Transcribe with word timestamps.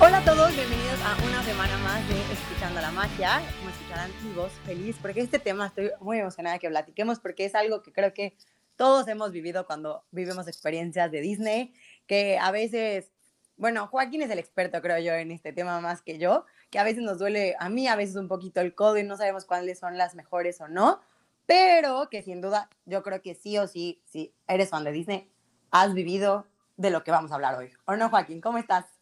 Hola 0.00 0.18
a 0.18 0.24
todos, 0.24 0.52
bienvenidos 0.52 1.00
a 1.02 1.16
una 1.24 1.42
semana 1.44 1.78
más 1.78 2.06
de 2.08 2.20
Escuchando 2.32 2.80
la 2.80 2.90
Magia. 2.90 3.40
Como 3.58 3.70
escucharán 3.70 4.10
mi 4.24 4.34
voz 4.34 4.50
feliz, 4.66 4.96
porque 5.00 5.20
este 5.20 5.38
tema 5.38 5.68
estoy 5.68 5.92
muy 6.00 6.18
emocionada 6.18 6.58
que 6.58 6.68
platiquemos, 6.68 7.20
porque 7.20 7.44
es 7.44 7.54
algo 7.54 7.80
que 7.80 7.92
creo 7.92 8.12
que 8.12 8.36
todos 8.74 9.06
hemos 9.06 9.30
vivido 9.30 9.66
cuando 9.66 10.04
vivimos 10.10 10.48
experiencias 10.48 11.12
de 11.12 11.20
Disney, 11.20 11.74
que 12.08 12.38
a 12.38 12.50
veces, 12.50 13.12
bueno, 13.56 13.86
Joaquín 13.86 14.22
es 14.22 14.30
el 14.30 14.40
experto, 14.40 14.82
creo 14.82 14.98
yo, 14.98 15.12
en 15.12 15.30
este 15.30 15.52
tema 15.52 15.80
más 15.80 16.02
que 16.02 16.18
yo, 16.18 16.44
que 16.70 16.80
a 16.80 16.84
veces 16.84 17.04
nos 17.04 17.20
duele, 17.20 17.54
a 17.60 17.68
mí 17.68 17.86
a 17.86 17.94
veces 17.94 18.16
un 18.16 18.26
poquito 18.26 18.60
el 18.60 18.74
codo 18.74 18.98
y 18.98 19.04
no 19.04 19.16
sabemos 19.16 19.44
cuáles 19.44 19.78
son 19.78 19.96
las 19.96 20.16
mejores 20.16 20.60
o 20.60 20.66
no, 20.66 21.00
pero 21.46 22.08
que 22.10 22.20
sin 22.22 22.40
duda 22.40 22.68
yo 22.84 23.04
creo 23.04 23.22
que 23.22 23.36
sí 23.36 23.58
o 23.58 23.68
sí, 23.68 24.02
si 24.06 24.34
eres 24.48 24.70
fan 24.70 24.82
de 24.82 24.90
Disney, 24.90 25.30
has 25.70 25.94
vivido 25.94 26.48
de 26.76 26.90
lo 26.90 27.04
que 27.04 27.12
vamos 27.12 27.30
a 27.30 27.36
hablar 27.36 27.54
hoy. 27.54 27.72
¿O 27.84 27.94
no, 27.94 28.10
Joaquín? 28.10 28.40
¿Cómo 28.40 28.58
estás? 28.58 28.93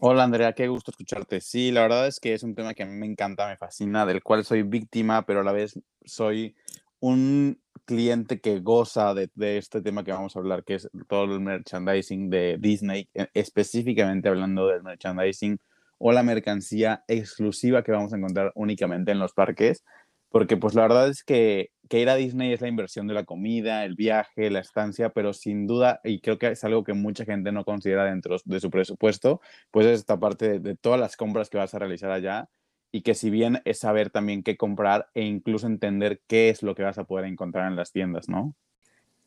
Hola 0.00 0.22
Andrea, 0.22 0.52
qué 0.52 0.68
gusto 0.68 0.92
escucharte. 0.92 1.40
Sí, 1.40 1.72
la 1.72 1.82
verdad 1.82 2.06
es 2.06 2.20
que 2.20 2.32
es 2.32 2.44
un 2.44 2.54
tema 2.54 2.72
que 2.72 2.84
me 2.84 3.04
encanta, 3.04 3.48
me 3.48 3.56
fascina, 3.56 4.06
del 4.06 4.22
cual 4.22 4.44
soy 4.44 4.62
víctima, 4.62 5.26
pero 5.26 5.40
a 5.40 5.42
la 5.42 5.50
vez 5.50 5.76
soy 6.04 6.54
un 7.00 7.60
cliente 7.84 8.40
que 8.40 8.60
goza 8.60 9.12
de, 9.12 9.28
este 9.58 9.82
tema 9.82 10.04
que 10.04 10.12
vamos 10.12 10.36
a 10.36 10.38
hablar, 10.38 10.62
que 10.62 10.74
es 10.74 10.88
todo 11.08 11.24
el 11.24 11.40
merchandising 11.40 12.30
de 12.30 12.58
Disney, 12.60 13.08
e, 13.12 13.28
específicamente 13.34 14.28
hablando 14.28 14.68
del 14.68 14.84
merchandising 14.84 15.58
o 15.98 16.12
la 16.12 16.22
mercancía 16.22 17.02
exclusiva 17.08 17.82
que 17.82 17.90
vamos 17.90 18.12
a 18.12 18.18
encontrar 18.18 18.52
únicamente 18.54 19.10
en 19.10 19.18
los 19.18 19.32
parques 19.32 19.84
porque 20.30 20.56
pues 20.56 20.74
la 20.74 20.82
verdad 20.82 21.08
es 21.08 21.24
que, 21.24 21.70
que, 21.88 22.00
ir 22.00 22.08
a 22.08 22.16
Disney 22.16 22.52
es 22.52 22.60
la 22.60 22.68
inversión 22.68 23.06
de 23.06 23.14
la 23.14 23.24
comida, 23.24 23.84
el 23.84 23.94
viaje, 23.94 24.50
la 24.50 24.60
estancia, 24.60 25.10
pero 25.10 25.32
sin 25.32 25.66
duda, 25.66 26.00
y 26.04 26.20
creo 26.20 26.38
que 26.38 26.48
es 26.48 26.64
algo 26.64 26.84
que 26.84 26.92
mucha 26.92 27.24
gente 27.24 27.52
no 27.52 27.64
considera 27.64 28.04
dentro 28.04 28.36
de 28.44 28.60
su 28.60 28.70
presupuesto, 28.70 29.40
pues 29.70 29.86
es 29.86 30.00
esta 30.00 30.18
parte 30.18 30.60
de, 30.60 30.76
todas 30.76 31.00
las 31.00 31.16
compras 31.16 31.48
que 31.48 31.58
vas 31.58 31.74
a 31.74 31.78
realizar 31.78 32.10
allá 32.10 32.48
y 32.90 33.02
que 33.02 33.14
si 33.14 33.30
bien 33.30 33.60
es 33.64 33.78
saber 33.78 34.10
también 34.10 34.42
qué 34.42 34.56
comprar 34.56 35.08
e 35.14 35.22
incluso 35.22 35.66
entender 35.66 36.20
qué 36.26 36.50
es 36.50 36.62
lo 36.62 36.74
que 36.74 36.82
vas 36.82 36.98
a 36.98 37.04
poder 37.04 37.26
encontrar 37.26 37.70
en 37.70 37.76
las 37.76 37.92
tiendas, 37.92 38.28
¿no? 38.28 38.54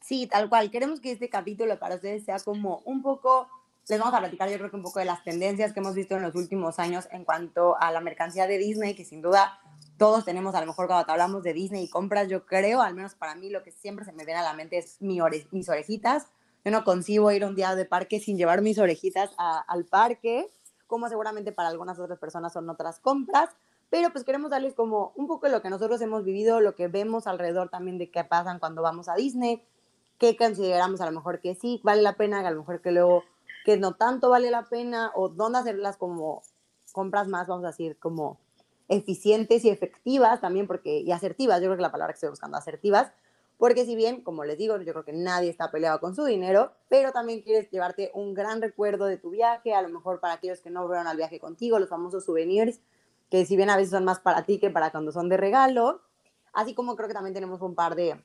Sí, 0.02 0.26
tal 0.26 0.50
cual. 0.50 0.72
Queremos 0.72 1.00
que 1.00 1.12
este 1.12 1.30
capítulo 1.30 1.78
para 1.78 1.96
ustedes 1.96 2.26
sea 2.26 2.40
como 2.40 2.82
un 2.86 3.04
poco, 3.04 3.48
les 3.88 4.00
vamos 4.00 4.16
a 4.16 4.20
platicar 4.20 4.50
yo 4.50 4.58
creo 4.58 4.72
que 4.72 4.78
un 4.78 4.84
poco 4.84 5.00
de 5.00 5.06
las 5.06 5.24
tendencias 5.24 5.74
que 5.74 5.80
hemos 5.80 5.94
visto 5.94 6.16
en 6.16 6.24
los 6.24 6.34
últimos 6.34 6.80
años 6.80 7.08
en 7.12 7.24
cuanto 7.24 7.80
a 7.80 7.92
la 7.92 8.02
mercancía 8.02 8.48
de 8.48 8.58
Disney, 8.58 8.96
que 8.96 9.06
sin 9.06 9.22
duda 9.22 9.60
todos 10.02 10.26
tenemos, 10.26 10.56
a 10.56 10.62
lo 10.62 10.66
mejor 10.66 10.88
cuando 10.88 11.12
hablamos 11.12 11.44
de 11.44 11.54
Disney 11.54 11.84
y 11.84 11.88
compras, 11.88 12.28
yo 12.28 12.44
creo, 12.48 12.82
al 12.82 12.96
menos 12.96 13.14
para 13.14 13.36
mí, 13.36 13.52
lo 13.52 13.62
que 13.62 13.72
siempre 13.72 14.04
se 14.04 14.12
me 14.12 14.26
viene 14.26 14.40
a 14.40 14.44
la 14.44 14.56
mente 14.56 14.80
es 14.80 15.00
mi 15.00 15.20
mis 15.52 15.70
orejitas. 15.70 16.26
Yo 16.66 16.72
no 16.72 16.84
concibo 16.84 17.32
ir 17.32 17.46
un 17.46 17.54
día 17.54 17.76
de 17.76 17.86
parque 17.86 18.20
sin 18.20 18.36
llevar 18.36 18.64
mis 18.64 18.80
orejitas 18.80 19.30
al 19.38 19.86
parque, 19.86 20.50
como 20.88 21.08
seguramente 21.08 21.52
para 21.52 21.70
algunas 21.70 22.00
otras 22.00 22.18
personas 22.18 22.52
son 22.52 22.68
otras 22.68 23.00
compras, 23.00 23.52
pero 23.92 24.10
pues 24.12 24.24
queremos 24.24 24.50
darles 24.50 24.74
como 24.74 25.14
un 25.16 25.28
poco 25.28 25.46
de 25.46 25.52
lo 25.52 25.62
que 25.62 25.70
nosotros 25.70 26.02
hemos 26.02 26.24
vivido, 26.24 26.62
lo 26.62 26.74
que 26.74 26.88
vemos 26.88 27.28
alrededor 27.28 27.70
también 27.70 28.00
de 28.00 28.10
qué 28.10 28.24
pasan 28.24 28.58
cuando 28.58 28.82
vamos 28.82 29.08
a 29.08 29.14
Disney, 29.14 29.64
qué 30.18 30.36
consideramos 30.36 31.00
a 31.02 31.06
lo 31.06 31.12
mejor 31.12 31.42
que 31.42 31.54
sí 31.54 31.80
vale 31.84 32.02
la 32.02 32.16
pena, 32.16 32.40
a 32.40 32.50
lo 32.50 32.62
mejor 32.62 32.82
que 32.82 32.92
luego 32.92 33.24
que 33.66 33.78
no 33.78 33.94
tanto 33.94 34.32
vale 34.32 34.50
la 34.50 34.64
pena, 34.64 35.12
o 35.14 35.30
dónde 35.30 35.60
hacerlas 35.60 35.98
como 35.98 36.42
compras 36.92 37.28
más, 37.28 37.46
vamos 37.48 37.66
a 37.66 37.68
decir, 37.68 38.00
como 38.00 38.40
eficientes 38.92 39.64
y 39.64 39.70
efectivas 39.70 40.42
también, 40.42 40.68
porque, 40.68 41.00
y 41.00 41.12
asertivas, 41.12 41.62
yo 41.62 41.68
creo 41.68 41.78
que 41.78 41.82
la 41.82 41.92
palabra 41.92 42.14
que 42.14 42.18
estoy 42.18 42.30
buscando, 42.30 42.58
asertivas, 42.58 43.12
porque 43.58 43.86
si 43.86 43.96
bien, 43.96 44.22
como 44.22 44.44
les 44.44 44.58
digo, 44.58 44.78
yo 44.78 44.92
creo 44.92 45.06
que 45.06 45.14
nadie 45.14 45.50
está 45.50 45.72
peleado 45.72 46.00
con 46.02 46.14
su 46.14 46.26
dinero, 46.26 46.74
pero 46.90 47.14
también 47.14 47.42
quieres 47.42 47.70
llevarte 47.72 48.12
un 48.14 48.34
gran 48.34 48.62
recuerdo 48.62 49.06
de 49.06 49.18
tu 49.18 49.30
viaje, 49.30 49.74
a 49.74 49.82
lo 49.82 49.88
mejor 49.90 50.20
para 50.20 50.34
aquellos 50.34 50.60
que 50.60 50.70
no 50.70 50.86
fueron 50.88 51.08
al 51.08 51.16
viaje 51.16 51.40
contigo, 51.40 51.80
los 51.80 51.88
famosos 51.88 52.26
souvenirs, 52.26 52.82
que 53.30 53.46
si 53.46 53.56
bien 53.56 53.70
a 53.70 53.78
veces 53.78 53.92
son 53.92 54.04
más 54.04 54.20
para 54.20 54.44
ti 54.46 54.60
que 54.60 54.70
para 54.70 54.92
cuando 54.92 55.14
son 55.14 55.30
de 55.30 55.38
regalo, 55.38 56.02
así 56.52 56.74
como 56.74 56.98
creo 56.98 57.08
que 57.08 57.14
también 57.14 57.34
tenemos 57.34 57.62
un 57.62 57.76
par 57.76 57.96
de, 57.96 58.22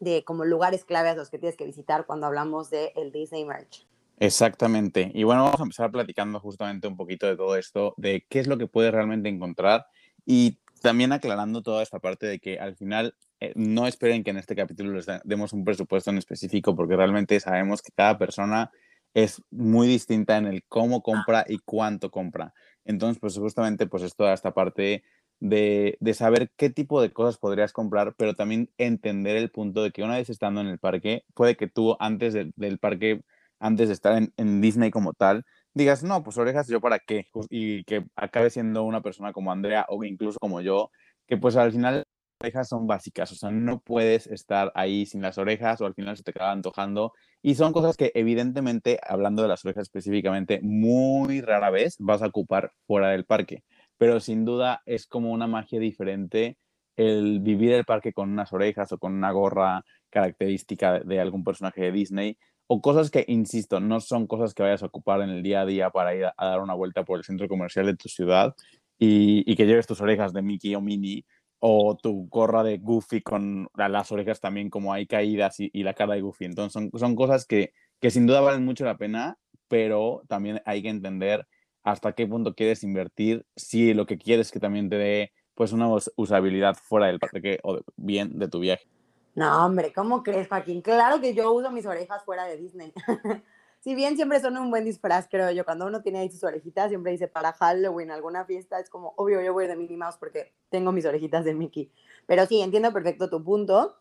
de 0.00 0.24
como 0.24 0.44
lugares 0.44 0.84
clave 0.84 1.10
a 1.10 1.14
los 1.14 1.30
que 1.30 1.38
tienes 1.38 1.56
que 1.56 1.64
visitar 1.64 2.06
cuando 2.06 2.26
hablamos 2.26 2.70
del 2.70 2.90
el 2.96 3.12
Disney 3.12 3.44
Merch. 3.44 3.86
Exactamente. 4.18 5.10
Y 5.14 5.24
bueno, 5.24 5.44
vamos 5.44 5.60
a 5.60 5.64
empezar 5.64 5.90
platicando 5.90 6.40
justamente 6.40 6.88
un 6.88 6.96
poquito 6.96 7.26
de 7.26 7.36
todo 7.36 7.56
esto, 7.56 7.94
de 7.96 8.26
qué 8.28 8.40
es 8.40 8.46
lo 8.46 8.58
que 8.58 8.66
puedes 8.66 8.92
realmente 8.92 9.28
encontrar 9.28 9.86
y 10.24 10.58
también 10.80 11.12
aclarando 11.12 11.62
toda 11.62 11.82
esta 11.82 11.98
parte 11.98 12.26
de 12.26 12.38
que 12.40 12.58
al 12.58 12.76
final 12.76 13.14
eh, 13.40 13.52
no 13.54 13.86
esperen 13.86 14.24
que 14.24 14.30
en 14.30 14.38
este 14.38 14.56
capítulo 14.56 14.92
les 14.92 15.06
demos 15.24 15.52
un 15.52 15.64
presupuesto 15.64 16.10
en 16.10 16.18
específico 16.18 16.74
porque 16.74 16.96
realmente 16.96 17.38
sabemos 17.40 17.82
que 17.82 17.92
cada 17.94 18.18
persona 18.18 18.70
es 19.14 19.42
muy 19.50 19.86
distinta 19.86 20.36
en 20.36 20.46
el 20.46 20.64
cómo 20.68 21.02
compra 21.02 21.44
y 21.48 21.58
cuánto 21.58 22.10
compra. 22.10 22.54
Entonces, 22.84 23.20
pues 23.20 23.38
justamente 23.38 23.86
pues 23.86 24.02
es 24.02 24.16
toda 24.16 24.32
esta 24.32 24.54
parte 24.54 25.04
de, 25.38 25.96
de, 26.00 26.14
saber 26.14 26.50
qué 26.56 26.70
tipo 26.70 27.02
de 27.02 27.12
cosas 27.12 27.36
podrías 27.38 27.72
comprar, 27.72 28.14
pero 28.16 28.34
también 28.34 28.70
entender 28.78 29.36
el 29.36 29.50
punto 29.50 29.82
de 29.82 29.90
que 29.90 30.02
una 30.02 30.16
vez 30.16 30.30
estando 30.30 30.60
en 30.60 30.68
el 30.68 30.78
parque, 30.78 31.24
puede 31.34 31.56
que 31.56 31.68
tú 31.68 31.96
antes 32.00 32.32
del 32.32 32.78
parque 32.78 33.22
antes 33.62 33.88
de 33.88 33.94
estar 33.94 34.30
en, 34.36 34.60
Disney 34.60 34.90
como 34.90 35.14
tal, 35.14 35.44
digas, 35.74 36.02
no, 36.02 36.22
pues 36.22 36.38
orejas, 36.38 36.68
¿yo 36.68 36.80
para 36.80 36.98
qué? 36.98 37.26
Y 37.50 37.84
que 37.84 38.04
acabe 38.16 38.50
siendo 38.50 38.84
una 38.84 39.02
persona 39.02 39.32
como 39.32 39.52
Andrea 39.52 39.86
o 39.88 40.04
incluso 40.04 40.38
como 40.40 40.60
yo, 40.60 40.90
que 41.26 41.36
pues 41.36 41.56
al 41.56 41.72
final 41.72 42.04
orejas 42.42 42.68
son 42.68 42.86
básicas, 42.86 43.30
o 43.32 43.36
sea, 43.36 43.50
no 43.50 43.80
puedes 43.80 44.26
estar 44.26 44.72
ahí 44.74 45.06
sin 45.06 45.22
las 45.22 45.38
orejas 45.38 45.80
o 45.80 45.86
al 45.86 45.94
final 45.94 46.16
se 46.16 46.24
te 46.24 46.32
acaba 46.32 46.52
antojando. 46.52 47.12
Y 47.40 47.54
son 47.54 47.72
cosas 47.72 47.96
que 47.96 48.10
evidentemente, 48.14 48.98
hablando 49.06 49.42
de 49.42 49.48
las 49.48 49.64
orejas 49.64 49.82
específicamente, 49.82 50.60
muy 50.62 51.40
rara 51.40 51.70
vez 51.70 51.96
vas 51.98 52.22
a 52.22 52.26
ocupar 52.26 52.72
fuera 52.86 53.10
del 53.10 53.24
parque, 53.24 53.62
pero 53.96 54.20
sin 54.20 54.44
duda 54.44 54.82
es 54.86 55.06
como 55.06 55.32
una 55.32 55.46
magia 55.46 55.78
diferente 55.78 56.58
el 56.96 57.40
vivir 57.40 57.72
el 57.72 57.84
parque 57.84 58.12
con 58.12 58.30
unas 58.30 58.52
orejas 58.52 58.92
o 58.92 58.98
con 58.98 59.14
una 59.14 59.30
gorra 59.32 59.84
característica 60.10 61.00
de 61.00 61.20
algún 61.20 61.44
personaje 61.44 61.82
de 61.82 61.92
Disney 61.92 62.38
o 62.74 62.80
cosas 62.80 63.10
que, 63.10 63.26
insisto, 63.28 63.80
no 63.80 64.00
son 64.00 64.26
cosas 64.26 64.54
que 64.54 64.62
vayas 64.62 64.82
a 64.82 64.86
ocupar 64.86 65.20
en 65.20 65.28
el 65.28 65.42
día 65.42 65.60
a 65.60 65.66
día 65.66 65.90
para 65.90 66.14
ir 66.14 66.24
a, 66.24 66.34
dar 66.38 66.60
una 66.60 66.72
vuelta 66.72 67.04
por 67.04 67.18
el 67.18 67.24
centro 67.24 67.46
comercial 67.46 67.84
de 67.84 67.96
tu 67.96 68.08
ciudad 68.08 68.54
y, 68.98 69.54
que 69.56 69.66
lleves 69.66 69.86
tus 69.86 70.00
orejas 70.00 70.32
de 70.32 70.40
Mickey 70.40 70.74
o 70.74 70.80
Minnie 70.80 71.26
o 71.58 71.98
tu 72.02 72.28
gorra 72.30 72.62
de 72.62 72.78
Goofy 72.78 73.20
con 73.20 73.68
las 73.76 74.10
orejas 74.10 74.40
también 74.40 74.70
como 74.70 74.94
hay 74.94 75.06
caídas 75.06 75.56
y, 75.60 75.82
la 75.82 75.92
cara 75.92 76.14
de 76.14 76.22
Goofy. 76.22 76.46
Entonces 76.46 76.72
son, 76.72 76.90
son 76.98 77.14
cosas 77.14 77.44
que, 77.44 77.74
que 78.00 78.10
sin 78.10 78.26
duda 78.26 78.40
valen 78.40 78.64
mucho 78.64 78.86
la 78.86 78.96
pena, 78.96 79.36
pero 79.68 80.22
también 80.26 80.62
hay 80.64 80.80
que 80.80 80.88
entender 80.88 81.46
hasta 81.82 82.14
qué 82.14 82.26
punto 82.26 82.54
quieres 82.54 82.82
invertir 82.84 83.44
si 83.54 83.92
lo 83.92 84.06
que 84.06 84.16
quieres 84.16 84.46
es 84.46 84.52
que 84.52 84.60
también 84.60 84.88
te 84.88 84.96
dé 84.96 85.32
pues 85.54 85.72
una 85.72 85.88
usabilidad 86.16 86.74
fuera 86.74 87.08
del 87.08 87.18
parque 87.18 87.58
o 87.64 87.80
bien 87.96 88.38
de 88.38 88.48
tu 88.48 88.60
viaje. 88.60 88.88
No, 89.34 89.64
hombre, 89.64 89.92
¿cómo 89.94 90.22
crees, 90.22 90.48
Joaquín? 90.48 90.82
Claro 90.82 91.20
que 91.20 91.32
yo 91.34 91.52
uso 91.52 91.70
mis 91.70 91.86
orejas 91.86 92.22
fuera 92.24 92.44
de 92.44 92.58
Disney. 92.58 92.92
si 93.80 93.94
bien 93.94 94.16
siempre 94.16 94.40
son 94.40 94.58
un 94.58 94.70
buen 94.70 94.84
disfraz, 94.84 95.26
creo 95.30 95.50
yo, 95.50 95.64
cuando 95.64 95.86
uno 95.86 96.02
tiene 96.02 96.18
ahí 96.18 96.30
sus 96.30 96.44
orejitas, 96.44 96.90
siempre 96.90 97.12
dice 97.12 97.28
para 97.28 97.52
Halloween, 97.54 98.10
alguna 98.10 98.44
fiesta, 98.44 98.78
es 98.78 98.90
como, 98.90 99.14
obvio, 99.16 99.40
yo 99.40 99.54
voy 99.54 99.66
de 99.66 99.76
Minnie 99.76 99.96
Mouse 99.96 100.18
porque 100.18 100.52
tengo 100.68 100.92
mis 100.92 101.06
orejitas 101.06 101.44
de 101.46 101.54
Mickey. 101.54 101.90
Pero 102.26 102.44
sí, 102.46 102.60
entiendo 102.60 102.92
perfecto 102.92 103.30
tu 103.30 103.42
punto. 103.42 103.96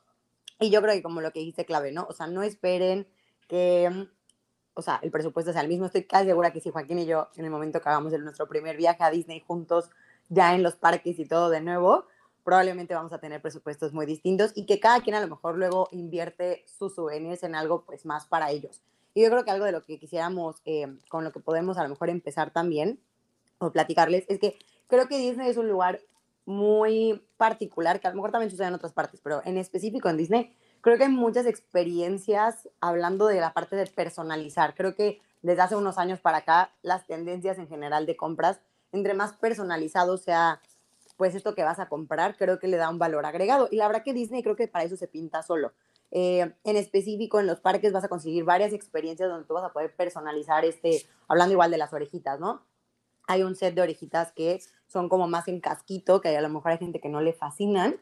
Y 0.59 0.69
yo 0.69 0.81
creo 0.81 0.93
que 0.93 1.01
como 1.01 1.21
lo 1.21 1.31
que 1.31 1.39
dijiste 1.39 1.65
clave, 1.65 1.91
¿no? 1.91 2.05
O 2.09 2.13
sea, 2.13 2.27
no 2.27 2.43
esperen 2.43 3.07
que, 3.47 3.89
mm, 3.89 4.03
o 4.73 4.81
sea, 4.81 4.99
el 5.01 5.11
presupuesto 5.11 5.53
sea 5.53 5.61
el 5.61 5.69
mismo. 5.69 5.85
Estoy 5.85 6.03
casi 6.03 6.27
segura 6.27 6.51
que 6.51 6.59
si 6.59 6.69
Joaquín 6.69 6.99
y 6.99 7.05
yo, 7.05 7.29
en 7.37 7.45
el 7.45 7.51
momento 7.51 7.81
que 7.81 7.89
hagamos 7.89 8.11
el, 8.13 8.23
nuestro 8.23 8.47
primer 8.47 8.75
viaje 8.77 9.03
a 9.03 9.09
Disney 9.09 9.39
juntos, 9.39 9.89
ya 10.29 10.53
en 10.55 10.61
los 10.61 10.75
parques 10.75 11.17
y 11.19 11.25
todo 11.25 11.49
de 11.49 11.61
nuevo, 11.61 12.05
probablemente 12.43 12.93
vamos 12.93 13.13
a 13.13 13.19
tener 13.19 13.41
presupuestos 13.41 13.93
muy 13.93 14.05
distintos 14.05 14.51
y 14.55 14.65
que 14.65 14.79
cada 14.79 15.01
quien 15.01 15.15
a 15.15 15.21
lo 15.21 15.27
mejor 15.27 15.57
luego 15.57 15.87
invierte 15.91 16.63
sus 16.67 16.95
souvenirs 16.95 17.43
en 17.43 17.55
algo 17.55 17.83
pues 17.85 18.05
más 18.05 18.25
para 18.25 18.51
ellos. 18.51 18.81
Y 19.13 19.23
yo 19.23 19.29
creo 19.29 19.43
que 19.43 19.51
algo 19.51 19.65
de 19.65 19.71
lo 19.71 19.83
que 19.83 19.99
quisiéramos, 19.99 20.61
eh, 20.65 20.87
con 21.09 21.23
lo 21.23 21.31
que 21.31 21.39
podemos 21.39 21.77
a 21.77 21.83
lo 21.83 21.89
mejor 21.89 22.09
empezar 22.09 22.51
también 22.51 22.99
o 23.57 23.71
platicarles, 23.71 24.25
es 24.29 24.39
que 24.39 24.57
creo 24.87 25.07
que 25.07 25.17
Disney 25.17 25.49
es 25.49 25.57
un 25.57 25.67
lugar 25.67 25.99
muy 26.45 27.23
particular, 27.37 27.99
que 27.99 28.07
a 28.07 28.11
lo 28.11 28.15
mejor 28.15 28.31
también 28.31 28.49
sucede 28.49 28.67
en 28.67 28.73
otras 28.73 28.93
partes, 28.93 29.21
pero 29.21 29.41
en 29.45 29.57
específico 29.57 30.09
en 30.09 30.17
Disney, 30.17 30.55
creo 30.81 30.97
que 30.97 31.03
hay 31.03 31.09
muchas 31.09 31.45
experiencias 31.45 32.69
hablando 32.79 33.27
de 33.27 33.39
la 33.39 33.53
parte 33.53 33.75
de 33.75 33.85
personalizar. 33.85 34.73
Creo 34.75 34.95
que 34.95 35.21
desde 35.41 35.61
hace 35.61 35.75
unos 35.75 35.97
años 35.97 36.19
para 36.19 36.37
acá, 36.39 36.71
las 36.81 37.05
tendencias 37.05 37.57
en 37.57 37.67
general 37.67 38.05
de 38.05 38.15
compras, 38.15 38.59
entre 38.91 39.13
más 39.13 39.33
personalizado 39.33 40.17
sea 40.17 40.61
pues 41.21 41.35
esto 41.35 41.53
que 41.53 41.63
vas 41.63 41.77
a 41.77 41.87
comprar, 41.87 42.35
creo 42.35 42.57
que 42.57 42.67
le 42.67 42.77
da 42.77 42.89
un 42.89 42.97
valor 42.97 43.27
agregado. 43.27 43.67
Y 43.69 43.75
la 43.75 43.85
verdad 43.85 44.01
que 44.03 44.11
Disney 44.11 44.41
creo 44.41 44.55
que 44.55 44.67
para 44.67 44.85
eso 44.85 44.97
se 44.97 45.07
pinta 45.07 45.43
solo. 45.43 45.71
Eh, 46.09 46.55
en 46.63 46.77
específico, 46.77 47.39
en 47.39 47.45
los 47.45 47.59
parques 47.59 47.93
vas 47.93 48.03
a 48.03 48.07
conseguir 48.07 48.43
varias 48.43 48.73
experiencias 48.73 49.29
donde 49.29 49.45
tú 49.45 49.53
vas 49.53 49.63
a 49.63 49.71
poder 49.71 49.95
personalizar 49.95 50.65
este, 50.65 51.05
hablando 51.27 51.51
igual 51.51 51.69
de 51.69 51.77
las 51.77 51.93
orejitas, 51.93 52.39
¿no? 52.39 52.65
Hay 53.27 53.43
un 53.43 53.55
set 53.55 53.75
de 53.75 53.83
orejitas 53.83 54.31
que 54.31 54.61
son 54.87 55.09
como 55.09 55.27
más 55.27 55.47
en 55.47 55.61
casquito, 55.61 56.21
que 56.21 56.35
a 56.35 56.41
lo 56.41 56.49
mejor 56.49 56.71
hay 56.71 56.79
gente 56.79 56.99
que 56.99 57.09
no 57.09 57.21
le 57.21 57.33
fascinan, 57.33 57.97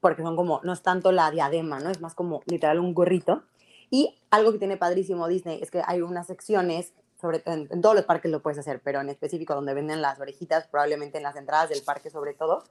porque 0.00 0.24
son 0.24 0.34
como, 0.34 0.60
no 0.64 0.72
es 0.72 0.82
tanto 0.82 1.12
la 1.12 1.30
diadema, 1.30 1.78
¿no? 1.78 1.90
Es 1.90 2.00
más 2.00 2.16
como 2.16 2.42
literal 2.46 2.80
un 2.80 2.92
gorrito. 2.92 3.44
Y 3.88 4.18
algo 4.30 4.50
que 4.50 4.58
tiene 4.58 4.76
padrísimo 4.76 5.28
Disney 5.28 5.60
es 5.62 5.70
que 5.70 5.80
hay 5.86 6.02
unas 6.02 6.26
secciones, 6.26 6.92
sobre 7.20 7.42
en, 7.46 7.68
en 7.70 7.80
todos 7.80 7.94
los 7.94 8.04
parques 8.04 8.30
lo 8.30 8.42
puedes 8.42 8.58
hacer, 8.58 8.80
pero 8.82 9.00
en 9.00 9.08
específico 9.08 9.54
donde 9.54 9.74
venden 9.74 10.02
las 10.02 10.20
orejitas, 10.20 10.66
probablemente 10.68 11.18
en 11.18 11.24
las 11.24 11.36
entradas 11.36 11.68
del 11.70 11.82
parque 11.82 12.10
sobre 12.10 12.34
todo, 12.34 12.64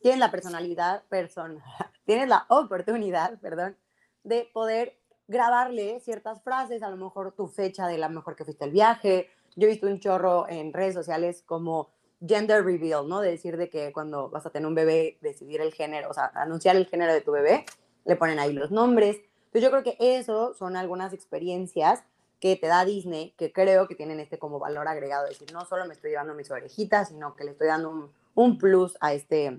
tienes 0.00 0.18
la 0.18 0.30
personalidad, 0.30 1.02
person, 1.04 1.60
tienes 2.06 2.28
la 2.28 2.46
oportunidad, 2.48 3.38
perdón, 3.40 3.76
de 4.24 4.48
poder 4.52 4.98
grabarle 5.28 6.00
ciertas 6.00 6.42
frases, 6.42 6.82
a 6.82 6.90
lo 6.90 6.96
mejor 6.96 7.32
tu 7.32 7.46
fecha 7.46 7.86
de 7.86 7.98
la 7.98 8.08
mejor 8.08 8.34
que 8.34 8.44
fuiste 8.44 8.64
el 8.64 8.72
viaje. 8.72 9.30
Yo 9.54 9.68
he 9.68 9.70
visto 9.70 9.86
un 9.86 10.00
chorro 10.00 10.48
en 10.48 10.72
redes 10.72 10.94
sociales 10.94 11.42
como 11.46 11.90
gender 12.26 12.64
reveal, 12.64 13.08
¿no? 13.08 13.20
De 13.20 13.30
decir 13.30 13.56
de 13.56 13.70
que 13.70 13.92
cuando 13.92 14.28
vas 14.28 14.44
a 14.44 14.50
tener 14.50 14.66
un 14.66 14.74
bebé, 14.74 15.18
decidir 15.20 15.60
el 15.60 15.72
género, 15.72 16.10
o 16.10 16.14
sea, 16.14 16.32
anunciar 16.34 16.76
el 16.76 16.86
género 16.86 17.12
de 17.12 17.20
tu 17.20 17.30
bebé, 17.30 17.64
le 18.04 18.16
ponen 18.16 18.38
ahí 18.38 18.52
los 18.52 18.70
nombres. 18.70 19.18
Entonces 19.46 19.62
yo 19.62 19.70
creo 19.70 19.82
que 19.82 19.96
eso 19.98 20.54
son 20.54 20.76
algunas 20.76 21.12
experiencias 21.12 22.02
que 22.40 22.56
te 22.56 22.66
da 22.66 22.84
Disney, 22.84 23.34
que 23.36 23.52
creo 23.52 23.86
que 23.86 23.94
tienen 23.94 24.18
este 24.18 24.38
como 24.38 24.58
valor 24.58 24.88
agregado, 24.88 25.26
es 25.26 25.38
decir, 25.38 25.54
no 25.54 25.64
solo 25.66 25.86
me 25.86 25.94
estoy 25.94 26.10
llevando 26.10 26.34
mis 26.34 26.50
orejitas, 26.50 27.08
sino 27.08 27.36
que 27.36 27.44
le 27.44 27.50
estoy 27.52 27.66
dando 27.66 27.90
un, 27.90 28.10
un 28.34 28.58
plus 28.58 28.96
a 29.00 29.12
este, 29.12 29.58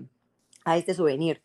a 0.64 0.76
este 0.76 0.94
souvenir. 0.94 1.42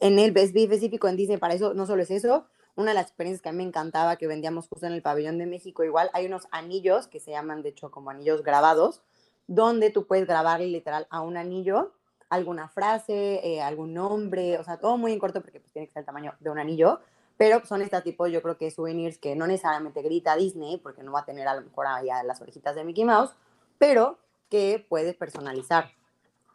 En 0.00 0.18
el 0.18 0.32
Best 0.32 0.54
específico 0.54 1.08
en 1.08 1.16
Disney, 1.16 1.38
para 1.38 1.54
eso 1.54 1.74
no 1.74 1.86
solo 1.86 2.02
es 2.02 2.10
eso, 2.10 2.46
una 2.76 2.92
de 2.92 2.94
las 2.94 3.06
experiencias 3.06 3.42
que 3.42 3.48
a 3.48 3.52
mí 3.52 3.58
me 3.58 3.64
encantaba, 3.64 4.16
que 4.16 4.28
vendíamos 4.28 4.68
justo 4.68 4.86
en 4.86 4.92
el 4.92 5.02
pabellón 5.02 5.38
de 5.38 5.46
México, 5.46 5.82
igual 5.82 6.10
hay 6.12 6.26
unos 6.26 6.46
anillos 6.52 7.08
que 7.08 7.18
se 7.18 7.32
llaman, 7.32 7.62
de 7.62 7.70
hecho, 7.70 7.90
como 7.90 8.10
anillos 8.10 8.42
grabados, 8.42 9.02
donde 9.46 9.90
tú 9.90 10.06
puedes 10.06 10.26
grabarle 10.26 10.66
literal 10.66 11.06
a 11.10 11.22
un 11.22 11.36
anillo 11.36 11.92
alguna 12.28 12.68
frase, 12.68 13.40
eh, 13.42 13.62
algún 13.62 13.94
nombre, 13.94 14.58
o 14.58 14.64
sea, 14.64 14.78
todo 14.78 14.96
muy 14.98 15.12
en 15.12 15.18
corto 15.18 15.40
porque 15.40 15.60
pues, 15.60 15.72
tiene 15.72 15.86
que 15.86 15.92
ser 15.92 16.00
el 16.00 16.06
tamaño 16.06 16.34
de 16.40 16.50
un 16.50 16.58
anillo, 16.58 17.00
pero 17.38 17.64
son 17.64 17.82
este 17.82 17.98
tipo, 18.02 18.26
yo 18.26 18.42
creo 18.42 18.58
que 18.58 18.70
souvenirs 18.70 19.16
que 19.16 19.36
no 19.36 19.46
necesariamente 19.46 20.02
grita 20.02 20.36
Disney, 20.36 20.76
porque 20.76 21.04
no 21.04 21.12
va 21.12 21.20
a 21.20 21.24
tener 21.24 21.46
a 21.46 21.54
lo 21.54 21.62
mejor 21.62 21.86
allá 21.86 22.22
las 22.24 22.42
orejitas 22.42 22.74
de 22.74 22.84
Mickey 22.84 23.04
Mouse, 23.04 23.30
pero 23.78 24.18
que 24.50 24.84
puedes 24.86 25.14
personalizar. 25.14 25.92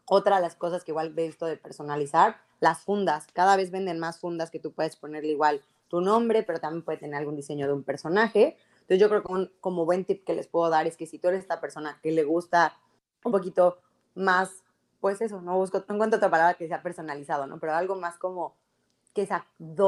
Otra 0.06 0.35
de 0.35 0.41
las 0.41 0.56
cosas 0.56 0.83
que 0.83 0.91
igual 0.91 1.13
ve 1.13 1.25
esto 1.25 1.45
de 1.45 1.56
personalizar, 1.56 2.35
las 2.59 2.81
fundas. 2.81 3.27
Cada 3.31 3.56
vez 3.56 3.71
venden 3.71 3.97
más 3.97 4.19
fundas 4.19 4.51
que 4.51 4.59
tú 4.59 4.74
puedes 4.74 4.97
ponerle 4.97 5.30
igual 5.30 5.62
tu 5.88 6.01
nombre, 6.01 6.44
pero 6.44 6.59
también 6.59 6.83
puede 6.83 6.97
tener 6.97 7.15
algún 7.15 7.38
diseño 7.38 7.65
de 7.65 7.74
un 7.74 7.83
personaje. 7.83 8.57
Entonces 8.81 9.00
yo 9.00 9.07
creo 9.07 9.24
que 9.24 9.51
como 9.62 9.86
buen 9.86 10.03
tip 10.03 10.25
que 10.25 10.33
les 10.33 10.47
puedo 10.47 10.69
dar 10.69 10.86
es 10.86 10.97
que 10.97 11.06
si 11.06 11.18
tú 11.18 11.29
eres 11.29 11.39
esta 11.39 11.62
persona 11.62 12.00
que 12.03 12.12
le 12.12 12.25
gusta 12.25 12.75
un 13.24 13.31
poquito 13.31 13.77
más, 14.15 14.63
pues 15.00 15.21
eso, 15.21 15.41
no 15.41 15.56
busco, 15.56 15.81
no 15.88 15.95
encuentro 15.95 16.18
otra 16.18 16.29
palabra 16.29 16.56
que 16.56 16.68
sea 16.68 16.83
personalizado, 16.83 17.47
¿no? 17.47 17.57
Pero 17.59 17.74
algo 17.74 17.95
más 17.95 18.18
como 18.18 18.56
que 19.13 19.25
se 19.25 19.36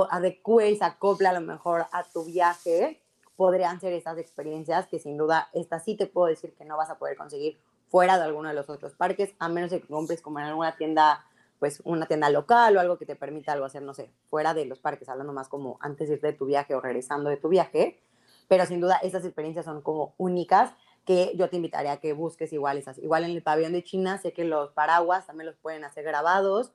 adecue 0.10 0.70
y 0.70 0.78
se 0.78 0.86
acople 0.86 1.28
a 1.28 1.34
lo 1.34 1.42
mejor 1.42 1.88
a 1.92 2.04
tu 2.04 2.26
viaje, 2.26 3.02
podrían 3.36 3.80
ser 3.80 3.94
esas 3.94 4.18
experiencias 4.18 4.88
que 4.88 5.00
sin 5.00 5.18
duda, 5.18 5.50
esta 5.54 5.80
sí 5.80 5.96
te 5.96 6.08
puedo 6.08 6.28
decir 6.28 6.54
que 6.56 6.66
no 6.66 6.78
vas 6.78 6.90
a 6.90 6.98
poder 6.98 7.18
conseguir 7.18 7.60
fuera 7.88 8.18
de 8.18 8.24
alguno 8.24 8.50
de 8.50 8.56
los 8.56 8.70
otros 8.70 8.94
parques, 8.96 9.34
a 9.40 9.50
menos 9.50 9.72
que 9.72 9.82
compres 9.82 10.22
como 10.22 10.40
en 10.40 10.46
alguna 10.46 10.76
tienda, 10.78 11.26
pues 11.60 11.82
una 11.86 12.06
tienda 12.06 12.30
local 12.30 12.76
o 12.76 12.80
algo 12.80 12.98
que 12.98 13.06
te 13.06 13.16
permita 13.16 13.54
algo 13.54 13.66
hacer, 13.66 13.82
no 13.82 13.94
sé, 13.94 14.12
fuera 14.30 14.54
de 14.54 14.66
los 14.66 14.80
parques, 14.80 15.10
hablando 15.10 15.34
más 15.34 15.48
como 15.48 15.78
antes 15.82 16.08
de 16.08 16.16
irte 16.16 16.28
de 16.28 16.34
tu 16.34 16.46
viaje 16.46 16.76
o 16.76 16.82
regresando 16.82 17.30
de 17.30 17.38
tu 17.38 17.50
viaje. 17.50 18.02
Pero 18.48 18.66
sin 18.66 18.80
duda, 18.80 18.98
estas 19.02 19.26
experiencias 19.26 19.66
son 19.66 19.82
como 19.82 20.14
únicas 20.18 20.74
que 21.06 21.34
yo 21.36 21.50
te 21.50 21.56
invitaría 21.56 21.94
a 21.94 21.98
que 21.98 22.14
busques 22.14 22.52
igual 22.54 22.78
esas. 22.78 22.98
Igual 22.98 23.24
en 23.24 23.32
el 23.32 23.44
pabellón 23.44 23.74
de 23.74 23.84
China, 23.84 24.18
sé 24.18 24.34
que 24.34 24.44
los 24.44 24.72
paraguas 24.72 25.26
también 25.28 25.48
los 25.48 25.56
pueden 25.56 25.84
hacer 25.84 26.04
grabados. 26.04 26.74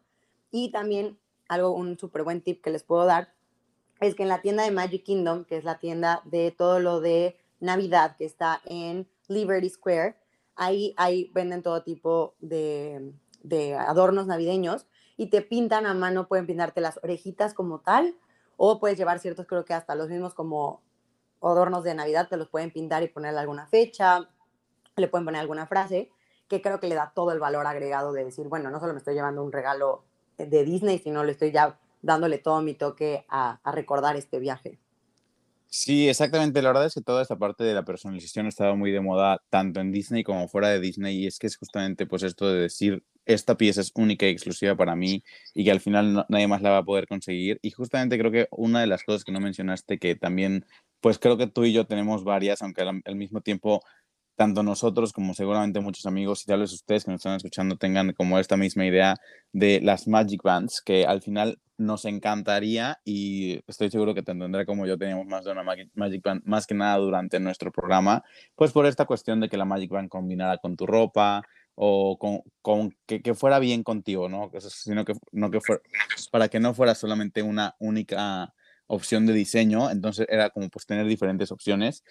Y 0.53 0.73
también 0.73 1.19
algo, 1.51 1.73
un 1.73 1.99
súper 1.99 2.23
buen 2.23 2.41
tip 2.41 2.63
que 2.63 2.71
les 2.71 2.85
puedo 2.85 3.05
dar, 3.05 3.33
es 4.01 4.15
que 4.15 4.23
en 4.23 4.29
la 4.29 4.41
tienda 4.41 4.65
de 4.65 4.71
Magic 4.71 5.05
Kingdom, 5.05 5.45
que 5.45 5.57
es 5.57 5.65
la 5.65 5.79
tienda 5.79 6.23
de 6.25 6.51
todo 6.51 6.81
lo 6.81 7.01
de 7.01 7.37
Navidad, 7.59 8.17
que 8.17 8.25
está 8.25 8.61
en 8.65 9.09
Liberty 9.29 9.69
Square, 9.69 10.17
ahí, 10.57 10.95
ahí 10.97 11.31
venden 11.35 11.63
todo 11.63 11.83
tipo 11.83 12.35
de, 12.41 13.13
de 13.43 13.75
adornos 13.75 14.27
navideños 14.27 14.87
y 15.17 15.27
te 15.27 15.43
pintan 15.43 15.87
a 15.87 15.93
mano, 15.93 16.29
pueden 16.29 16.47
pintarte 16.47 16.81
las 16.81 16.99
orejitas 17.03 17.53
como 17.53 17.81
tal, 17.81 18.17
o 18.57 18.79
puedes 18.79 18.97
llevar 18.97 19.19
ciertos, 19.19 19.47
creo 19.47 19.65
que 19.65 19.75
hasta 19.75 19.95
los 19.95 20.09
mismos 20.09 20.35
como 20.35 20.83
adornos 21.43 21.85
de 21.85 21.95
Navidad, 21.95 22.29
te 22.29 22.37
los 22.37 22.49
pueden 22.49 22.71
pintar 22.71 23.03
y 23.03 23.09
ponerle 23.09 23.41
alguna 23.41 23.67
fecha, 23.67 24.29
le 24.97 25.09
pueden 25.09 25.25
poner 25.25 25.41
alguna 25.41 25.67
frase, 25.67 26.11
que 26.49 26.61
creo 26.63 26.81
que 26.81 26.89
le 26.89 26.95
da 26.95 27.13
todo 27.15 27.33
el 27.33 27.39
valor 27.39 27.67
agregado 27.67 28.13
de 28.13 28.25
decir, 28.25 28.49
bueno, 28.49 28.71
no 28.71 28.81
solo 28.81 28.93
me 28.93 28.99
estoy 28.99 29.15
llevando 29.15 29.43
un 29.43 29.53
regalo 29.53 30.05
de 30.47 30.65
Disney, 30.65 30.99
sino 30.99 31.25
le 31.25 31.33
estoy 31.33 31.53
ya 31.53 31.79
dándole 32.03 32.39
todo 32.39 32.63
mi 32.63 32.75
toque 32.75 33.25
a, 33.29 33.61
recordar 33.73 34.17
este 34.17 34.39
viaje. 34.39 34.79
Sí, 35.69 36.09
exactamente. 36.09 36.63
La 36.63 36.71
verdad 36.71 36.87
es 36.87 36.95
que 36.95 37.01
toda 37.01 37.23
esta 37.23 37.37
parte 37.37 37.63
de 37.63 37.75
la 37.75 37.85
personalización 37.85 38.47
ha 38.47 38.49
estado 38.49 38.77
muy 38.77 38.91
de 38.91 39.01
moda 39.01 39.41
tanto 39.51 39.81
en 39.81 39.93
Disney 39.93 40.25
como 40.25 40.49
fuera 40.49 40.69
de 40.69 40.81
Disney 40.81 41.17
y 41.17 41.27
es 41.27 41.39
que 41.39 41.47
es 41.47 41.57
justamente 41.57 42.07
pues 42.07 42.25
esto 42.25 42.49
de 42.49 42.63
decir 42.63 43.05
esta 43.25 43.57
pieza 43.57 43.81
es 43.81 43.93
única 43.95 44.27
y 44.27 44.31
exclusiva 44.31 44.75
para 44.75 44.97
mí 44.97 45.23
y 45.55 45.65
que 45.65 45.71
al 45.71 45.79
final 45.79 46.27
nadie 46.29 46.49
más 46.49 46.63
la 46.63 46.71
va 46.71 46.79
a 46.79 46.85
poder 46.85 47.07
conseguir 47.07 47.61
y 47.63 47.71
justamente 47.71 48.19
creo 48.19 48.33
que 48.33 48.49
una 48.51 48.81
de 48.81 48.89
las 48.89 49.05
cosas 49.05 49.23
que 49.23 49.31
no 49.31 49.39
mencionaste 49.39 49.99
que 49.99 50.17
también 50.17 50.67
pues 51.01 51.19
creo 51.19 51.37
que 51.37 51.47
tú 51.47 51.65
y 51.65 51.73
yo 51.73 51.87
tenemos 51.87 52.25
varias, 52.25 52.63
aunque 52.63 52.83
al 52.83 53.17
mismo 53.17 53.41
tiempo 53.41 53.83
tanto 54.41 54.63
nosotros 54.63 55.13
como 55.13 55.35
seguramente 55.35 55.81
muchos 55.81 56.07
amigos 56.07 56.43
y 56.43 56.47
tal 56.47 56.61
vez 56.61 56.73
ustedes 56.73 57.05
que 57.05 57.11
nos 57.11 57.19
están 57.19 57.37
escuchando 57.37 57.77
tengan 57.77 58.15
como 58.15 58.39
esta 58.39 58.57
misma 58.57 58.87
idea 58.87 59.17
de 59.53 59.83
las 59.83 60.09
Magic 60.09 60.43
Bands, 60.43 60.81
que 60.81 61.05
al 61.05 61.21
final 61.21 61.59
nos 61.77 62.07
encantaría 62.07 62.99
y 63.05 63.61
estoy 63.67 63.91
seguro 63.91 64.15
que 64.15 64.23
tanto 64.23 64.47
Andrea 64.47 64.65
como 64.65 64.87
yo 64.87 64.97
teníamos 64.97 65.27
más 65.27 65.45
de 65.45 65.53
una 65.53 65.63
Magic 65.63 66.23
Band, 66.25 66.41
más 66.47 66.67
que 66.67 66.75
nada 66.75 66.97
durante 66.97 67.39
nuestro 67.39 67.71
programa, 67.71 68.25
pues 68.55 68.73
por 68.73 68.87
esta 68.87 69.05
cuestión 69.05 69.41
de 69.41 69.51
que 69.51 69.59
la 69.59 69.67
Magic 69.67 69.91
Band 69.91 70.09
combinada 70.09 70.57
con 70.57 70.75
tu 70.75 70.87
ropa 70.87 71.43
o 71.75 72.17
con, 72.19 72.41
con 72.63 72.97
que, 73.05 73.21
que, 73.21 73.35
fuera 73.35 73.59
bien 73.59 73.83
contigo, 73.83 74.31
¿no? 74.31 74.51
Sino 74.59 75.05
que, 75.05 75.13
no 75.33 75.51
que 75.51 75.61
fuera, 75.61 75.83
para 76.33 76.49
que 76.49 76.61
no 76.61 76.73
fuera 76.73 76.95
solamente 76.95 77.43
una 77.43 77.77
única 77.79 78.55
opción 78.87 79.27
de 79.27 79.35
diseño, 79.35 79.91
entonces 79.91 80.27
era 80.31 80.49
como 80.49 80.71
pues 80.71 80.87
tener 80.87 81.05
diferentes 81.07 81.53
opciones 81.53 82.05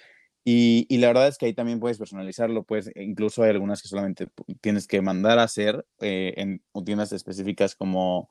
y, 0.45 0.97
la 0.97 1.07
verdad 1.07 1.27
es 1.27 1.37
que 1.37 1.45
ahí 1.45 1.53
también 1.53 1.79
puedes 1.79 1.97
personalizarlo, 1.97 2.63
pues 2.63 2.89
e 2.95 3.03
incluso 3.03 3.43
hay 3.43 3.51
algunas 3.51 3.81
que 3.81 3.87
solamente 3.87 4.27
tienes 4.61 4.87
que 4.87 5.01
mandar 5.01 5.37
a 5.39 5.43
hacer 5.43 5.85
eh, 5.99 6.33
en 6.37 6.61
tiendas 6.85 7.11
específicas 7.11 7.75
como 7.75 8.29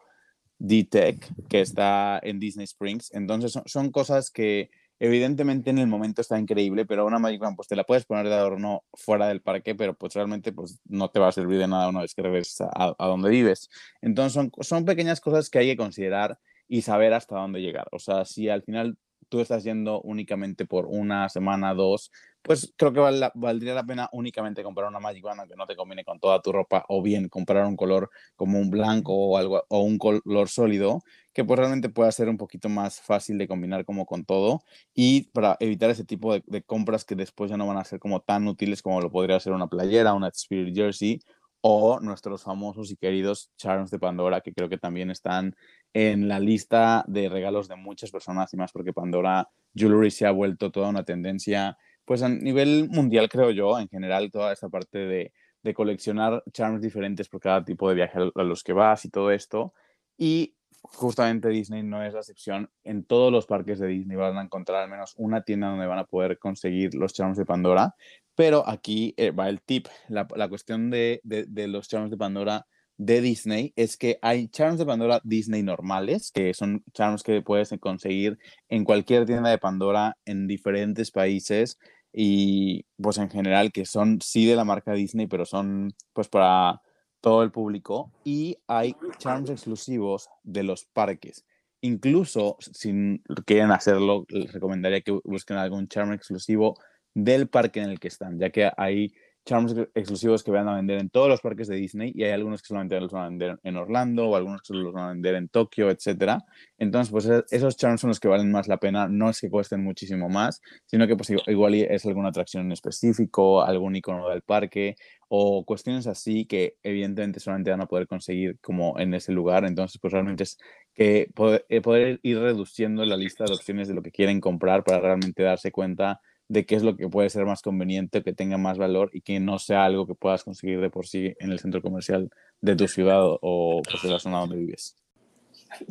D-Tech, 0.58 1.24
que 1.48 1.60
está 1.60 2.18
en 2.22 2.40
Disney 2.40 2.64
Springs. 2.64 3.12
Entonces 3.12 3.52
son, 3.52 3.62
son, 3.66 3.90
cosas 3.92 4.30
que 4.30 4.70
evidentemente 4.98 5.70
en 5.70 5.78
el 5.78 5.86
momento 5.86 6.20
está 6.20 6.38
increíble, 6.38 6.86
pero 6.86 7.06
una 7.06 7.18
Magic 7.18 7.40
Band 7.40 7.56
pues 7.56 7.68
te 7.68 7.76
la 7.76 7.84
puedes 7.84 8.04
poner 8.04 8.26
de 8.26 8.34
adorno 8.34 8.84
fuera 8.94 9.28
del 9.28 9.42
parque, 9.42 9.74
pero 9.74 9.94
pues 9.94 10.14
realmente 10.14 10.52
pues 10.52 10.80
no 10.86 11.10
te 11.10 11.20
va 11.20 11.28
a 11.28 11.32
servir 11.32 11.58
de 11.58 11.68
nada 11.68 11.88
una 11.88 12.00
vez 12.00 12.14
que 12.14 12.22
regreses 12.22 12.62
a, 12.62 12.94
a 12.98 13.06
donde 13.06 13.30
vives. 13.30 13.68
Entonces 14.02 14.32
son, 14.32 14.50
son 14.60 14.84
pequeñas 14.84 15.20
cosas 15.20 15.50
que 15.50 15.58
hay 15.60 15.66
que 15.68 15.76
considerar 15.76 16.38
y 16.66 16.82
saber 16.82 17.14
hasta 17.14 17.36
dónde 17.36 17.60
llegar. 17.60 17.86
O 17.92 17.98
sea, 17.98 18.24
si 18.24 18.48
al 18.48 18.62
final 18.62 18.98
tú 19.28 19.40
estás 19.40 19.64
yendo 19.64 20.00
únicamente 20.02 20.66
por 20.66 20.86
una 20.86 21.28
semana, 21.28 21.74
dos, 21.74 22.10
pues 22.42 22.72
creo 22.76 22.92
que 22.92 23.00
val, 23.00 23.30
valdría 23.34 23.74
la 23.74 23.84
pena 23.84 24.08
únicamente 24.12 24.62
comprar 24.62 24.88
una 24.88 25.00
Magic 25.00 25.22
Band 25.22 25.48
que 25.48 25.56
no 25.56 25.66
te 25.66 25.76
combine 25.76 26.04
con 26.04 26.18
toda 26.18 26.40
tu 26.40 26.52
ropa 26.52 26.84
o 26.88 27.02
bien 27.02 27.28
comprar 27.28 27.66
un 27.66 27.76
color 27.76 28.10
como 28.36 28.58
un 28.58 28.70
blanco 28.70 29.12
o 29.14 29.36
algo 29.36 29.64
o 29.68 29.80
un 29.80 29.98
color 29.98 30.48
sólido 30.48 31.02
que 31.32 31.44
pues 31.44 31.58
realmente 31.58 31.88
pueda 31.88 32.10
ser 32.10 32.28
un 32.28 32.36
poquito 32.36 32.68
más 32.68 33.00
fácil 33.00 33.38
de 33.38 33.46
combinar 33.46 33.84
como 33.84 34.06
con 34.06 34.24
todo 34.24 34.62
y 34.94 35.30
para 35.30 35.56
evitar 35.60 35.90
ese 35.90 36.04
tipo 36.04 36.32
de, 36.32 36.42
de 36.46 36.62
compras 36.62 37.04
que 37.04 37.14
después 37.14 37.50
ya 37.50 37.56
no 37.56 37.66
van 37.66 37.76
a 37.76 37.84
ser 37.84 37.98
como 37.98 38.20
tan 38.20 38.48
útiles 38.48 38.82
como 38.82 39.00
lo 39.00 39.10
podría 39.10 39.38
ser 39.40 39.52
una 39.52 39.68
playera, 39.68 40.14
una 40.14 40.28
Spirit 40.28 40.74
Jersey 40.74 41.20
o 41.60 42.00
nuestros 42.00 42.42
famosos 42.42 42.90
y 42.90 42.96
queridos 42.96 43.50
charms 43.56 43.90
de 43.90 43.98
Pandora, 43.98 44.40
que 44.40 44.52
creo 44.52 44.68
que 44.68 44.78
también 44.78 45.10
están 45.10 45.56
en 45.92 46.28
la 46.28 46.38
lista 46.40 47.04
de 47.08 47.28
regalos 47.28 47.68
de 47.68 47.76
muchas 47.76 48.10
personas 48.10 48.52
y 48.54 48.56
más 48.56 48.72
porque 48.72 48.92
Pandora 48.92 49.48
Jewelry 49.74 50.10
se 50.10 50.26
ha 50.26 50.30
vuelto 50.30 50.70
toda 50.70 50.88
una 50.88 51.04
tendencia, 51.04 51.76
pues 52.04 52.22
a 52.22 52.28
nivel 52.28 52.88
mundial 52.90 53.28
creo 53.28 53.50
yo, 53.50 53.78
en 53.78 53.88
general 53.88 54.30
toda 54.30 54.52
esta 54.52 54.68
parte 54.68 54.98
de, 54.98 55.32
de 55.62 55.74
coleccionar 55.74 56.42
charms 56.52 56.80
diferentes 56.80 57.28
por 57.28 57.40
cada 57.40 57.64
tipo 57.64 57.88
de 57.88 57.94
viaje 57.94 58.18
a 58.34 58.42
los 58.42 58.62
que 58.62 58.72
vas 58.72 59.04
y 59.04 59.10
todo 59.10 59.30
esto. 59.30 59.72
Y 60.16 60.54
justamente 60.82 61.48
Disney 61.48 61.82
no 61.82 62.02
es 62.02 62.14
la 62.14 62.20
excepción. 62.20 62.70
En 62.84 63.04
todos 63.04 63.32
los 63.32 63.46
parques 63.46 63.78
de 63.78 63.88
Disney 63.88 64.16
van 64.16 64.36
a 64.38 64.42
encontrar 64.42 64.82
al 64.82 64.90
menos 64.90 65.14
una 65.16 65.42
tienda 65.42 65.68
donde 65.68 65.86
van 65.86 65.98
a 65.98 66.04
poder 66.04 66.38
conseguir 66.38 66.94
los 66.94 67.12
charms 67.12 67.36
de 67.36 67.44
Pandora. 67.44 67.94
Pero 68.38 68.62
aquí 68.68 69.14
eh, 69.16 69.32
va 69.32 69.48
el 69.48 69.60
tip. 69.60 69.88
La, 70.08 70.48
cuestión 70.48 70.90
de, 70.90 71.20
de, 71.24 71.66
los 71.66 71.88
charms 71.88 72.08
de 72.08 72.16
Pandora 72.16 72.68
de 72.96 73.20
Disney 73.20 73.72
es 73.74 73.96
que 73.96 74.20
hay 74.22 74.46
charms 74.46 74.78
de 74.78 74.86
Pandora 74.86 75.20
Disney 75.24 75.64
normales, 75.64 76.30
que 76.30 76.54
son 76.54 76.84
charms 76.92 77.24
que 77.24 77.42
puedes 77.42 77.74
conseguir 77.80 78.38
en 78.68 78.84
cualquier 78.84 79.26
tienda 79.26 79.50
de 79.50 79.58
Pandora 79.58 80.16
en 80.24 80.46
diferentes 80.46 81.10
países 81.10 81.80
y 82.12 82.84
pues 83.02 83.18
en 83.18 83.28
general 83.28 83.72
que 83.72 83.84
son 83.84 84.20
sí 84.22 84.46
de 84.46 84.54
la 84.54 84.64
marca 84.64 84.92
Disney, 84.92 85.26
pero 85.26 85.44
son 85.44 85.92
pues 86.12 86.28
para 86.28 86.80
todo 87.20 87.42
el 87.42 87.50
público 87.50 88.12
y 88.22 88.56
hay 88.68 88.94
charms 89.18 89.50
exclusivos 89.50 90.28
de 90.44 90.62
los 90.62 90.84
parques. 90.84 91.44
Incluso 91.80 92.56
si 92.60 93.20
quieren 93.46 93.72
hacerlo, 93.72 94.26
les 94.28 94.52
recomendaría 94.52 95.00
que 95.00 95.18
busquen 95.24 95.56
algún 95.56 95.88
charm 95.88 96.12
exclusivo 96.12 96.76
del 97.24 97.48
parque 97.48 97.80
en 97.80 97.90
el 97.90 97.98
que 97.98 98.08
están, 98.08 98.38
ya 98.38 98.50
que 98.50 98.70
hay 98.76 99.12
charms 99.44 99.74
exclusivos 99.94 100.44
que 100.44 100.50
van 100.50 100.68
a 100.68 100.76
vender 100.76 101.00
en 101.00 101.08
todos 101.08 101.28
los 101.28 101.40
parques 101.40 101.68
de 101.68 101.76
Disney 101.76 102.12
y 102.14 102.22
hay 102.24 102.32
algunos 102.32 102.60
que 102.60 102.68
solamente 102.68 103.00
los 103.00 103.10
van 103.10 103.24
a 103.24 103.28
vender 103.30 103.58
en 103.62 103.76
Orlando 103.76 104.28
o 104.28 104.36
algunos 104.36 104.60
que 104.60 104.74
los 104.74 104.92
van 104.92 105.04
a 105.04 105.08
vender 105.08 105.36
en 105.36 105.48
Tokio, 105.48 105.90
etcétera. 105.90 106.44
Entonces, 106.76 107.10
pues 107.10 107.26
e-, 107.26 107.44
esos 107.50 107.76
charms 107.76 108.02
son 108.02 108.08
los 108.08 108.20
que 108.20 108.28
valen 108.28 108.52
más 108.52 108.68
la 108.68 108.76
pena, 108.76 109.08
no 109.08 109.30
es 109.30 109.40
que 109.40 109.48
cuesten 109.48 109.82
muchísimo 109.82 110.28
más, 110.28 110.60
sino 110.84 111.06
que 111.06 111.16
pues 111.16 111.32
igual 111.46 111.74
es 111.74 112.04
alguna 112.04 112.28
atracción 112.28 112.66
en 112.66 112.72
específico, 112.72 113.62
algún 113.62 113.96
icono 113.96 114.28
del 114.28 114.42
parque 114.42 114.96
o 115.28 115.64
cuestiones 115.64 116.06
así 116.06 116.44
que 116.46 116.76
evidentemente 116.82 117.40
solamente 117.40 117.70
van 117.70 117.80
a 117.80 117.86
poder 117.86 118.06
conseguir 118.06 118.58
como 118.60 118.98
en 118.98 119.14
ese 119.14 119.32
lugar. 119.32 119.64
Entonces, 119.64 119.98
pues 119.98 120.12
realmente 120.12 120.42
es 120.44 120.58
que 120.94 121.30
eh, 121.68 121.80
poder 121.80 122.20
ir 122.22 122.38
reduciendo 122.38 123.04
la 123.06 123.16
lista 123.16 123.44
de 123.44 123.54
opciones 123.54 123.88
de 123.88 123.94
lo 123.94 124.02
que 124.02 124.10
quieren 124.10 124.40
comprar 124.40 124.84
para 124.84 125.00
realmente 125.00 125.42
darse 125.42 125.72
cuenta 125.72 126.20
de 126.48 126.64
qué 126.64 126.74
es 126.74 126.82
lo 126.82 126.96
que 126.96 127.08
puede 127.08 127.30
ser 127.30 127.44
más 127.44 127.62
conveniente, 127.62 128.22
que 128.22 128.32
tenga 128.32 128.56
más 128.56 128.78
valor 128.78 129.10
y 129.12 129.20
que 129.20 129.38
no 129.38 129.58
sea 129.58 129.84
algo 129.84 130.06
que 130.06 130.14
puedas 130.14 130.44
conseguir 130.44 130.80
de 130.80 130.90
por 130.90 131.06
sí 131.06 131.34
en 131.38 131.52
el 131.52 131.58
centro 131.58 131.82
comercial 131.82 132.30
de 132.60 132.74
tu 132.74 132.88
ciudad 132.88 133.20
o 133.22 133.82
pues, 133.88 134.02
de 134.02 134.08
la 134.08 134.18
zona 134.18 134.40
donde 134.40 134.56
vives. 134.56 134.96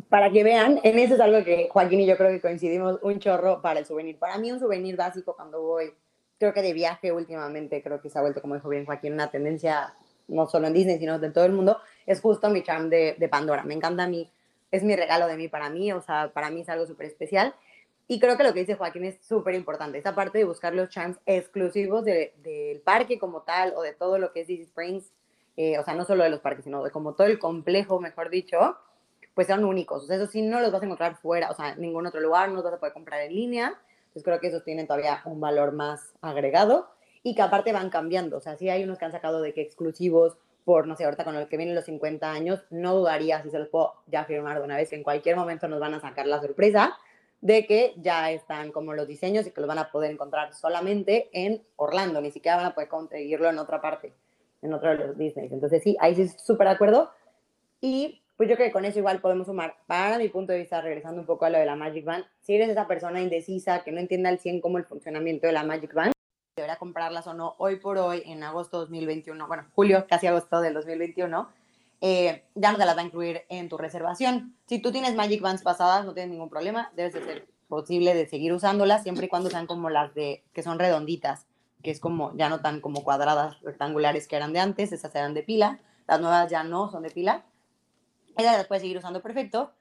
Para 0.08 0.30
que 0.30 0.42
vean, 0.42 0.80
en 0.82 0.98
eso 0.98 1.14
es 1.14 1.20
algo 1.20 1.44
que 1.44 1.68
Joaquín 1.70 2.00
y 2.00 2.06
yo 2.06 2.16
creo 2.16 2.30
que 2.30 2.40
coincidimos 2.40 2.98
un 3.02 3.20
chorro 3.20 3.62
para 3.62 3.78
el 3.78 3.86
souvenir. 3.86 4.18
Para 4.18 4.36
mí 4.38 4.50
un 4.50 4.58
souvenir 4.58 4.96
básico 4.96 5.36
cuando 5.36 5.62
voy, 5.62 5.92
creo 6.38 6.52
que 6.52 6.62
de 6.62 6.72
viaje 6.72 7.12
últimamente, 7.12 7.80
creo 7.80 8.00
que 8.00 8.10
se 8.10 8.18
ha 8.18 8.22
vuelto, 8.22 8.40
como 8.40 8.56
dijo 8.56 8.68
bien 8.68 8.84
Joaquín, 8.84 9.12
una 9.12 9.30
tendencia 9.30 9.94
no 10.26 10.46
solo 10.48 10.66
en 10.66 10.74
Disney, 10.74 10.98
sino 10.98 11.18
de 11.18 11.30
todo 11.30 11.44
el 11.44 11.52
mundo, 11.52 11.78
es 12.04 12.20
justo 12.20 12.50
mi 12.50 12.62
charm 12.62 12.90
de, 12.90 13.14
de 13.18 13.28
Pandora. 13.28 13.62
Me 13.62 13.74
encanta 13.74 14.04
a 14.04 14.08
mí, 14.08 14.30
es 14.70 14.82
mi 14.82 14.96
regalo 14.96 15.26
de 15.28 15.36
mí 15.36 15.48
para 15.48 15.70
mí, 15.70 15.92
o 15.92 16.02
sea, 16.02 16.32
para 16.34 16.50
mí 16.50 16.62
es 16.62 16.68
algo 16.68 16.86
súper 16.86 17.06
especial. 17.06 17.54
Y 18.10 18.18
creo 18.18 18.38
que 18.38 18.42
lo 18.42 18.54
que 18.54 18.60
dice 18.60 18.74
Joaquín 18.74 19.04
es 19.04 19.22
súper 19.22 19.54
importante, 19.54 19.98
esa 19.98 20.14
parte 20.14 20.38
de 20.38 20.44
buscar 20.44 20.74
los 20.74 20.88
charms 20.88 21.18
exclusivos 21.26 22.06
del 22.06 22.80
parque 22.82 23.18
como 23.18 23.42
tal 23.42 23.74
o 23.76 23.82
de 23.82 23.92
todo 23.92 24.18
lo 24.18 24.32
que 24.32 24.40
es 24.40 24.46
Disney 24.46 24.66
Springs, 24.66 25.12
eh, 25.58 25.78
o 25.78 25.84
sea, 25.84 25.94
no 25.94 26.06
solo 26.06 26.24
de 26.24 26.30
los 26.30 26.40
parques, 26.40 26.64
sino 26.64 26.82
de 26.82 26.90
como 26.90 27.12
todo 27.12 27.26
el 27.26 27.38
complejo, 27.38 28.00
mejor 28.00 28.30
dicho, 28.30 28.78
pues 29.34 29.46
son 29.46 29.62
únicos. 29.64 30.04
O 30.04 30.06
sea, 30.06 30.16
eso 30.16 30.26
sí 30.26 30.40
no 30.40 30.60
los 30.60 30.72
vas 30.72 30.80
a 30.80 30.86
encontrar 30.86 31.16
fuera, 31.16 31.50
o 31.50 31.54
sea, 31.54 31.72
en 31.72 31.82
ningún 31.82 32.06
otro 32.06 32.20
lugar, 32.20 32.48
no 32.48 32.54
los 32.54 32.64
vas 32.64 32.72
a 32.72 32.78
poder 32.78 32.94
comprar 32.94 33.20
en 33.20 33.34
línea. 33.34 33.78
Entonces 34.06 34.24
creo 34.24 34.40
que 34.40 34.46
esos 34.46 34.64
tienen 34.64 34.86
todavía 34.86 35.20
un 35.26 35.38
valor 35.38 35.72
más 35.72 36.14
agregado 36.22 36.88
y 37.22 37.34
que 37.34 37.42
aparte 37.42 37.74
van 37.74 37.90
cambiando. 37.90 38.38
O 38.38 38.40
sea, 38.40 38.56
sí 38.56 38.70
hay 38.70 38.84
unos 38.84 38.98
que 38.98 39.04
han 39.04 39.12
sacado 39.12 39.42
de 39.42 39.52
que 39.52 39.60
exclusivos 39.60 40.38
por, 40.64 40.86
no 40.86 40.96
sé, 40.96 41.04
ahorita 41.04 41.24
con 41.24 41.36
el 41.36 41.46
que 41.48 41.58
vienen 41.58 41.74
los 41.74 41.84
50 41.84 42.30
años, 42.30 42.64
no 42.70 42.94
dudaría 42.94 43.42
si 43.42 43.50
se 43.50 43.58
los 43.58 43.68
puedo 43.68 43.94
ya 44.06 44.24
firmar 44.24 44.58
de 44.58 44.64
una 44.64 44.76
vez 44.76 44.88
que 44.88 44.96
en 44.96 45.02
cualquier 45.02 45.36
momento 45.36 45.68
nos 45.68 45.80
van 45.80 45.94
a 45.94 46.00
sacar 46.00 46.26
la 46.26 46.40
sorpresa 46.40 46.96
de 47.40 47.66
que 47.66 47.94
ya 47.96 48.30
están 48.30 48.72
como 48.72 48.94
los 48.94 49.06
diseños 49.06 49.46
y 49.46 49.50
que 49.50 49.60
los 49.60 49.68
van 49.68 49.78
a 49.78 49.90
poder 49.90 50.10
encontrar 50.10 50.54
solamente 50.54 51.28
en 51.32 51.62
Orlando, 51.76 52.20
ni 52.20 52.30
siquiera 52.30 52.56
van 52.56 52.66
a 52.66 52.74
poder 52.74 52.88
conseguirlo 52.88 53.48
en 53.48 53.58
otra 53.58 53.80
parte, 53.80 54.12
en 54.62 54.72
otro 54.72 54.90
de 54.90 54.96
los 54.96 55.16
Disney. 55.16 55.48
Entonces 55.50 55.82
sí, 55.82 55.96
ahí 56.00 56.14
sí 56.14 56.28
súper 56.28 56.66
de 56.66 56.74
acuerdo. 56.74 57.10
Y 57.80 58.22
pues 58.36 58.48
yo 58.48 58.54
creo 58.54 58.68
que 58.68 58.72
con 58.72 58.84
eso 58.84 59.00
igual 59.00 59.20
podemos 59.20 59.46
sumar, 59.46 59.76
para 59.86 60.16
mi 60.16 60.28
punto 60.28 60.52
de 60.52 60.60
vista, 60.60 60.80
regresando 60.80 61.20
un 61.20 61.26
poco 61.26 61.44
a 61.44 61.50
lo 61.50 61.58
de 61.58 61.66
la 61.66 61.74
Magic 61.74 62.04
Band, 62.04 62.24
si 62.40 62.54
eres 62.54 62.68
esa 62.68 62.86
persona 62.86 63.20
indecisa 63.20 63.82
que 63.82 63.90
no 63.90 63.98
entiende 63.98 64.28
al 64.28 64.38
100 64.38 64.60
cómo 64.60 64.78
el 64.78 64.84
funcionamiento 64.84 65.48
de 65.48 65.52
la 65.52 65.64
Magic 65.64 65.92
Band, 65.92 66.12
debería 66.56 66.76
comprarlas 66.76 67.26
o 67.26 67.34
no 67.34 67.56
hoy 67.58 67.76
por 67.80 67.98
hoy, 67.98 68.22
en 68.26 68.44
agosto 68.44 68.78
2021, 68.78 69.46
bueno, 69.48 69.66
julio, 69.74 70.06
casi 70.08 70.28
agosto 70.28 70.60
del 70.60 70.74
2021, 70.74 71.48
eh, 72.00 72.44
ya 72.54 72.72
no 72.72 72.78
te 72.78 72.86
las 72.86 72.96
va 72.96 73.00
a 73.00 73.04
incluir 73.04 73.42
en 73.48 73.68
tu 73.68 73.76
reservación. 73.76 74.54
Si 74.66 74.80
tú 74.80 74.92
tienes 74.92 75.14
Magic 75.14 75.40
Bands 75.40 75.62
pasadas, 75.62 76.04
no 76.04 76.14
tienes 76.14 76.30
ningún 76.30 76.50
problema, 76.50 76.92
debes 76.94 77.14
de 77.14 77.24
ser 77.24 77.48
posible 77.68 78.14
de 78.14 78.26
seguir 78.26 78.52
usándolas 78.52 79.02
siempre 79.02 79.26
y 79.26 79.28
cuando 79.28 79.50
sean 79.50 79.66
como 79.66 79.90
las 79.90 80.14
de 80.14 80.44
que 80.52 80.62
son 80.62 80.78
redonditas, 80.78 81.46
que 81.82 81.90
es 81.90 82.00
como 82.00 82.34
ya 82.36 82.48
no 82.48 82.60
tan 82.60 82.80
como 82.80 83.04
cuadradas 83.04 83.60
rectangulares 83.60 84.26
que 84.26 84.36
eran 84.36 84.52
de 84.52 84.60
antes, 84.60 84.92
esas 84.92 85.14
eran 85.14 85.34
de 85.34 85.42
pila, 85.42 85.80
las 86.06 86.20
nuevas 86.20 86.50
ya 86.50 86.64
no 86.64 86.90
son 86.90 87.02
de 87.02 87.10
pila. 87.10 87.44
Esas 88.36 88.56
las 88.56 88.66
puedes 88.66 88.82
seguir 88.82 88.96
usando 88.96 89.20
perfecto, 89.20 89.72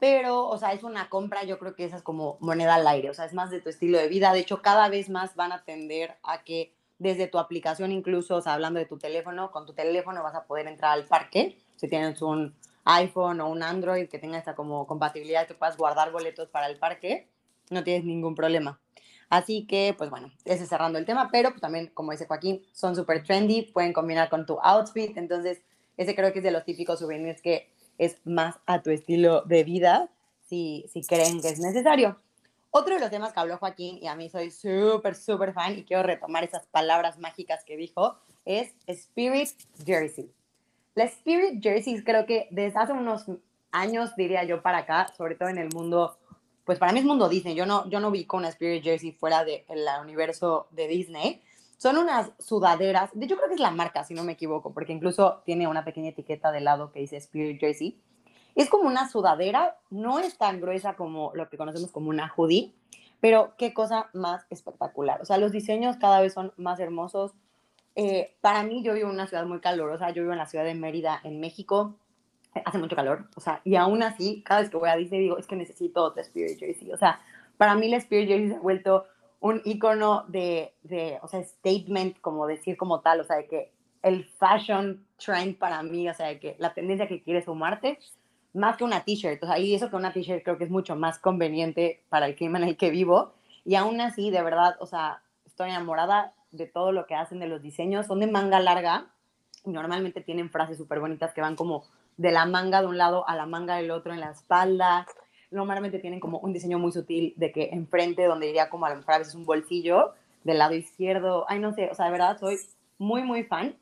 pero, 0.00 0.48
o 0.48 0.58
sea, 0.58 0.72
es 0.72 0.82
una 0.82 1.08
compra, 1.08 1.44
yo 1.44 1.60
creo 1.60 1.76
que 1.76 1.84
esa 1.84 1.96
es 1.96 2.02
como 2.02 2.36
moneda 2.40 2.74
al 2.74 2.86
aire, 2.88 3.08
o 3.08 3.14
sea, 3.14 3.24
es 3.24 3.34
más 3.34 3.50
de 3.50 3.60
tu 3.60 3.68
estilo 3.68 3.98
de 3.98 4.08
vida. 4.08 4.32
De 4.32 4.40
hecho, 4.40 4.60
cada 4.60 4.88
vez 4.88 5.08
más 5.08 5.36
van 5.36 5.52
a 5.52 5.62
tender 5.62 6.16
a 6.24 6.42
que 6.42 6.74
desde 6.98 7.26
tu 7.26 7.38
aplicación 7.38 7.92
incluso, 7.92 8.36
o 8.36 8.40
sea, 8.40 8.54
hablando 8.54 8.78
de 8.78 8.86
tu 8.86 8.98
teléfono, 8.98 9.50
con 9.50 9.66
tu 9.66 9.72
teléfono 9.72 10.22
vas 10.22 10.34
a 10.34 10.44
poder 10.44 10.66
entrar 10.66 10.92
al 10.92 11.06
parque, 11.06 11.58
si 11.76 11.88
tienes 11.88 12.22
un 12.22 12.54
iPhone 12.84 13.40
o 13.40 13.50
un 13.50 13.62
Android 13.62 14.08
que 14.08 14.18
tenga 14.18 14.38
esta 14.38 14.54
como 14.54 14.86
compatibilidad 14.86 15.46
que 15.46 15.54
puedas 15.54 15.76
guardar 15.76 16.12
boletos 16.12 16.48
para 16.48 16.66
el 16.66 16.78
parque, 16.78 17.28
no 17.70 17.82
tienes 17.82 18.04
ningún 18.04 18.34
problema. 18.34 18.80
Así 19.28 19.66
que, 19.66 19.94
pues 19.96 20.10
bueno, 20.10 20.30
ese 20.44 20.66
cerrando 20.66 20.98
el 20.98 21.06
tema, 21.06 21.30
pero 21.32 21.50
pues 21.50 21.60
también, 21.60 21.90
como 21.94 22.12
dice 22.12 22.26
Joaquín, 22.26 22.62
son 22.72 22.94
súper 22.94 23.24
trendy, 23.24 23.62
pueden 23.62 23.92
combinar 23.92 24.28
con 24.28 24.44
tu 24.44 24.58
outfit, 24.60 25.16
entonces 25.16 25.62
ese 25.96 26.14
creo 26.14 26.32
que 26.32 26.40
es 26.40 26.44
de 26.44 26.50
los 26.50 26.64
típicos 26.64 26.98
souvenirs 26.98 27.40
que 27.40 27.70
es 27.98 28.20
más 28.24 28.56
a 28.66 28.82
tu 28.82 28.90
estilo 28.90 29.42
de 29.42 29.64
vida, 29.64 30.10
si, 30.42 30.84
si 30.92 31.02
creen 31.02 31.40
que 31.40 31.48
es 31.48 31.60
necesario. 31.60 32.20
Otro 32.74 32.94
de 32.94 33.00
los 33.00 33.10
temas 33.10 33.34
que 33.34 33.40
habló 33.40 33.58
Joaquín, 33.58 33.98
y 34.00 34.06
a 34.06 34.16
mí 34.16 34.30
soy 34.30 34.50
súper, 34.50 35.14
súper 35.14 35.52
fan, 35.52 35.78
y 35.78 35.84
quiero 35.84 36.02
retomar 36.02 36.42
esas 36.42 36.64
palabras 36.64 37.18
mágicas 37.18 37.64
que 37.64 37.76
dijo, 37.76 38.16
es 38.46 38.72
Spirit 38.86 39.50
Jersey. 39.84 40.32
La 40.94 41.04
Spirit 41.04 41.62
Jersey 41.62 42.02
creo 42.02 42.24
que 42.24 42.48
desde 42.50 42.78
hace 42.78 42.94
unos 42.94 43.26
años, 43.72 44.16
diría 44.16 44.44
yo, 44.44 44.62
para 44.62 44.78
acá, 44.78 45.12
sobre 45.14 45.34
todo 45.34 45.50
en 45.50 45.58
el 45.58 45.68
mundo, 45.68 46.16
pues 46.64 46.78
para 46.78 46.92
mí 46.92 47.00
es 47.00 47.04
mundo 47.04 47.28
Disney, 47.28 47.54
yo 47.54 47.66
no, 47.66 47.86
yo 47.90 48.00
no 48.00 48.10
vi 48.10 48.24
con 48.24 48.38
una 48.38 48.48
Spirit 48.48 48.82
Jersey 48.82 49.12
fuera 49.12 49.44
del 49.44 49.66
universo 50.00 50.66
de 50.70 50.88
Disney. 50.88 51.42
Son 51.76 51.98
unas 51.98 52.30
sudaderas, 52.38 53.10
de 53.12 53.26
hecho 53.26 53.36
creo 53.36 53.48
que 53.48 53.56
es 53.56 53.60
la 53.60 53.70
marca, 53.70 54.02
si 54.02 54.14
no 54.14 54.24
me 54.24 54.32
equivoco, 54.32 54.72
porque 54.72 54.94
incluso 54.94 55.42
tiene 55.44 55.68
una 55.68 55.84
pequeña 55.84 56.08
etiqueta 56.08 56.50
de 56.50 56.62
lado 56.62 56.90
que 56.90 57.00
dice 57.00 57.18
Spirit 57.18 57.60
Jersey 57.60 58.00
es 58.54 58.68
como 58.68 58.88
una 58.88 59.08
sudadera, 59.08 59.76
no 59.90 60.18
es 60.18 60.36
tan 60.36 60.60
gruesa 60.60 60.94
como 60.94 61.32
lo 61.34 61.48
que 61.48 61.56
conocemos 61.56 61.90
como 61.90 62.10
una 62.10 62.32
hoodie, 62.36 62.72
pero 63.20 63.54
qué 63.56 63.72
cosa 63.72 64.10
más 64.12 64.44
espectacular. 64.50 65.20
O 65.22 65.24
sea, 65.24 65.38
los 65.38 65.52
diseños 65.52 65.96
cada 65.96 66.20
vez 66.20 66.32
son 66.32 66.52
más 66.56 66.80
hermosos. 66.80 67.32
Eh, 67.94 68.34
para 68.40 68.62
mí, 68.62 68.82
yo 68.82 68.94
vivo 68.94 69.08
en 69.08 69.14
una 69.14 69.26
ciudad 69.26 69.46
muy 69.46 69.60
calurosa, 69.60 70.10
yo 70.10 70.22
vivo 70.22 70.32
en 70.32 70.38
la 70.38 70.46
ciudad 70.46 70.64
de 70.64 70.74
Mérida, 70.74 71.20
en 71.24 71.40
México. 71.40 71.94
Hace 72.66 72.76
mucho 72.76 72.96
calor, 72.96 73.28
o 73.34 73.40
sea, 73.40 73.62
y 73.64 73.76
aún 73.76 74.02
así, 74.02 74.42
cada 74.42 74.60
vez 74.60 74.68
que 74.68 74.76
voy 74.76 74.90
a 74.90 74.96
Disney 74.96 75.20
digo, 75.20 75.38
es 75.38 75.46
que 75.46 75.56
necesito 75.56 76.04
otra 76.04 76.20
Spirit 76.20 76.58
Jersey. 76.58 76.92
O 76.92 76.98
sea, 76.98 77.18
para 77.56 77.74
mí 77.74 77.88
la 77.88 77.96
Spirit 77.96 78.28
Jersey 78.28 78.48
se 78.48 78.56
ha 78.56 78.60
vuelto 78.60 79.06
un 79.40 79.62
icono 79.64 80.24
de, 80.28 80.74
de, 80.82 81.18
o 81.22 81.28
sea, 81.28 81.42
statement, 81.42 82.20
como 82.20 82.46
decir 82.46 82.76
como 82.76 83.00
tal, 83.00 83.20
o 83.20 83.24
sea, 83.24 83.36
de 83.36 83.46
que 83.46 83.72
el 84.02 84.24
fashion 84.24 85.06
trend 85.16 85.56
para 85.56 85.82
mí, 85.82 86.08
o 86.08 86.14
sea, 86.14 86.26
de 86.26 86.40
que 86.40 86.56
la 86.58 86.74
tendencia 86.74 87.08
que 87.08 87.22
quieres 87.22 87.46
sumarte, 87.46 87.98
más 88.54 88.76
que 88.76 88.84
una 88.84 89.04
t-shirt. 89.04 89.42
O 89.42 89.46
sea, 89.46 89.58
y 89.58 89.74
eso 89.74 89.90
que 89.90 89.96
una 89.96 90.12
t-shirt 90.12 90.42
creo 90.42 90.58
que 90.58 90.64
es 90.64 90.70
mucho 90.70 90.96
más 90.96 91.18
conveniente 91.18 92.02
para 92.08 92.26
el 92.26 92.34
clima 92.34 92.58
en 92.58 92.64
el 92.64 92.76
que 92.76 92.90
vivo. 92.90 93.32
Y 93.64 93.76
aún 93.76 94.00
así, 94.00 94.30
de 94.30 94.42
verdad, 94.42 94.76
o 94.80 94.86
sea, 94.86 95.22
estoy 95.46 95.70
enamorada 95.70 96.34
de 96.50 96.66
todo 96.66 96.92
lo 96.92 97.06
que 97.06 97.14
hacen, 97.14 97.38
de 97.38 97.48
los 97.48 97.62
diseños. 97.62 98.06
Son 98.06 98.20
de 98.20 98.26
manga 98.26 98.60
larga 98.60 99.06
y 99.64 99.70
normalmente 99.70 100.20
tienen 100.20 100.50
frases 100.50 100.76
súper 100.76 101.00
bonitas 101.00 101.32
que 101.32 101.40
van 101.40 101.56
como 101.56 101.84
de 102.16 102.30
la 102.30 102.44
manga 102.46 102.82
de 102.82 102.88
un 102.88 102.98
lado 102.98 103.26
a 103.28 103.36
la 103.36 103.46
manga 103.46 103.76
del 103.76 103.90
otro 103.90 104.12
en 104.12 104.20
la 104.20 104.30
espalda. 104.30 105.06
Normalmente 105.50 105.98
tienen 105.98 106.20
como 106.20 106.38
un 106.38 106.52
diseño 106.52 106.78
muy 106.78 106.92
sutil 106.92 107.34
de 107.36 107.52
que 107.52 107.70
enfrente, 107.72 108.24
donde 108.24 108.48
iría 108.48 108.68
como 108.68 108.86
a 108.86 108.90
lo 108.90 108.96
mejor 108.96 109.14
a 109.14 109.18
veces 109.18 109.34
un 109.34 109.44
bolsillo, 109.44 110.12
del 110.44 110.58
lado 110.58 110.74
izquierdo. 110.74 111.46
Ay, 111.48 111.58
no 111.58 111.72
sé, 111.74 111.88
o 111.90 111.94
sea, 111.94 112.06
de 112.06 112.12
verdad 112.12 112.38
soy 112.38 112.58
muy, 112.98 113.22
muy 113.22 113.44
fan 113.44 113.76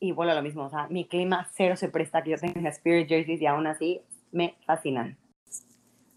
y 0.00 0.12
vuelvo 0.12 0.32
a 0.32 0.36
lo 0.36 0.42
mismo, 0.42 0.64
o 0.64 0.70
sea, 0.70 0.88
mi 0.88 1.06
clima 1.06 1.48
cero 1.54 1.76
se 1.76 1.88
presta 1.88 2.22
que 2.22 2.30
yo 2.30 2.36
tenga 2.38 2.68
Spirit 2.70 3.08
Jerseys 3.08 3.40
y 3.40 3.46
aún 3.46 3.66
así 3.66 4.00
me 4.32 4.56
fascinan. 4.66 5.16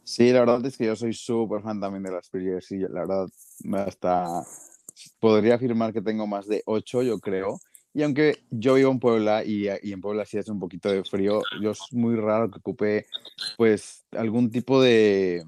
Sí, 0.03 0.31
la 0.31 0.39
verdad 0.39 0.65
es 0.65 0.77
que 0.77 0.86
yo 0.86 0.95
soy 0.95 1.13
súper 1.13 1.62
fan 1.62 1.79
también 1.79 2.03
de 2.03 2.12
las 2.12 2.25
Spirit 2.25 2.48
Jerseys, 2.48 2.89
la 2.89 3.01
verdad, 3.01 3.27
hasta 3.86 4.43
podría 5.19 5.55
afirmar 5.55 5.93
que 5.93 6.01
tengo 6.01 6.27
más 6.27 6.48
de 6.48 6.63
ocho, 6.65 7.01
yo 7.03 7.19
creo. 7.19 7.59
Y 7.93 8.03
aunque 8.03 8.38
yo 8.51 8.75
vivo 8.75 8.91
en 8.91 9.00
Puebla 9.00 9.43
y, 9.43 9.67
y, 9.81 9.91
en 9.93 10.01
Puebla 10.01 10.25
sí 10.25 10.38
hace 10.38 10.51
un 10.51 10.59
poquito 10.59 10.89
de 10.89 11.03
frío, 11.03 11.41
yo 11.62 11.71
es 11.71 11.79
muy 11.91 12.15
raro 12.15 12.51
que 12.51 12.59
ocupe 12.59 13.07
pues 13.57 14.05
algún 14.12 14.51
tipo 14.51 14.81
de 14.81 15.43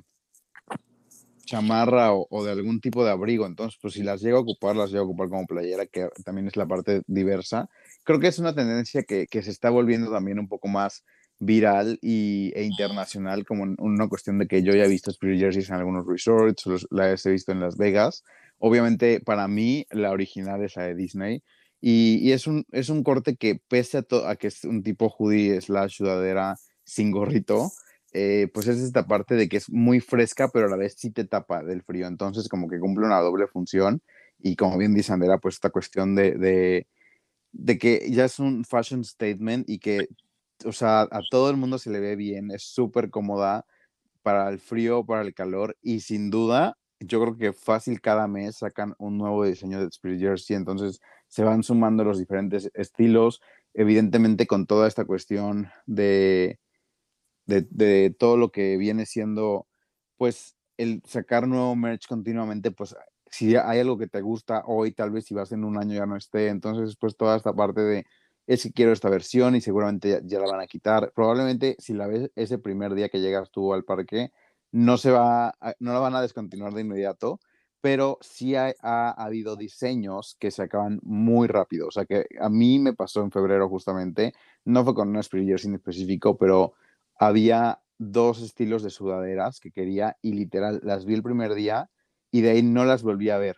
chamarra 1.51 2.13
o, 2.13 2.43
de 2.45 2.51
algún 2.51 2.79
tipo 2.79 3.03
de 3.03 3.11
abrigo. 3.11 3.45
Entonces, 3.45 3.77
pues 3.81 3.93
si 3.93 4.03
las 4.03 4.21
llego 4.21 4.37
a 4.37 4.41
ocupar, 4.41 4.75
las 4.75 4.91
llego 4.91 5.03
a 5.03 5.07
ocupar 5.07 5.29
como 5.29 5.45
playera, 5.45 5.85
que 5.85 6.07
también 6.23 6.47
es 6.47 6.55
la 6.55 6.65
parte 6.65 7.01
diversa. 7.07 7.69
Creo 8.03 8.19
que 8.19 8.27
es 8.27 8.39
una 8.39 8.55
tendencia 8.55 9.03
que, 9.03 9.27
que 9.27 9.41
se 9.41 9.51
está 9.51 9.69
volviendo 9.69 10.11
también 10.11 10.39
un 10.39 10.47
poco 10.47 10.67
más 10.67 11.03
viral 11.39 11.97
y, 12.01 12.51
e 12.55 12.63
internacional, 12.63 13.45
como 13.45 13.63
una 13.79 14.07
cuestión 14.07 14.37
de 14.37 14.47
que 14.47 14.61
yo 14.61 14.73
ya 14.73 14.85
he 14.85 14.89
visto 14.89 15.09
Spirit 15.09 15.39
Jerseys 15.39 15.69
en 15.69 15.75
algunos 15.75 16.05
resorts, 16.05 16.65
la 16.91 17.09
he 17.11 17.29
visto 17.31 17.51
en 17.51 17.59
Las 17.59 17.77
Vegas. 17.77 18.23
Obviamente, 18.59 19.19
para 19.19 19.47
mí, 19.47 19.87
la 19.89 20.11
original 20.11 20.63
es 20.63 20.75
la 20.75 20.83
de 20.83 20.95
Disney. 20.95 21.43
Y, 21.81 22.19
y 22.21 22.31
es, 22.31 22.45
un, 22.45 22.63
es 22.71 22.89
un 22.89 23.03
corte 23.03 23.35
que, 23.35 23.59
pese 23.67 23.97
a, 23.97 24.05
a 24.29 24.35
que 24.35 24.47
es 24.47 24.63
un 24.65 24.83
tipo 24.83 25.09
hoodie 25.09 25.59
slash 25.61 25.97
sudadera 25.97 26.57
sin 26.83 27.09
gorrito, 27.09 27.71
eh, 28.13 28.49
pues 28.53 28.67
es 28.67 28.77
esta 28.77 29.07
parte 29.07 29.35
de 29.35 29.49
que 29.49 29.57
es 29.57 29.69
muy 29.69 29.99
fresca, 29.99 30.49
pero 30.49 30.67
a 30.67 30.69
la 30.69 30.75
vez 30.77 30.95
sí 30.95 31.09
te 31.11 31.25
tapa 31.25 31.63
del 31.63 31.81
frío. 31.81 32.05
Entonces, 32.05 32.47
como 32.49 32.69
que 32.69 32.79
cumple 32.79 33.07
una 33.07 33.19
doble 33.19 33.47
función. 33.47 34.01
Y 34.37 34.55
como 34.55 34.77
bien 34.77 34.93
dice 34.93 35.11
Andera, 35.11 35.39
pues 35.39 35.55
esta 35.55 35.71
cuestión 35.71 36.13
de, 36.13 36.33
de, 36.33 36.87
de, 37.51 37.77
que 37.77 38.09
ya 38.11 38.25
es 38.25 38.39
un 38.39 38.65
fashion 38.65 39.03
statement 39.03 39.69
y 39.69 39.79
que, 39.79 40.07
o 40.65 40.71
sea, 40.71 41.01
a 41.01 41.21
todo 41.29 41.49
el 41.49 41.57
mundo 41.57 41.77
se 41.77 41.89
le 41.89 41.99
ve 41.99 42.15
bien, 42.15 42.51
es 42.51 42.63
súper 42.63 43.09
cómoda 43.09 43.65
para 44.23 44.49
el 44.49 44.59
frío, 44.59 45.05
para 45.05 45.21
el 45.23 45.33
calor. 45.33 45.77
Y 45.81 46.01
sin 46.01 46.29
duda, 46.29 46.77
yo 46.99 47.21
creo 47.21 47.37
que 47.37 47.53
fácil 47.53 48.01
cada 48.01 48.27
mes 48.27 48.57
sacan 48.57 48.95
un 48.99 49.17
nuevo 49.17 49.45
diseño 49.45 49.79
de 49.79 49.87
Spirit 49.87 50.21
Jersey. 50.21 50.55
Entonces, 50.55 50.99
se 51.27 51.43
van 51.43 51.63
sumando 51.63 52.03
los 52.03 52.19
diferentes 52.19 52.69
estilos. 52.73 53.41
Evidentemente, 53.73 54.47
con 54.47 54.67
toda 54.67 54.87
esta 54.87 55.05
cuestión 55.05 55.69
de 55.85 56.59
de, 57.45 58.15
todo 58.17 58.37
lo 58.37 58.51
que 58.51 58.77
viene 58.77 59.05
siendo, 59.05 59.67
pues, 60.17 60.55
el 60.77 61.01
sacar 61.05 61.47
nuevo 61.47 61.75
merch 61.75 62.07
continuamente, 62.07 62.71
pues, 62.71 62.95
si 63.31 63.55
hay 63.55 63.79
algo 63.79 63.97
que 63.97 64.07
te 64.07 64.21
gusta 64.21 64.63
hoy, 64.67 64.91
tal 64.91 65.09
vez 65.11 65.25
si 65.25 65.33
vas 65.33 65.51
en 65.53 65.63
un 65.63 65.77
año 65.77 65.95
ya 65.95 66.05
no 66.05 66.17
esté, 66.17 66.49
entonces, 66.49 66.97
pues, 66.97 67.15
toda 67.15 67.37
esta 67.37 67.53
parte 67.53 67.81
de, 67.81 68.05
es 68.45 68.63
que 68.63 68.73
quiero 68.73 68.91
esta 68.91 69.09
versión 69.09 69.55
y 69.55 69.61
seguramente 69.61 70.21
ya, 70.25 70.39
la 70.39 70.51
van 70.51 70.59
a 70.59 70.67
quitar. 70.67 71.13
Probablemente 71.15 71.77
si 71.79 71.93
la 71.93 72.07
ves 72.07 72.29
ese 72.35 72.57
primer 72.59 72.93
día 72.93 73.09
que 73.09 73.21
llegas 73.21 73.49
tú 73.49 73.73
al 73.73 73.85
parque, 73.85 74.31
no 74.71 74.97
se 74.97 75.11
va, 75.11 75.55
no 75.79 75.93
la 75.93 75.99
van 75.99 76.15
a 76.15 76.21
descontinuar 76.21 76.73
de 76.73 76.81
inmediato, 76.81 77.39
pero 77.79 78.17
sí 78.21 78.55
ha, 78.55 78.73
ha, 78.81 79.11
habido 79.11 79.55
diseños 79.55 80.35
que 80.39 80.51
se 80.51 80.63
acaban 80.63 80.99
muy 81.03 81.47
rápido. 81.47 81.87
O 81.87 81.91
sea 81.91 82.05
que 82.05 82.25
a 82.39 82.49
mí 82.49 82.79
me 82.79 82.93
pasó 82.93 83.21
en 83.21 83.31
febrero 83.31 83.69
justamente, 83.69 84.33
no 84.65 84.83
fue 84.83 84.93
con 84.93 85.09
un 85.09 85.17
Spirit 85.17 85.65
en 85.65 85.75
específico, 85.75 86.37
pero 86.37 86.73
había 87.17 87.79
dos 87.97 88.41
estilos 88.41 88.83
de 88.83 88.89
sudaderas 88.89 89.59
que 89.59 89.71
quería 89.71 90.17
y 90.21 90.33
literal 90.33 90.81
las 90.83 91.05
vi 91.05 91.13
el 91.13 91.23
primer 91.23 91.53
día 91.53 91.89
y 92.31 92.41
de 92.41 92.51
ahí 92.51 92.63
no 92.63 92.85
las 92.85 93.03
volví 93.03 93.29
a 93.29 93.37
ver. 93.37 93.57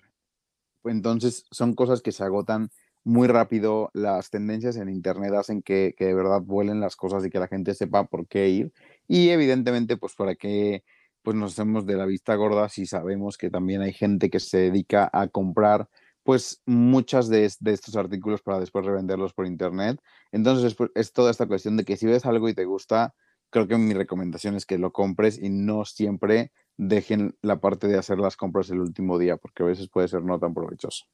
Entonces 0.83 1.45
son 1.51 1.75
cosas 1.75 2.01
que 2.01 2.11
se 2.11 2.23
agotan 2.23 2.69
muy 3.03 3.27
rápido, 3.27 3.89
las 3.93 4.29
tendencias 4.29 4.77
en 4.77 4.89
Internet 4.89 5.33
hacen 5.33 5.61
que, 5.61 5.93
que 5.97 6.05
de 6.05 6.13
verdad 6.13 6.41
vuelen 6.41 6.79
las 6.79 6.95
cosas 6.95 7.25
y 7.25 7.29
que 7.29 7.39
la 7.39 7.47
gente 7.47 7.73
sepa 7.73 8.05
por 8.05 8.27
qué 8.27 8.49
ir 8.49 8.73
y 9.07 9.29
evidentemente 9.29 9.97
pues 9.97 10.15
para 10.15 10.35
que 10.35 10.83
pues 11.21 11.35
nos 11.35 11.53
hacemos 11.53 11.85
de 11.85 11.95
la 11.95 12.05
vista 12.05 12.35
gorda 12.35 12.69
si 12.69 12.85
sabemos 12.85 13.37
que 13.37 13.49
también 13.49 13.81
hay 13.81 13.93
gente 13.93 14.29
que 14.29 14.39
se 14.39 14.57
dedica 14.57 15.09
a 15.11 15.27
comprar 15.27 15.89
pues 16.23 16.61
muchas 16.65 17.27
de, 17.27 17.51
de, 17.59 17.73
estos 17.73 17.95
artículos 17.97 18.41
para 18.41 18.59
después 18.59 18.85
revenderlos 18.85 19.33
por 19.33 19.45
internet. 19.45 19.99
Entonces 20.31 20.73
es, 20.73 20.89
es, 20.95 21.11
toda 21.11 21.31
esta 21.31 21.47
cuestión 21.47 21.75
de 21.75 21.83
que 21.83 21.97
si 21.97 22.05
ves 22.05 22.25
algo 22.25 22.47
y 22.47 22.53
te 22.53 22.63
gusta, 22.63 23.13
creo 23.49 23.67
que 23.67 23.77
mi 23.77 23.93
recomendación 23.93 24.55
es 24.55 24.65
que 24.65 24.77
lo 24.77 24.93
compres 24.93 25.37
y 25.37 25.49
no 25.49 25.83
siempre 25.83 26.51
dejen 26.77 27.35
la 27.41 27.57
parte 27.57 27.87
de 27.87 27.97
hacer 27.97 28.17
las 28.19 28.35
compras 28.35 28.69
el 28.69 28.79
último 28.79 29.17
día, 29.17 29.37
porque 29.37 29.63
a 29.63 29.67
veces 29.67 29.89
puede 29.89 30.07
ser 30.07 30.23
no 30.23 30.39
tan 30.39 30.53
provechoso. 30.53 31.05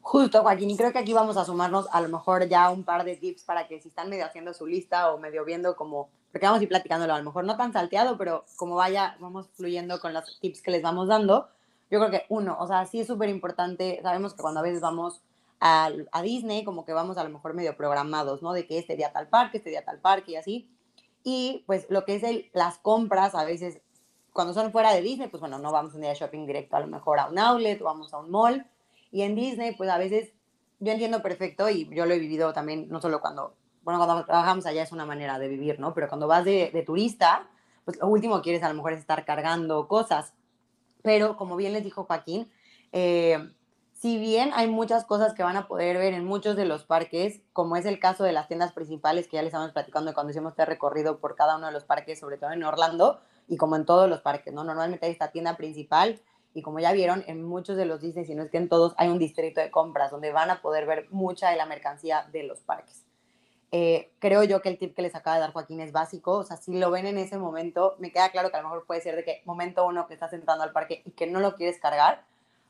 Justo, 0.00 0.42
Joaquín, 0.42 0.70
y 0.70 0.76
creo 0.76 0.92
que 0.92 0.98
aquí 0.98 1.12
vamos 1.12 1.36
a 1.36 1.44
sumarnos 1.44 1.86
a 1.92 2.00
lo 2.00 2.08
mejor 2.08 2.48
ya 2.48 2.70
un 2.70 2.84
par 2.84 3.04
de 3.04 3.16
tips 3.16 3.44
para 3.44 3.68
que 3.68 3.80
si 3.80 3.88
están 3.88 4.08
medio 4.08 4.24
haciendo 4.24 4.54
su 4.54 4.66
lista 4.66 5.12
o 5.12 5.18
medio 5.18 5.44
viendo 5.44 5.76
como, 5.76 6.08
porque 6.32 6.46
vamos 6.46 6.60
a 6.60 6.62
ir 6.62 6.68
platicándolo, 6.68 7.14
a 7.14 7.18
lo 7.18 7.24
mejor 7.24 7.44
no 7.44 7.56
tan 7.56 7.72
salteado, 7.72 8.16
pero 8.16 8.44
como 8.56 8.76
vaya, 8.76 9.16
vamos 9.20 9.48
fluyendo 9.54 10.00
con 10.00 10.14
los 10.14 10.40
tips 10.40 10.62
que 10.62 10.70
les 10.70 10.82
vamos 10.82 11.08
dando. 11.08 11.48
Yo 11.90 11.98
creo 11.98 12.10
que 12.10 12.24
uno, 12.28 12.56
o 12.58 12.66
sea, 12.66 12.86
sí 12.86 13.00
es 13.00 13.06
súper 13.06 13.28
importante, 13.28 14.00
sabemos 14.02 14.34
que 14.34 14.42
cuando 14.42 14.60
a 14.60 14.62
veces 14.62 14.80
vamos 14.80 15.22
a, 15.60 15.90
a 16.12 16.22
Disney, 16.22 16.64
como 16.64 16.84
que 16.84 16.92
vamos 16.92 17.18
a 17.18 17.24
lo 17.24 17.30
mejor 17.30 17.54
medio 17.54 17.76
programados, 17.76 18.42
¿no? 18.42 18.52
De 18.52 18.66
que 18.66 18.78
este 18.78 18.96
día 18.96 19.12
tal 19.12 19.28
parque, 19.28 19.58
este 19.58 19.70
día 19.70 19.84
tal 19.84 20.00
parque 20.00 20.32
y 20.32 20.36
así 20.36 20.70
y 21.22 21.64
pues 21.66 21.86
lo 21.90 22.04
que 22.04 22.16
es 22.16 22.22
el, 22.22 22.50
las 22.52 22.78
compras, 22.78 23.34
a 23.34 23.44
veces 23.44 23.82
cuando 24.32 24.54
son 24.54 24.72
fuera 24.72 24.92
de 24.92 25.02
Disney, 25.02 25.28
pues 25.28 25.40
bueno, 25.40 25.58
no 25.58 25.72
vamos 25.72 25.94
un 25.94 26.00
día 26.00 26.10
de 26.10 26.16
shopping 26.16 26.46
directo, 26.46 26.76
a 26.76 26.80
lo 26.80 26.86
mejor 26.86 27.18
a 27.18 27.26
un 27.26 27.38
outlet 27.38 27.80
o 27.80 27.84
vamos 27.84 28.12
a 28.14 28.18
un 28.18 28.30
mall. 28.30 28.66
Y 29.10 29.22
en 29.22 29.34
Disney, 29.34 29.74
pues 29.74 29.90
a 29.90 29.98
veces 29.98 30.32
yo 30.78 30.92
entiendo 30.92 31.22
perfecto 31.22 31.68
y 31.68 31.88
yo 31.94 32.06
lo 32.06 32.14
he 32.14 32.18
vivido 32.18 32.52
también, 32.52 32.88
no 32.88 33.00
solo 33.00 33.20
cuando, 33.20 33.54
bueno, 33.82 34.04
cuando 34.04 34.24
trabajamos 34.24 34.66
allá 34.66 34.82
es 34.82 34.92
una 34.92 35.04
manera 35.04 35.38
de 35.38 35.48
vivir, 35.48 35.80
¿no? 35.80 35.94
Pero 35.94 36.08
cuando 36.08 36.26
vas 36.26 36.44
de, 36.44 36.70
de 36.72 36.82
turista, 36.82 37.48
pues 37.84 37.98
lo 37.98 38.08
último 38.08 38.36
que 38.36 38.42
quieres 38.42 38.62
a 38.62 38.68
lo 38.68 38.74
mejor 38.74 38.92
es 38.92 39.00
estar 39.00 39.24
cargando 39.24 39.88
cosas. 39.88 40.32
Pero 41.02 41.36
como 41.36 41.56
bien 41.56 41.72
les 41.72 41.84
dijo 41.84 42.04
Joaquín, 42.04 42.50
eh, 42.92 43.38
si 43.92 44.18
bien 44.18 44.50
hay 44.54 44.66
muchas 44.66 45.04
cosas 45.04 45.34
que 45.34 45.42
van 45.42 45.56
a 45.56 45.68
poder 45.68 45.98
ver 45.98 46.14
en 46.14 46.24
muchos 46.24 46.56
de 46.56 46.64
los 46.64 46.84
parques, 46.84 47.42
como 47.52 47.76
es 47.76 47.84
el 47.84 47.98
caso 47.98 48.24
de 48.24 48.32
las 48.32 48.48
tiendas 48.48 48.72
principales 48.72 49.28
que 49.28 49.36
ya 49.36 49.42
les 49.42 49.48
estamos 49.48 49.72
platicando 49.72 50.14
cuando 50.14 50.30
hicimos 50.30 50.52
este 50.52 50.64
recorrido 50.64 51.18
por 51.18 51.34
cada 51.34 51.56
uno 51.56 51.66
de 51.66 51.72
los 51.72 51.84
parques, 51.84 52.18
sobre 52.18 52.38
todo 52.38 52.52
en 52.52 52.64
Orlando 52.64 53.20
y 53.50 53.56
como 53.56 53.74
en 53.74 53.84
todos 53.84 54.08
los 54.08 54.20
parques, 54.20 54.54
¿no? 54.54 54.62
Normalmente 54.62 55.04
hay 55.04 55.12
esta 55.12 55.32
tienda 55.32 55.56
principal 55.56 56.20
y 56.54 56.62
como 56.62 56.78
ya 56.78 56.92
vieron, 56.92 57.24
en 57.26 57.42
muchos 57.42 57.76
de 57.76 57.84
los 57.84 58.00
Disney, 58.00 58.24
si 58.24 58.34
no 58.34 58.44
es 58.44 58.50
que 58.50 58.58
en 58.58 58.68
todos, 58.68 58.94
hay 58.96 59.08
un 59.08 59.18
distrito 59.18 59.60
de 59.60 59.72
compras 59.72 60.12
donde 60.12 60.32
van 60.32 60.50
a 60.50 60.62
poder 60.62 60.86
ver 60.86 61.08
mucha 61.10 61.50
de 61.50 61.56
la 61.56 61.66
mercancía 61.66 62.28
de 62.32 62.44
los 62.44 62.60
parques. 62.60 63.04
Eh, 63.72 64.12
creo 64.20 64.44
yo 64.44 64.62
que 64.62 64.68
el 64.68 64.78
tip 64.78 64.94
que 64.94 65.02
les 65.02 65.16
acaba 65.16 65.36
de 65.36 65.42
dar 65.42 65.52
Joaquín 65.52 65.80
es 65.80 65.90
básico, 65.90 66.38
o 66.38 66.44
sea, 66.44 66.56
si 66.56 66.78
lo 66.78 66.92
ven 66.92 67.06
en 67.06 67.18
ese 67.18 67.38
momento, 67.38 67.96
me 67.98 68.12
queda 68.12 68.30
claro 68.30 68.50
que 68.50 68.56
a 68.56 68.62
lo 68.62 68.68
mejor 68.68 68.86
puede 68.86 69.00
ser 69.00 69.16
de 69.16 69.24
que 69.24 69.42
momento 69.44 69.84
uno 69.84 70.06
que 70.06 70.14
estás 70.14 70.32
entrando 70.32 70.62
al 70.62 70.72
parque 70.72 71.02
y 71.04 71.10
que 71.10 71.26
no 71.26 71.40
lo 71.40 71.56
quieres 71.56 71.80
cargar, 71.80 72.24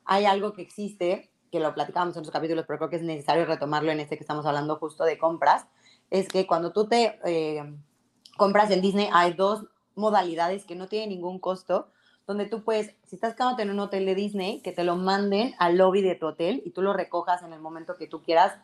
hay 0.06 0.24
algo 0.24 0.54
que 0.54 0.62
existe, 0.62 1.30
que 1.52 1.60
lo 1.60 1.74
platicamos 1.74 2.14
en 2.16 2.20
otros 2.20 2.32
capítulos, 2.32 2.64
pero 2.66 2.78
creo 2.78 2.90
que 2.90 2.96
es 2.96 3.02
necesario 3.02 3.44
retomarlo 3.44 3.92
en 3.92 4.00
este 4.00 4.16
que 4.16 4.24
estamos 4.24 4.46
hablando 4.46 4.76
justo 4.76 5.04
de 5.04 5.18
compras, 5.18 5.66
es 6.10 6.28
que 6.28 6.46
cuando 6.46 6.72
tú 6.72 6.86
te 6.88 7.18
eh, 7.24 7.64
compras 8.38 8.70
en 8.70 8.80
Disney 8.80 9.08
hay 9.12 9.34
dos 9.34 9.66
modalidades 10.00 10.64
que 10.64 10.74
no 10.74 10.88
tienen 10.88 11.10
ningún 11.10 11.38
costo, 11.38 11.88
donde 12.26 12.46
tú 12.46 12.62
puedes, 12.62 12.94
si 13.06 13.16
estás 13.16 13.34
quedándote 13.34 13.62
en 13.62 13.70
un 13.70 13.80
hotel 13.80 14.06
de 14.06 14.14
Disney, 14.14 14.60
que 14.60 14.72
te 14.72 14.84
lo 14.84 14.96
manden 14.96 15.54
al 15.58 15.76
lobby 15.76 16.02
de 16.02 16.14
tu 16.14 16.26
hotel 16.26 16.62
y 16.64 16.70
tú 16.70 16.82
lo 16.82 16.92
recojas 16.92 17.42
en 17.42 17.52
el 17.52 17.60
momento 17.60 17.96
que 17.96 18.06
tú 18.06 18.22
quieras 18.22 18.56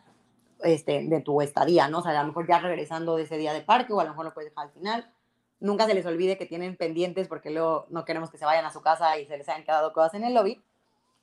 este, 0.63 1.05
de 1.07 1.21
tu 1.21 1.43
estadía, 1.43 1.89
¿no? 1.89 1.99
O 1.99 2.03
sea, 2.03 2.19
a 2.19 2.23
lo 2.23 2.29
mejor 2.29 2.47
ya 2.49 2.59
regresando 2.61 3.17
de 3.17 3.25
ese 3.25 3.39
día 3.39 3.53
de 3.53 3.63
parque 3.63 3.93
o 3.93 4.01
a 4.01 4.05
lo 4.05 4.11
mejor 4.11 4.27
lo 4.27 4.35
puedes 4.35 4.51
dejar 4.51 4.67
al 4.67 4.73
final. 4.73 5.11
Nunca 5.59 5.87
se 5.87 5.95
les 5.95 6.07
olvide 6.07 6.39
que 6.39 6.47
tienen 6.47 6.77
pendientes 6.77 7.29
porque 7.29 7.51
luego 7.51 7.87
no 7.91 8.05
queremos 8.05 8.31
que 8.31 8.39
se 8.39 8.45
vayan 8.45 8.65
a 8.65 8.73
su 8.73 8.83
casa 8.83 9.19
y 9.19 9.27
se 9.27 9.37
les 9.37 9.49
hayan 9.49 9.65
quedado 9.65 9.93
cosas 9.93 10.15
en 10.15 10.25
el 10.25 10.35
lobby. 10.35 10.63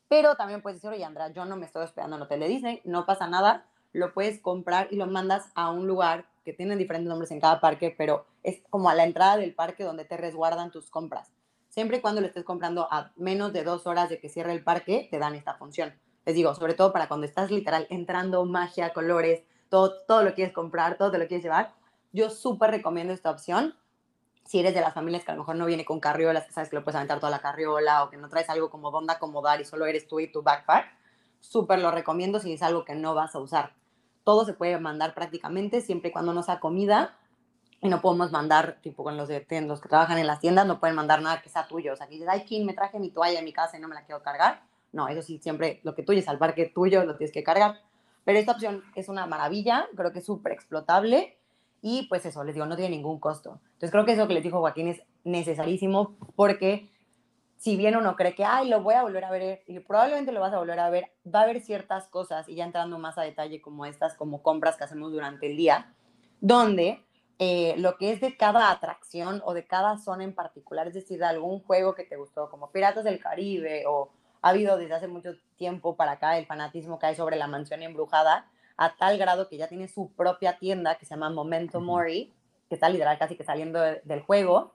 Pero 0.08 0.36
también 0.36 0.62
puedes 0.62 0.78
decir, 0.78 0.92
oye, 0.92 1.04
Andra, 1.04 1.30
yo 1.30 1.46
no 1.46 1.56
me 1.56 1.66
estoy 1.66 1.84
hospedando 1.84 2.16
en 2.16 2.22
el 2.22 2.26
hotel 2.26 2.40
de 2.42 2.48
Disney, 2.48 2.82
no 2.84 3.06
pasa 3.06 3.28
nada, 3.28 3.66
lo 3.94 4.14
puedes 4.14 4.40
comprar 4.40 4.88
y 4.92 4.98
lo 4.98 5.08
mandas 5.08 5.52
a 5.56 5.72
un 5.72 5.88
lugar 5.88 6.26
que 6.44 6.54
tiene 6.54 6.76
diferentes 6.76 7.08
nombres 7.08 7.32
en 7.32 7.40
cada 7.40 7.62
parque, 7.62 7.94
pero 7.98 8.26
es 8.44 8.62
como 8.70 8.90
a 8.90 8.96
la 8.96 9.06
entrada 9.06 9.38
del 9.38 9.54
parque 9.54 9.84
donde 9.84 10.04
te 10.04 10.18
resguardan 10.18 10.72
tus 10.72 10.90
compras. 10.90 11.32
Siempre 11.70 11.98
y 11.98 12.02
cuando 12.02 12.22
lo 12.22 12.28
estés 12.28 12.44
comprando 12.44 12.88
a 12.92 13.12
menos 13.16 13.54
de 13.54 13.64
dos 13.64 13.88
horas 13.88 14.10
de 14.10 14.20
que 14.20 14.30
cierre 14.30 14.52
el 14.52 14.64
parque, 14.64 15.08
te 15.10 15.20
dan 15.20 15.36
esta 15.36 15.56
función. 15.56 15.94
Les 16.26 16.36
digo, 16.36 16.54
sobre 16.56 16.74
todo 16.74 16.92
para 16.92 17.08
cuando 17.08 17.26
estás 17.26 17.52
literal 17.52 17.88
entrando, 17.90 18.46
magia, 18.46 18.94
colores, 18.94 19.44
todo, 19.70 19.94
todo 20.08 20.24
lo 20.24 20.34
quieres 20.34 20.54
comprar, 20.54 20.98
todo 20.98 21.12
te 21.12 21.18
lo 21.18 21.28
quieres 21.28 21.44
llevar. 21.44 21.74
Yo 22.12 22.30
súper 22.30 22.72
recomiendo 22.72 23.14
esta 23.14 23.32
opción 23.32 23.76
si 24.46 24.60
eres 24.60 24.74
de 24.74 24.82
las 24.82 24.94
familias 24.94 25.24
que 25.24 25.32
a 25.32 25.36
lo 25.36 25.42
mejor 25.42 25.56
no 25.56 25.66
viene 25.66 25.86
con 25.86 26.00
carriolas, 26.00 26.46
que 26.46 26.52
sabes 26.52 26.70
que 26.70 26.76
lo 26.76 26.84
puedes 26.84 26.98
aventar 26.98 27.20
toda 27.20 27.32
la 27.32 27.40
carriola 27.40 28.04
o 28.04 28.10
que 28.10 28.18
no 28.18 28.30
traes 28.30 28.50
algo 28.50 28.70
como 28.70 28.92
donde 28.92 29.14
acomodar 29.14 29.62
y 29.62 29.66
solo 29.66 29.86
eres 29.86 30.08
tú 30.08 30.20
y 30.20 30.32
tu 30.32 30.44
backpack, 30.44 30.86
súper 31.40 31.80
lo 31.80 31.92
recomiendo 31.92 32.40
si 32.40 32.54
es 32.54 32.62
algo 32.62 32.84
que 32.86 32.96
no 32.96 33.16
vas 33.16 33.36
a 33.36 33.40
usar. 33.40 33.74
Todo 34.24 34.46
se 34.46 34.54
puede 34.54 34.80
mandar 34.80 35.14
prácticamente 35.14 35.82
siempre 35.82 36.10
y 36.10 36.12
cuando 36.12 36.34
no 36.34 36.44
sea 36.44 36.60
comida 36.60 37.18
y 37.82 37.90
no 37.90 38.02
podemos 38.02 38.32
mandar, 38.32 38.78
tipo 38.82 39.04
con 39.04 39.18
los, 39.18 39.28
que 39.28 39.90
trabajan 39.90 40.18
en 40.18 40.28
las 40.28 40.40
tiendas, 40.40 40.66
no 40.66 40.80
pueden 40.80 40.96
mandar 40.96 41.22
nada 41.22 41.42
que 41.42 41.50
sea 41.50 41.68
tuyo. 41.68 41.94
O 41.94 41.96
sea, 41.98 42.08
que 42.08 42.14
dices, 42.14 42.30
ay, 42.30 42.46
¿quién 42.48 42.66
me 42.66 42.74
traje 42.74 42.98
mi 42.98 43.10
toalla 43.10 43.40
en 43.40 43.46
mi 43.46 43.52
casa 43.52 43.78
y 43.78 43.82
no 43.82 43.90
me 43.90 43.96
la 43.96 44.06
quiero 44.06 44.24
cargar? 44.24 44.64
No, 44.94 45.10
eso 45.10 45.22
sí, 45.22 45.40
siempre 45.40 45.82
lo 45.84 45.94
que 45.94 46.04
tuyo 46.04 46.20
es 46.20 46.30
al 46.30 46.38
parque 46.38 46.72
tuyo, 46.74 47.04
lo 47.04 47.18
tienes 47.18 47.34
que 47.34 47.44
cargar. 47.44 47.82
Pero 48.24 48.40
esta 48.40 48.54
opción 48.54 48.84
es 48.96 49.10
una 49.10 49.26
maravilla, 49.26 49.88
creo 49.98 50.14
que 50.14 50.20
es 50.20 50.26
súper 50.26 50.54
explotable 50.54 51.38
y 51.82 52.08
pues 52.08 52.26
eso, 52.26 52.46
les 52.46 52.56
digo, 52.56 52.66
no 52.66 52.78
tiene 52.78 52.96
ningún 52.96 53.20
costo. 53.20 53.60
Entonces 53.74 53.92
creo 53.92 54.06
que 54.06 54.14
eso 54.14 54.28
que 54.30 54.34
les 54.34 54.44
dijo 54.44 54.60
Joaquín 54.60 54.88
es 54.88 55.04
necesarísimo 55.26 56.16
porque 56.38 56.90
si 57.64 57.78
bien 57.78 57.96
uno 57.96 58.18
cree 58.18 58.36
que, 58.36 58.44
ay, 58.44 58.68
lo 58.68 58.82
voy 58.82 58.96
a 58.96 59.04
volver 59.04 59.24
a 59.24 59.32
ver, 59.32 59.64
y 59.68 59.80
probablemente 59.80 60.34
lo 60.34 60.42
vas 60.42 60.52
a 60.52 60.58
volver 60.58 60.82
a 60.82 60.90
ver, 60.90 61.14
va 61.34 61.40
a 61.40 61.44
haber 61.44 61.62
ciertas 61.62 62.10
cosas, 62.10 62.50
y 62.50 62.56
ya 62.56 62.66
entrando 62.66 63.00
más 63.00 63.18
a 63.18 63.22
detalle 63.22 63.62
como 63.62 63.86
estas, 63.86 64.16
como 64.16 64.44
compras 64.44 64.76
que 64.76 64.84
hacemos 64.84 65.14
durante 65.14 65.50
el 65.50 65.56
día, 65.56 65.94
donde 66.42 67.02
eh, 67.40 67.74
lo 67.78 67.96
que 67.96 68.12
es 68.12 68.20
de 68.20 68.36
cada 68.36 68.70
atracción 68.70 69.42
o 69.46 69.54
de 69.54 69.66
cada 69.66 69.98
zona 69.98 70.26
en 70.26 70.36
particular, 70.36 70.90
es 70.90 70.94
decir, 70.94 71.20
de 71.20 71.26
algún 71.26 71.62
juego 71.62 71.96
que 71.96 72.04
te 72.04 72.18
gustó, 72.18 72.50
como 72.50 72.70
Piratas 72.70 73.06
del 73.06 73.22
Caribe, 73.22 73.86
o 73.88 74.10
ha 74.42 74.50
habido 74.50 74.76
desde 74.76 74.96
hace 74.96 75.08
mucho 75.08 75.32
tiempo 75.56 75.96
para 75.96 76.12
acá 76.12 76.38
el 76.38 76.46
fanatismo 76.46 77.00
que 77.00 77.06
hay 77.06 77.16
sobre 77.16 77.38
la 77.38 77.48
mansión 77.48 77.82
embrujada, 77.82 78.46
a 78.76 78.94
tal 78.98 79.18
grado 79.18 79.48
que 79.48 79.56
ya 79.56 79.70
tiene 79.70 79.88
su 79.88 80.12
propia 80.12 80.58
tienda 80.58 80.96
que 80.96 81.06
se 81.06 81.12
llama 81.12 81.30
Momento 81.30 81.80
Mori, 81.80 82.34
que 82.68 82.76
está 82.76 82.90
literal 82.90 83.18
casi 83.18 83.38
que 83.38 83.46
saliendo 83.46 83.80
del 83.80 84.20
juego, 84.20 84.74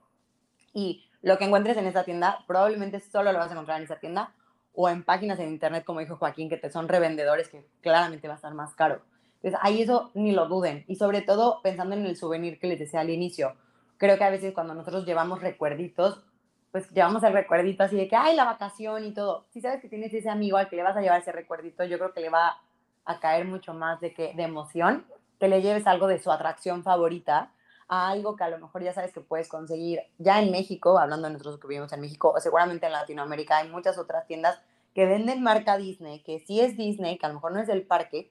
y 0.72 1.07
lo 1.28 1.36
que 1.36 1.44
encuentres 1.44 1.76
en 1.76 1.86
esta 1.86 2.04
tienda 2.04 2.42
probablemente 2.46 3.00
solo 3.00 3.32
lo 3.32 3.38
vas 3.38 3.50
a 3.50 3.52
encontrar 3.52 3.78
en 3.78 3.84
esa 3.84 4.00
tienda 4.00 4.32
o 4.72 4.88
en 4.88 5.04
páginas 5.04 5.38
en 5.38 5.50
internet, 5.50 5.84
como 5.84 6.00
dijo 6.00 6.16
Joaquín, 6.16 6.48
que 6.48 6.56
te 6.56 6.70
son 6.70 6.88
revendedores, 6.88 7.48
que 7.48 7.66
claramente 7.82 8.28
va 8.28 8.34
a 8.34 8.36
estar 8.36 8.54
más 8.54 8.74
caro. 8.74 9.02
Entonces, 9.34 9.60
ahí 9.62 9.82
eso 9.82 10.10
ni 10.14 10.32
lo 10.32 10.48
duden. 10.48 10.84
Y 10.88 10.96
sobre 10.96 11.20
todo, 11.20 11.60
pensando 11.62 11.94
en 11.94 12.06
el 12.06 12.16
souvenir 12.16 12.58
que 12.58 12.66
les 12.66 12.78
decía 12.78 13.00
al 13.00 13.10
inicio, 13.10 13.54
creo 13.98 14.16
que 14.16 14.24
a 14.24 14.30
veces 14.30 14.54
cuando 14.54 14.74
nosotros 14.74 15.04
llevamos 15.04 15.42
recuerditos, 15.42 16.24
pues 16.72 16.88
llevamos 16.90 17.22
el 17.24 17.34
recuerdito 17.34 17.82
así 17.82 17.96
de 17.96 18.08
que, 18.08 18.16
ay, 18.16 18.34
la 18.34 18.44
vacación 18.44 19.04
y 19.04 19.12
todo. 19.12 19.46
Si 19.50 19.60
sabes 19.60 19.82
que 19.82 19.88
tienes 19.88 20.14
ese 20.14 20.30
amigo 20.30 20.56
al 20.56 20.70
que 20.70 20.76
le 20.76 20.82
vas 20.82 20.96
a 20.96 21.02
llevar 21.02 21.20
ese 21.20 21.32
recuerdito, 21.32 21.84
yo 21.84 21.98
creo 21.98 22.14
que 22.14 22.20
le 22.20 22.30
va 22.30 22.58
a 23.04 23.20
caer 23.20 23.46
mucho 23.46 23.74
más 23.74 24.00
de, 24.00 24.14
que, 24.14 24.32
de 24.34 24.42
emoción 24.44 25.04
que 25.38 25.48
le 25.48 25.60
lleves 25.60 25.86
algo 25.86 26.06
de 26.06 26.18
su 26.18 26.30
atracción 26.30 26.82
favorita 26.82 27.52
a 27.88 28.10
algo 28.10 28.36
que 28.36 28.44
a 28.44 28.50
lo 28.50 28.58
mejor 28.58 28.82
ya 28.82 28.92
sabes 28.92 29.12
que 29.12 29.20
puedes 29.20 29.48
conseguir 29.48 30.00
ya 30.18 30.40
en 30.40 30.50
México, 30.50 30.98
hablando 30.98 31.26
de 31.26 31.32
nosotros 31.32 31.58
que 31.58 31.66
vivimos 31.66 31.92
en 31.92 32.00
México, 32.00 32.32
o 32.36 32.40
seguramente 32.40 32.86
en 32.86 32.92
Latinoamérica 32.92 33.58
hay 33.58 33.68
muchas 33.68 33.98
otras 33.98 34.26
tiendas 34.26 34.60
que 34.94 35.06
venden 35.06 35.42
marca 35.42 35.78
Disney, 35.78 36.22
que 36.22 36.40
sí 36.40 36.60
es 36.60 36.76
Disney, 36.76 37.18
que 37.18 37.26
a 37.26 37.30
lo 37.30 37.36
mejor 37.36 37.52
no 37.52 37.60
es 37.60 37.66
del 37.66 37.86
parque, 37.86 38.30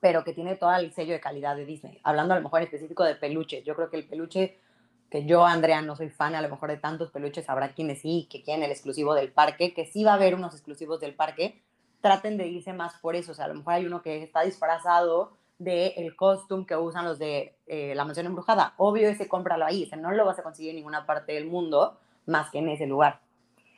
pero 0.00 0.24
que 0.24 0.32
tiene 0.32 0.56
todo 0.56 0.74
el 0.74 0.92
sello 0.92 1.12
de 1.12 1.20
calidad 1.20 1.56
de 1.56 1.66
Disney. 1.66 2.00
Hablando 2.02 2.34
a 2.34 2.38
lo 2.38 2.42
mejor 2.42 2.60
en 2.60 2.66
específico 2.66 3.04
de 3.04 3.16
peluches, 3.16 3.64
yo 3.64 3.74
creo 3.74 3.90
que 3.90 3.96
el 3.96 4.06
peluche, 4.06 4.58
que 5.10 5.26
yo, 5.26 5.44
Andrea, 5.44 5.82
no 5.82 5.96
soy 5.96 6.08
fan 6.08 6.34
a 6.34 6.42
lo 6.42 6.48
mejor 6.48 6.70
de 6.70 6.76
tantos 6.78 7.10
peluches, 7.10 7.48
habrá 7.48 7.74
quienes 7.74 8.00
sí, 8.00 8.28
que 8.30 8.42
quieren 8.42 8.62
el 8.62 8.70
exclusivo 8.70 9.14
del 9.14 9.32
parque, 9.32 9.74
que 9.74 9.86
sí 9.86 10.04
va 10.04 10.12
a 10.12 10.14
haber 10.14 10.34
unos 10.34 10.54
exclusivos 10.54 11.00
del 11.00 11.14
parque, 11.14 11.62
traten 12.00 12.36
de 12.36 12.46
irse 12.48 12.72
más 12.72 12.94
por 13.00 13.16
eso, 13.16 13.32
o 13.32 13.34
sea, 13.34 13.46
a 13.46 13.48
lo 13.48 13.54
mejor 13.54 13.74
hay 13.74 13.86
uno 13.86 14.02
que 14.02 14.22
está 14.22 14.42
disfrazado 14.42 15.36
del 15.58 15.92
el 15.96 16.16
costume 16.16 16.66
que 16.66 16.76
usan 16.76 17.04
los 17.04 17.18
de 17.18 17.56
eh, 17.66 17.94
la 17.94 18.04
mansión 18.04 18.26
embrujada. 18.26 18.74
Obvio 18.76 19.08
ese 19.08 19.28
cómpralo 19.28 19.64
ahí, 19.64 19.88
o 19.92 19.96
no 19.96 20.12
lo 20.12 20.24
vas 20.24 20.38
a 20.38 20.42
conseguir 20.42 20.70
en 20.70 20.76
ninguna 20.76 21.06
parte 21.06 21.32
del 21.32 21.46
mundo 21.46 21.98
más 22.26 22.50
que 22.50 22.58
en 22.58 22.68
ese 22.68 22.86
lugar. 22.86 23.20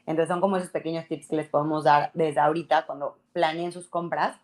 Entonces 0.07 0.29
son 0.29 0.41
como 0.41 0.57
esos 0.57 0.71
pequeños 0.71 1.07
tips 1.07 1.29
que 1.29 1.37
les 1.37 1.49
podemos 1.49 1.85
dar 1.85 2.11
desde 2.15 2.41
ahorita 2.41 2.87
cuando 2.87 3.19
planeen 3.33 3.73
sus 3.73 3.89
compras, 3.89 4.37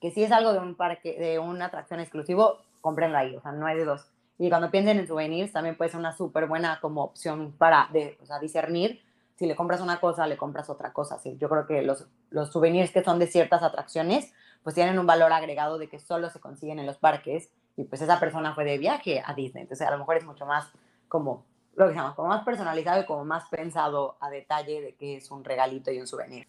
que 0.00 0.10
si 0.10 0.22
es 0.22 0.32
algo 0.32 0.52
de 0.52 0.58
un 0.58 0.74
parque, 0.74 1.18
de 1.18 1.38
una 1.38 1.66
atracción 1.66 2.00
exclusivo, 2.00 2.58
cómprenlo 2.80 3.18
ahí, 3.18 3.36
o 3.36 3.40
sea, 3.40 3.52
no 3.52 3.66
hay 3.66 3.76
de 3.76 3.84
dos. 3.84 4.10
Y 4.38 4.48
cuando 4.48 4.70
piensen 4.70 4.98
en 4.98 5.06
souvenirs, 5.06 5.52
también 5.52 5.76
puede 5.76 5.90
ser 5.90 6.00
una 6.00 6.16
súper 6.16 6.46
buena 6.46 6.80
como 6.80 7.04
opción 7.04 7.52
para 7.58 7.88
de, 7.92 8.16
o 8.22 8.26
sea, 8.26 8.38
discernir 8.38 9.02
si 9.40 9.46
le 9.46 9.56
compras 9.56 9.80
una 9.80 10.00
cosa, 10.00 10.26
le 10.26 10.36
compras 10.36 10.68
otra 10.68 10.92
cosa. 10.92 11.18
Sí, 11.18 11.38
yo 11.38 11.48
creo 11.48 11.66
que 11.66 11.80
los, 11.80 12.06
los 12.28 12.52
souvenirs 12.52 12.90
que 12.90 13.02
son 13.02 13.18
de 13.18 13.26
ciertas 13.26 13.62
atracciones 13.62 14.34
pues 14.62 14.74
tienen 14.74 14.98
un 14.98 15.06
valor 15.06 15.32
agregado 15.32 15.78
de 15.78 15.88
que 15.88 15.98
solo 15.98 16.30
se 16.30 16.40
consiguen 16.40 16.78
en 16.78 16.86
los 16.86 16.98
parques 16.98 17.50
y 17.76 17.84
pues 17.84 18.02
esa 18.02 18.20
persona 18.20 18.54
fue 18.54 18.64
de 18.64 18.78
viaje 18.78 19.22
a 19.24 19.34
Disney. 19.34 19.62
Entonces 19.62 19.86
a 19.86 19.90
lo 19.90 19.98
mejor 19.98 20.16
es 20.16 20.24
mucho 20.24 20.46
más 20.46 20.70
como 21.08 21.46
lo 21.76 21.86
que 21.86 21.92
se 21.92 21.98
llama, 21.98 22.14
como 22.14 22.28
más 22.28 22.44
personalizado 22.44 23.02
y 23.02 23.06
como 23.06 23.24
más 23.24 23.48
pensado 23.48 24.16
a 24.20 24.30
detalle 24.30 24.80
de 24.80 24.94
que 24.94 25.16
es 25.16 25.30
un 25.30 25.44
regalito 25.44 25.90
y 25.90 26.00
un 26.00 26.06
souvenir. 26.06 26.46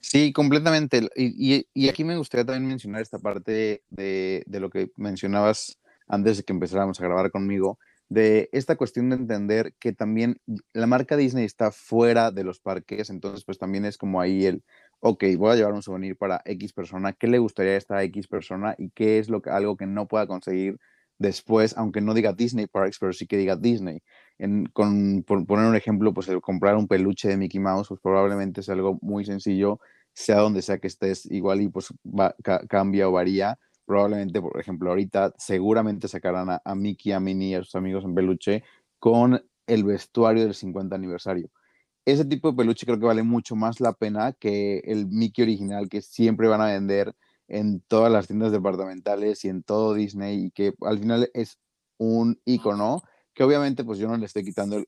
Sí, 0.00 0.32
completamente. 0.32 1.08
Y, 1.16 1.66
y, 1.74 1.88
aquí 1.88 2.04
me 2.04 2.16
gustaría 2.16 2.46
también 2.46 2.68
mencionar 2.68 3.02
esta 3.02 3.18
parte 3.18 3.82
de, 3.90 4.44
de, 4.46 4.60
lo 4.60 4.70
que 4.70 4.90
mencionabas 4.96 5.78
antes 6.06 6.38
de 6.38 6.44
que 6.44 6.52
empezáramos 6.52 7.00
a 7.00 7.04
grabar 7.04 7.30
conmigo, 7.30 7.78
de 8.08 8.48
esta 8.52 8.76
cuestión 8.76 9.10
de 9.10 9.16
entender 9.16 9.74
que 9.78 9.92
también 9.92 10.40
la 10.72 10.86
marca 10.86 11.16
Disney 11.16 11.44
está 11.44 11.70
fuera 11.72 12.30
de 12.30 12.44
los 12.44 12.60
parques, 12.60 13.10
entonces 13.10 13.44
pues 13.44 13.58
también 13.58 13.84
es 13.84 13.98
como 13.98 14.20
ahí 14.20 14.46
el, 14.46 14.64
ok, 15.00 15.24
voy 15.36 15.52
a 15.52 15.56
llevar 15.56 15.74
un 15.74 15.82
souvenir 15.82 16.16
para 16.16 16.40
X 16.44 16.72
persona, 16.72 17.12
¿qué 17.12 17.26
le 17.28 17.38
gustaría 17.38 17.72
a 17.72 17.76
esta 17.76 18.02
X 18.04 18.26
persona 18.28 18.74
y 18.78 18.90
qué 18.90 19.18
es 19.18 19.28
lo 19.28 19.42
que, 19.42 19.50
algo 19.50 19.76
que 19.76 19.86
no 19.86 20.08
pueda 20.08 20.26
conseguir 20.26 20.78
después, 21.18 21.76
aunque 21.76 22.00
no 22.00 22.14
diga 22.14 22.32
Disney 22.32 22.66
Parks, 22.66 22.98
pero 22.98 23.12
sí 23.12 23.26
que 23.26 23.36
diga 23.36 23.56
Disney? 23.56 24.02
En, 24.38 24.66
con, 24.66 25.22
por 25.24 25.44
poner 25.46 25.66
un 25.66 25.76
ejemplo, 25.76 26.14
pues 26.14 26.28
el 26.28 26.40
comprar 26.40 26.76
un 26.76 26.88
peluche 26.88 27.28
de 27.28 27.36
Mickey 27.36 27.60
Mouse, 27.60 27.88
pues 27.88 28.00
probablemente 28.00 28.60
es 28.60 28.68
algo 28.68 28.98
muy 29.02 29.24
sencillo, 29.24 29.80
sea 30.14 30.38
donde 30.38 30.62
sea 30.62 30.78
que 30.78 30.86
estés, 30.88 31.26
igual 31.30 31.60
y 31.60 31.68
pues 31.68 31.88
va, 32.04 32.34
cambia 32.68 33.08
o 33.08 33.12
varía. 33.12 33.58
Probablemente, 33.88 34.42
por 34.42 34.60
ejemplo, 34.60 34.90
ahorita 34.90 35.32
seguramente 35.38 36.08
sacarán 36.08 36.60
a, 36.62 36.74
Mickey, 36.74 37.12
a 37.12 37.20
Minnie 37.20 37.52
y 37.52 37.54
a 37.54 37.64
sus 37.64 37.74
amigos 37.74 38.04
en 38.04 38.14
peluche 38.14 38.62
con 38.98 39.42
el 39.66 39.82
vestuario 39.82 40.44
del 40.44 40.52
50 40.52 40.94
aniversario. 40.94 41.48
Ese 42.04 42.26
tipo 42.26 42.50
de 42.50 42.56
peluche 42.58 42.84
creo 42.84 42.98
que 42.98 43.06
vale 43.06 43.22
mucho 43.22 43.56
más 43.56 43.80
la 43.80 43.94
pena 43.94 44.34
que 44.34 44.80
el 44.80 45.06
Mickey 45.06 45.42
original 45.42 45.88
que 45.88 46.02
siempre 46.02 46.48
van 46.48 46.60
a 46.60 46.66
vender 46.66 47.14
en 47.48 47.80
todas 47.80 48.12
las 48.12 48.26
tiendas 48.26 48.52
departamentales 48.52 49.42
y 49.46 49.48
en 49.48 49.62
todo 49.62 49.94
Disney 49.94 50.44
y 50.44 50.50
que 50.50 50.74
al 50.82 50.98
final 50.98 51.30
es 51.32 51.58
un 51.96 52.38
icono 52.44 53.00
que 53.32 53.42
obviamente 53.42 53.84
pues 53.84 53.98
yo 53.98 54.06
no 54.06 54.18
le 54.18 54.26
estoy 54.26 54.44
quitando 54.44 54.84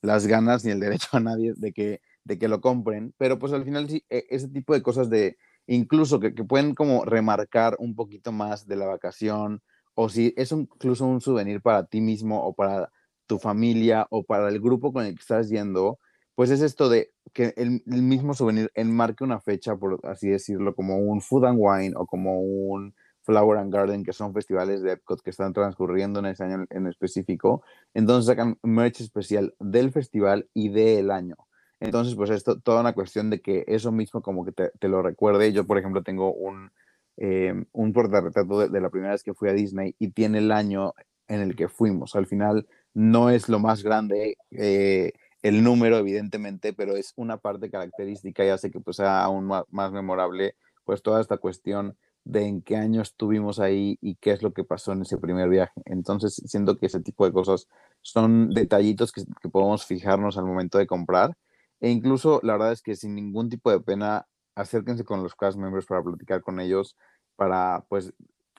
las 0.00 0.26
ganas 0.26 0.64
ni 0.64 0.70
el 0.70 0.80
derecho 0.80 1.08
a 1.12 1.20
nadie 1.20 1.52
de 1.54 1.74
que, 1.74 2.00
de 2.24 2.38
que 2.38 2.48
lo 2.48 2.62
compren, 2.62 3.12
pero 3.18 3.38
pues 3.38 3.52
al 3.52 3.64
final 3.64 3.90
sí, 3.90 4.02
e, 4.08 4.24
ese 4.30 4.48
tipo 4.48 4.72
de 4.72 4.80
cosas 4.80 5.10
de 5.10 5.36
incluso 5.66 6.20
que, 6.20 6.34
que 6.34 6.44
pueden 6.44 6.74
como 6.74 7.04
remarcar 7.04 7.76
un 7.78 7.94
poquito 7.94 8.32
más 8.32 8.66
de 8.66 8.76
la 8.76 8.86
vacación 8.86 9.62
o 9.94 10.08
si 10.08 10.34
es 10.36 10.52
incluso 10.52 11.06
un 11.06 11.20
souvenir 11.20 11.60
para 11.60 11.84
ti 11.84 12.00
mismo 12.00 12.44
o 12.44 12.54
para 12.54 12.90
tu 13.26 13.38
familia 13.38 14.06
o 14.10 14.24
para 14.24 14.48
el 14.48 14.60
grupo 14.60 14.92
con 14.92 15.04
el 15.04 15.14
que 15.14 15.20
estás 15.20 15.48
yendo, 15.48 15.98
pues 16.34 16.50
es 16.50 16.60
esto 16.62 16.88
de 16.88 17.10
que 17.32 17.54
el, 17.56 17.82
mismo 17.86 18.34
souvenir 18.34 18.70
enmarque 18.74 19.24
una 19.24 19.40
fecha, 19.40 19.76
por 19.76 20.00
así 20.04 20.28
decirlo, 20.28 20.74
como 20.74 20.98
un 20.98 21.20
Food 21.20 21.44
and 21.46 21.58
Wine 21.60 21.94
o 21.96 22.06
como 22.06 22.40
un 22.40 22.94
Flower 23.22 23.58
and 23.58 23.72
Garden, 23.72 24.04
que 24.04 24.12
son 24.12 24.34
festivales 24.34 24.82
de 24.82 24.92
Epcot 24.92 25.22
que 25.22 25.30
están 25.30 25.52
transcurriendo 25.52 26.20
en 26.20 26.26
ese 26.26 26.44
año 26.44 26.66
en 26.70 26.86
específico. 26.86 27.62
Entonces 27.94 28.26
sacan 28.26 28.58
merch 28.62 29.00
especial 29.00 29.54
del 29.60 29.92
festival 29.92 30.48
y 30.54 30.70
del 30.70 31.10
año. 31.10 31.36
Entonces, 31.84 32.14
pues 32.14 32.30
esto, 32.30 32.60
toda 32.60 32.80
una 32.80 32.92
cuestión 32.92 33.30
de 33.30 33.40
que 33.40 33.64
eso 33.66 33.92
mismo 33.92 34.22
como 34.22 34.44
que 34.44 34.52
te, 34.52 34.88
lo 34.88 35.02
recuerde. 35.02 35.52
Yo, 35.52 35.66
por 35.66 35.78
ejemplo, 35.78 36.02
tengo 36.02 36.32
un, 36.32 36.70
eh, 37.16 37.64
un 37.72 37.92
portarretrato 37.92 38.60
de, 38.60 38.68
de, 38.68 38.80
la 38.80 38.90
primera 38.90 39.12
vez 39.12 39.22
que 39.22 39.34
fui 39.34 39.48
a 39.48 39.52
Disney 39.52 39.94
y 39.98 40.08
tiene 40.12 40.38
el 40.38 40.52
año 40.52 40.94
en 41.28 41.40
el 41.40 41.56
que 41.56 41.68
fuimos. 41.68 42.14
Al 42.14 42.26
final 42.26 42.66
no 42.94 43.30
es 43.30 43.48
lo 43.48 43.58
más 43.58 43.82
grande. 43.82 44.36
Eh, 44.50 45.12
el 45.42 45.64
número, 45.64 45.98
evidentemente, 45.98 46.72
pero 46.72 46.96
es 46.96 47.12
una 47.16 47.36
parte 47.36 47.70
característica 47.70 48.44
y 48.44 48.48
hace 48.48 48.70
que 48.70 48.80
pues, 48.80 48.96
sea 48.98 49.22
aún 49.24 49.46
más, 49.46 49.92
memorable 49.92 50.54
pues 50.84 51.02
toda 51.02 51.20
esta 51.20 51.38
cuestión 51.38 51.96
de 52.24 52.46
en 52.46 52.62
qué 52.62 52.76
año 52.76 53.02
estuvimos 53.02 53.58
ahí 53.58 53.98
y 54.00 54.14
qué 54.16 54.30
es 54.32 54.42
lo 54.42 54.52
que 54.52 54.62
pasó 54.62 54.92
en 54.92 55.02
ese 55.02 55.18
primer 55.18 55.48
viaje. 55.48 55.80
Entonces, 55.84 56.40
siento 56.46 56.78
que 56.78 56.86
ese 56.86 57.00
tipo 57.00 57.24
de 57.24 57.32
cosas 57.32 57.68
son 58.00 58.50
detallitos 58.50 59.10
que, 59.12 59.22
podemos 59.48 59.84
fijarnos 59.84 60.38
al 60.38 60.44
momento 60.44 60.78
de 60.78 60.86
comprar. 60.86 61.36
E 61.82 61.90
incluso, 61.90 62.40
la 62.42 62.54
verdad 62.54 62.72
es 62.72 62.80
que 62.80 62.96
sin 62.96 63.14
ningún 63.14 63.50
tipo 63.50 63.70
de 63.70 63.80
pena, 63.80 64.26
acérquense 64.54 65.04
con 65.04 65.22
los 65.22 65.34
cast 65.34 65.58
members 65.58 65.84
para 65.84 66.02
platicar 66.02 66.40
con 66.40 66.60
ellos, 66.60 66.96
para 67.36 67.84
pues 67.90 68.14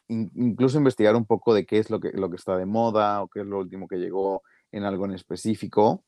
incluso 0.07 0.77
investigar 0.77 1.15
un 1.15 1.25
poco 1.25 1.55
de 1.55 1.65
qué 1.65 1.79
es 1.79 1.89
lo 1.89 1.99
que, 1.99 2.11
lo 2.13 2.29
que 2.29 2.35
está 2.35 2.57
de 2.57 2.67
moda 2.67 3.23
o 3.23 3.29
qué 3.29 3.41
es 3.41 3.47
lo 3.47 3.57
último 3.59 3.87
que 3.87 3.97
llegó 3.97 4.43
en 4.71 4.83
algo 4.83 5.05
en 5.05 5.13
específico 5.13 6.03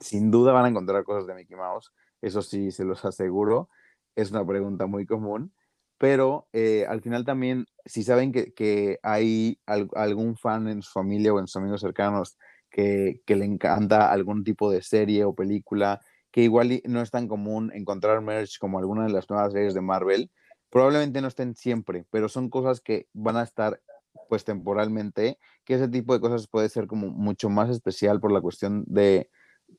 sin 0.00 0.30
duda 0.30 0.52
van 0.52 0.64
a 0.64 0.68
encontrar 0.68 1.04
cosas 1.04 1.26
de 1.26 1.34
Mickey 1.34 1.56
Mouse, 1.56 1.92
eso 2.22 2.42
sí, 2.42 2.70
se 2.72 2.84
los 2.84 3.04
aseguro. 3.04 3.68
Es 4.16 4.30
una 4.30 4.44
pregunta 4.44 4.86
muy 4.86 5.06
común, 5.06 5.52
pero 5.98 6.48
eh, 6.52 6.86
al 6.88 7.00
final 7.02 7.24
también, 7.24 7.66
si 7.84 8.02
saben 8.02 8.32
que, 8.32 8.98
hay 9.02 9.60
algún 9.66 10.36
fan 10.36 10.68
en 10.68 10.82
su 10.82 10.90
familia 10.90 11.32
o 11.32 11.38
en 11.38 11.46
sus 11.46 11.56
amigos 11.56 11.80
cercanos 11.80 12.36
que, 12.70 13.22
le 13.26 13.44
encanta 13.44 14.10
algún 14.10 14.42
tipo 14.42 14.70
de 14.70 14.82
serie 14.82 15.24
o 15.24 15.34
película, 15.34 16.00
que 16.30 16.42
igual 16.42 16.80
no 16.84 17.00
es 17.00 17.10
tan 17.10 17.28
común 17.28 17.70
encontrar 17.74 18.20
merch 18.20 18.58
como 18.58 18.78
alguna 18.78 19.04
de 19.04 19.12
las 19.12 19.28
nuevas 19.28 19.52
series 19.52 19.74
de 19.74 19.80
Marvel, 19.80 20.30
probablemente 20.70 21.20
no 21.20 21.28
estén 21.28 21.54
siempre, 21.54 22.06
pero 22.10 22.28
son 22.28 22.48
cosas 22.48 22.80
que 22.80 23.08
van 23.12 23.36
a 23.36 23.42
estar 23.42 23.80
pues 24.28 24.44
temporalmente, 24.44 25.38
que 25.64 25.74
ese 25.74 25.88
tipo 25.88 26.14
de 26.14 26.20
cosas 26.20 26.46
puede 26.46 26.68
ser 26.68 26.86
como 26.86 27.08
mucho 27.08 27.50
más 27.50 27.68
especial 27.68 28.20
por 28.20 28.32
la 28.32 28.40
cuestión 28.40 28.84
de, 28.86 29.30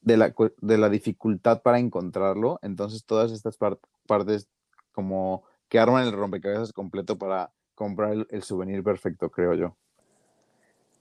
de 0.02 0.18
la, 0.18 0.34
de 0.62 0.78
la 0.78 0.90
dificultad 0.90 1.62
para 1.62 1.80
encontrarlo. 1.80 2.60
Entonces, 2.62 3.06
todas 3.06 3.32
estas 3.32 3.58
partes 4.08 4.48
como 4.92 5.44
que 5.70 5.80
arman 5.80 6.06
el 6.06 6.12
rompecabezas 6.12 6.74
completo 6.74 7.18
para 7.18 7.54
comprar 7.76 8.28
el, 8.30 8.44
souvenir 8.44 8.84
perfecto, 8.84 9.32
creo 9.32 9.54
yo. 9.54 9.78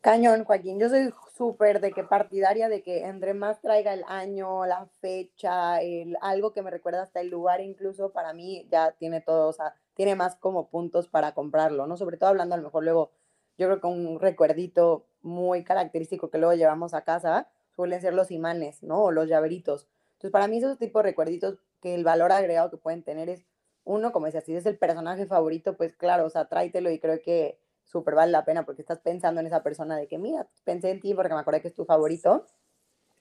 Cañón, 0.00 0.44
Joaquín. 0.44 0.78
Yo 0.80 0.88
soy 0.88 1.12
súper 1.36 1.80
de 1.80 1.92
que 1.92 2.04
partidaria 2.04 2.70
de 2.70 2.82
que 2.82 3.04
entre 3.04 3.34
más 3.34 3.60
traiga 3.60 3.92
el 3.92 4.02
año, 4.08 4.64
la 4.64 4.86
fecha, 5.02 5.82
el, 5.82 6.16
algo 6.22 6.54
que 6.54 6.62
me 6.62 6.70
recuerda 6.70 7.02
hasta 7.02 7.20
el 7.20 7.28
lugar, 7.28 7.60
incluso 7.60 8.10
para 8.10 8.32
mí 8.32 8.66
ya 8.70 8.92
tiene 8.92 9.20
todo, 9.20 9.48
o 9.48 9.52
sea, 9.52 9.74
tiene 9.94 10.14
más 10.14 10.36
como 10.36 10.68
puntos 10.70 11.08
para 11.08 11.34
comprarlo, 11.34 11.86
¿no? 11.86 11.98
Sobre 11.98 12.16
todo 12.16 12.30
hablando 12.30 12.54
a 12.54 12.58
lo 12.58 12.64
mejor 12.64 12.82
luego, 12.84 13.10
yo 13.58 13.66
creo 13.66 13.80
que 13.80 13.86
un 13.88 14.20
recuerdito 14.20 15.04
muy 15.20 15.64
característico 15.64 16.30
que 16.30 16.38
luego 16.38 16.54
llevamos 16.54 16.94
a 16.94 17.02
casa 17.02 17.48
suelen 17.76 18.00
ser 18.00 18.14
los 18.14 18.30
imanes, 18.30 18.82
¿no? 18.82 19.02
O 19.04 19.10
los 19.10 19.28
llaveritos. 19.28 19.86
Entonces, 20.14 20.32
para 20.32 20.48
mí 20.48 20.58
esos 20.58 20.78
tipos 20.78 21.02
de 21.02 21.10
recuerditos 21.10 21.58
que 21.82 21.94
el 21.94 22.04
valor 22.04 22.32
agregado 22.32 22.70
que 22.70 22.78
pueden 22.78 23.02
tener 23.02 23.28
es, 23.28 23.44
uno, 23.84 24.12
como 24.12 24.26
decía, 24.26 24.40
si 24.40 24.54
es 24.54 24.64
el 24.64 24.78
personaje 24.78 25.26
favorito, 25.26 25.76
pues 25.76 25.94
claro, 25.96 26.24
o 26.24 26.30
sea, 26.30 26.46
tráetelo 26.46 26.90
y 26.90 26.98
creo 26.98 27.20
que 27.22 27.58
súper 27.90 28.14
vale 28.14 28.32
la 28.32 28.44
pena 28.44 28.64
porque 28.64 28.82
estás 28.82 29.00
pensando 29.00 29.40
en 29.40 29.46
esa 29.46 29.62
persona 29.62 29.96
de 29.96 30.06
que, 30.06 30.18
mira, 30.18 30.48
pensé 30.64 30.90
en 30.90 31.00
ti 31.00 31.14
porque 31.14 31.34
me 31.34 31.40
acordé 31.40 31.60
que 31.60 31.68
es 31.68 31.74
tu 31.74 31.84
favorito. 31.84 32.46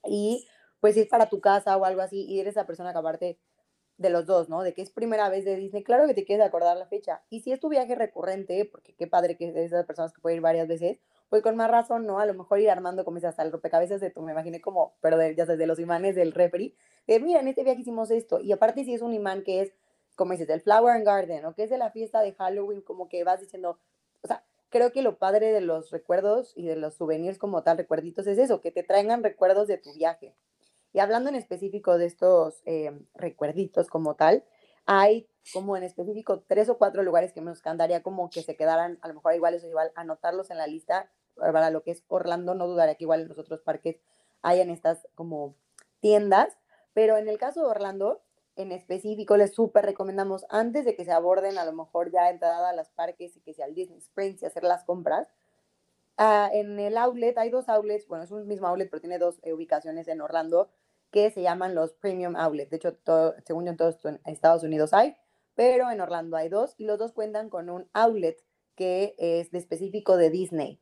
Y 0.05 0.47
pues 0.79 0.95
si 0.95 1.01
es 1.01 1.07
para 1.07 1.27
tu 1.29 1.41
casa 1.41 1.75
o 1.77 1.85
algo 1.85 2.01
así 2.01 2.25
y 2.25 2.39
eres 2.39 2.55
esa 2.55 2.65
persona 2.65 2.91
que 2.91 2.99
aparte 2.99 3.39
de 3.97 4.09
los 4.09 4.25
dos, 4.25 4.47
¿no? 4.47 4.63
De 4.63 4.73
que 4.73 4.81
es 4.81 4.91
primera 4.91 5.27
vez 5.27 5.43
de 5.43 5.57
Disney, 5.57 5.83
claro 5.83 6.07
que 6.07 6.13
te 6.13 6.23
quieres 6.23 6.45
acordar 6.45 6.77
la 6.77 6.87
fecha. 6.87 7.21
Y 7.29 7.41
si 7.41 7.51
es 7.51 7.59
tu 7.59 7.67
viaje 7.67 7.95
recurrente, 7.95 8.63
porque 8.63 8.95
qué 8.95 9.07
padre 9.07 9.35
que 9.35 9.49
es 9.49 9.53
de 9.53 9.65
esas 9.65 9.85
personas 9.85 10.13
que 10.13 10.21
pueden 10.21 10.37
ir 10.37 10.41
varias 10.41 10.69
veces, 10.69 10.99
pues 11.27 11.43
con 11.43 11.57
más 11.57 11.69
razón, 11.69 12.05
¿no? 12.05 12.19
A 12.19 12.25
lo 12.25 12.33
mejor 12.33 12.59
ir 12.59 12.69
armando 12.69 13.03
como 13.03 13.17
hasta 13.17 13.43
el 13.43 13.51
rompecabezas 13.51 13.99
de 13.99 14.09
tu, 14.09 14.21
me 14.21 14.31
imaginé 14.31 14.61
como, 14.61 14.95
pero 15.01 15.17
de, 15.17 15.35
ya 15.35 15.45
sabes, 15.45 15.59
de 15.59 15.67
los 15.67 15.79
imanes 15.79 16.15
del 16.15 16.31
refri, 16.31 16.75
de 17.07 17.19
mira, 17.19 17.41
en 17.41 17.49
este 17.49 17.63
viaje 17.63 17.81
hicimos 17.81 18.09
esto. 18.09 18.39
Y 18.39 18.53
aparte 18.53 18.85
si 18.85 18.93
es 18.93 19.01
un 19.01 19.13
imán 19.13 19.43
que 19.43 19.61
es, 19.61 19.73
como 20.15 20.31
dices, 20.31 20.47
del 20.47 20.61
Flower 20.61 20.95
and 20.95 21.05
Garden, 21.05 21.45
o 21.45 21.53
que 21.53 21.63
es 21.63 21.69
de 21.69 21.77
la 21.77 21.91
fiesta 21.91 22.21
de 22.21 22.33
Halloween, 22.33 22.81
como 22.81 23.09
que 23.09 23.25
vas 23.25 23.41
diciendo, 23.41 23.79
o 24.21 24.27
sea, 24.27 24.45
creo 24.69 24.91
que 24.91 25.01
lo 25.01 25.17
padre 25.17 25.51
de 25.51 25.61
los 25.61 25.91
recuerdos 25.91 26.53
y 26.55 26.65
de 26.65 26.75
los 26.75 26.95
souvenirs 26.95 27.37
como 27.37 27.63
tal, 27.63 27.77
recuerditos, 27.77 28.27
es 28.27 28.37
eso, 28.37 28.61
que 28.61 28.71
te 28.71 28.83
traigan 28.83 29.23
recuerdos 29.23 29.67
de 29.67 29.77
tu 29.77 29.93
viaje. 29.93 30.35
Y 30.93 30.99
hablando 30.99 31.29
en 31.29 31.35
específico 31.35 31.97
de 31.97 32.05
estos 32.05 32.61
eh, 32.65 32.91
recuerditos 33.13 33.87
como 33.87 34.15
tal, 34.15 34.43
hay 34.85 35.27
como 35.53 35.77
en 35.77 35.83
específico 35.83 36.43
tres 36.47 36.69
o 36.69 36.77
cuatro 36.77 37.03
lugares 37.03 37.31
que 37.31 37.41
me 37.41 37.51
encantaría 37.51 38.01
como 38.01 38.29
que 38.29 38.41
se 38.41 38.55
quedaran, 38.55 38.97
a 39.01 39.07
lo 39.07 39.15
mejor 39.15 39.35
igual 39.35 39.53
eso 39.53 39.67
igual, 39.67 39.91
anotarlos 39.95 40.49
en 40.49 40.57
la 40.57 40.67
lista 40.67 41.11
para 41.35 41.69
lo 41.69 41.83
que 41.83 41.91
es 41.91 42.03
Orlando, 42.07 42.55
no 42.55 42.67
dudaría 42.67 42.95
que 42.95 43.03
igual 43.03 43.21
en 43.21 43.29
los 43.29 43.37
otros 43.37 43.61
parques 43.61 43.99
hayan 44.41 44.69
estas 44.69 45.07
como 45.15 45.55
tiendas, 45.99 46.57
pero 46.93 47.17
en 47.17 47.27
el 47.27 47.37
caso 47.37 47.61
de 47.61 47.67
Orlando, 47.67 48.21
en 48.59 48.73
específico, 48.73 49.37
les 49.37 49.53
súper 49.53 49.85
recomendamos 49.85 50.45
antes 50.49 50.83
de 50.83 50.93
que 50.93 51.05
se 51.05 51.13
aborden 51.13 51.57
a 51.57 51.63
lo 51.63 51.71
mejor 51.71 52.11
ya 52.11 52.29
entrada 52.29 52.69
a 52.69 52.75
los 52.75 52.89
parques 52.89 53.37
y 53.37 53.39
que 53.39 53.53
sea 53.53 53.65
el 53.65 53.73
Disney 53.73 53.99
Springs 53.99 54.41
y 54.41 54.45
hacer 54.45 54.63
las 54.63 54.83
compras. 54.83 55.29
Uh, 56.17 56.51
en 56.51 56.77
el 56.77 56.97
outlet, 56.97 57.37
hay 57.37 57.49
dos 57.49 57.69
outlets, 57.69 58.05
bueno, 58.09 58.25
es 58.25 58.31
un 58.31 58.45
mismo 58.47 58.67
outlet, 58.67 58.89
pero 58.89 58.99
tiene 58.99 59.17
dos 59.17 59.39
eh, 59.43 59.53
ubicaciones 59.53 60.09
en 60.09 60.19
Orlando 60.19 60.69
que 61.09 61.31
se 61.31 61.41
llaman 61.41 61.73
los 61.73 61.93
Premium 61.93 62.35
Outlets. 62.35 62.69
De 62.69 62.75
hecho, 62.75 62.95
todo, 62.95 63.33
según 63.45 63.63
yo, 63.63 63.71
en 63.71 63.77
todos 63.77 63.97
Estados 64.25 64.63
Unidos 64.63 64.93
hay, 64.93 65.15
pero 65.55 65.89
en 65.89 66.01
Orlando 66.01 66.35
hay 66.35 66.49
dos 66.49 66.75
y 66.77 66.83
los 66.83 66.99
dos 66.99 67.13
cuentan 67.13 67.49
con 67.49 67.69
un 67.69 67.87
outlet 67.93 68.43
que 68.75 69.15
es 69.17 69.51
de 69.51 69.57
específico 69.57 70.17
de 70.17 70.29
Disney. 70.29 70.81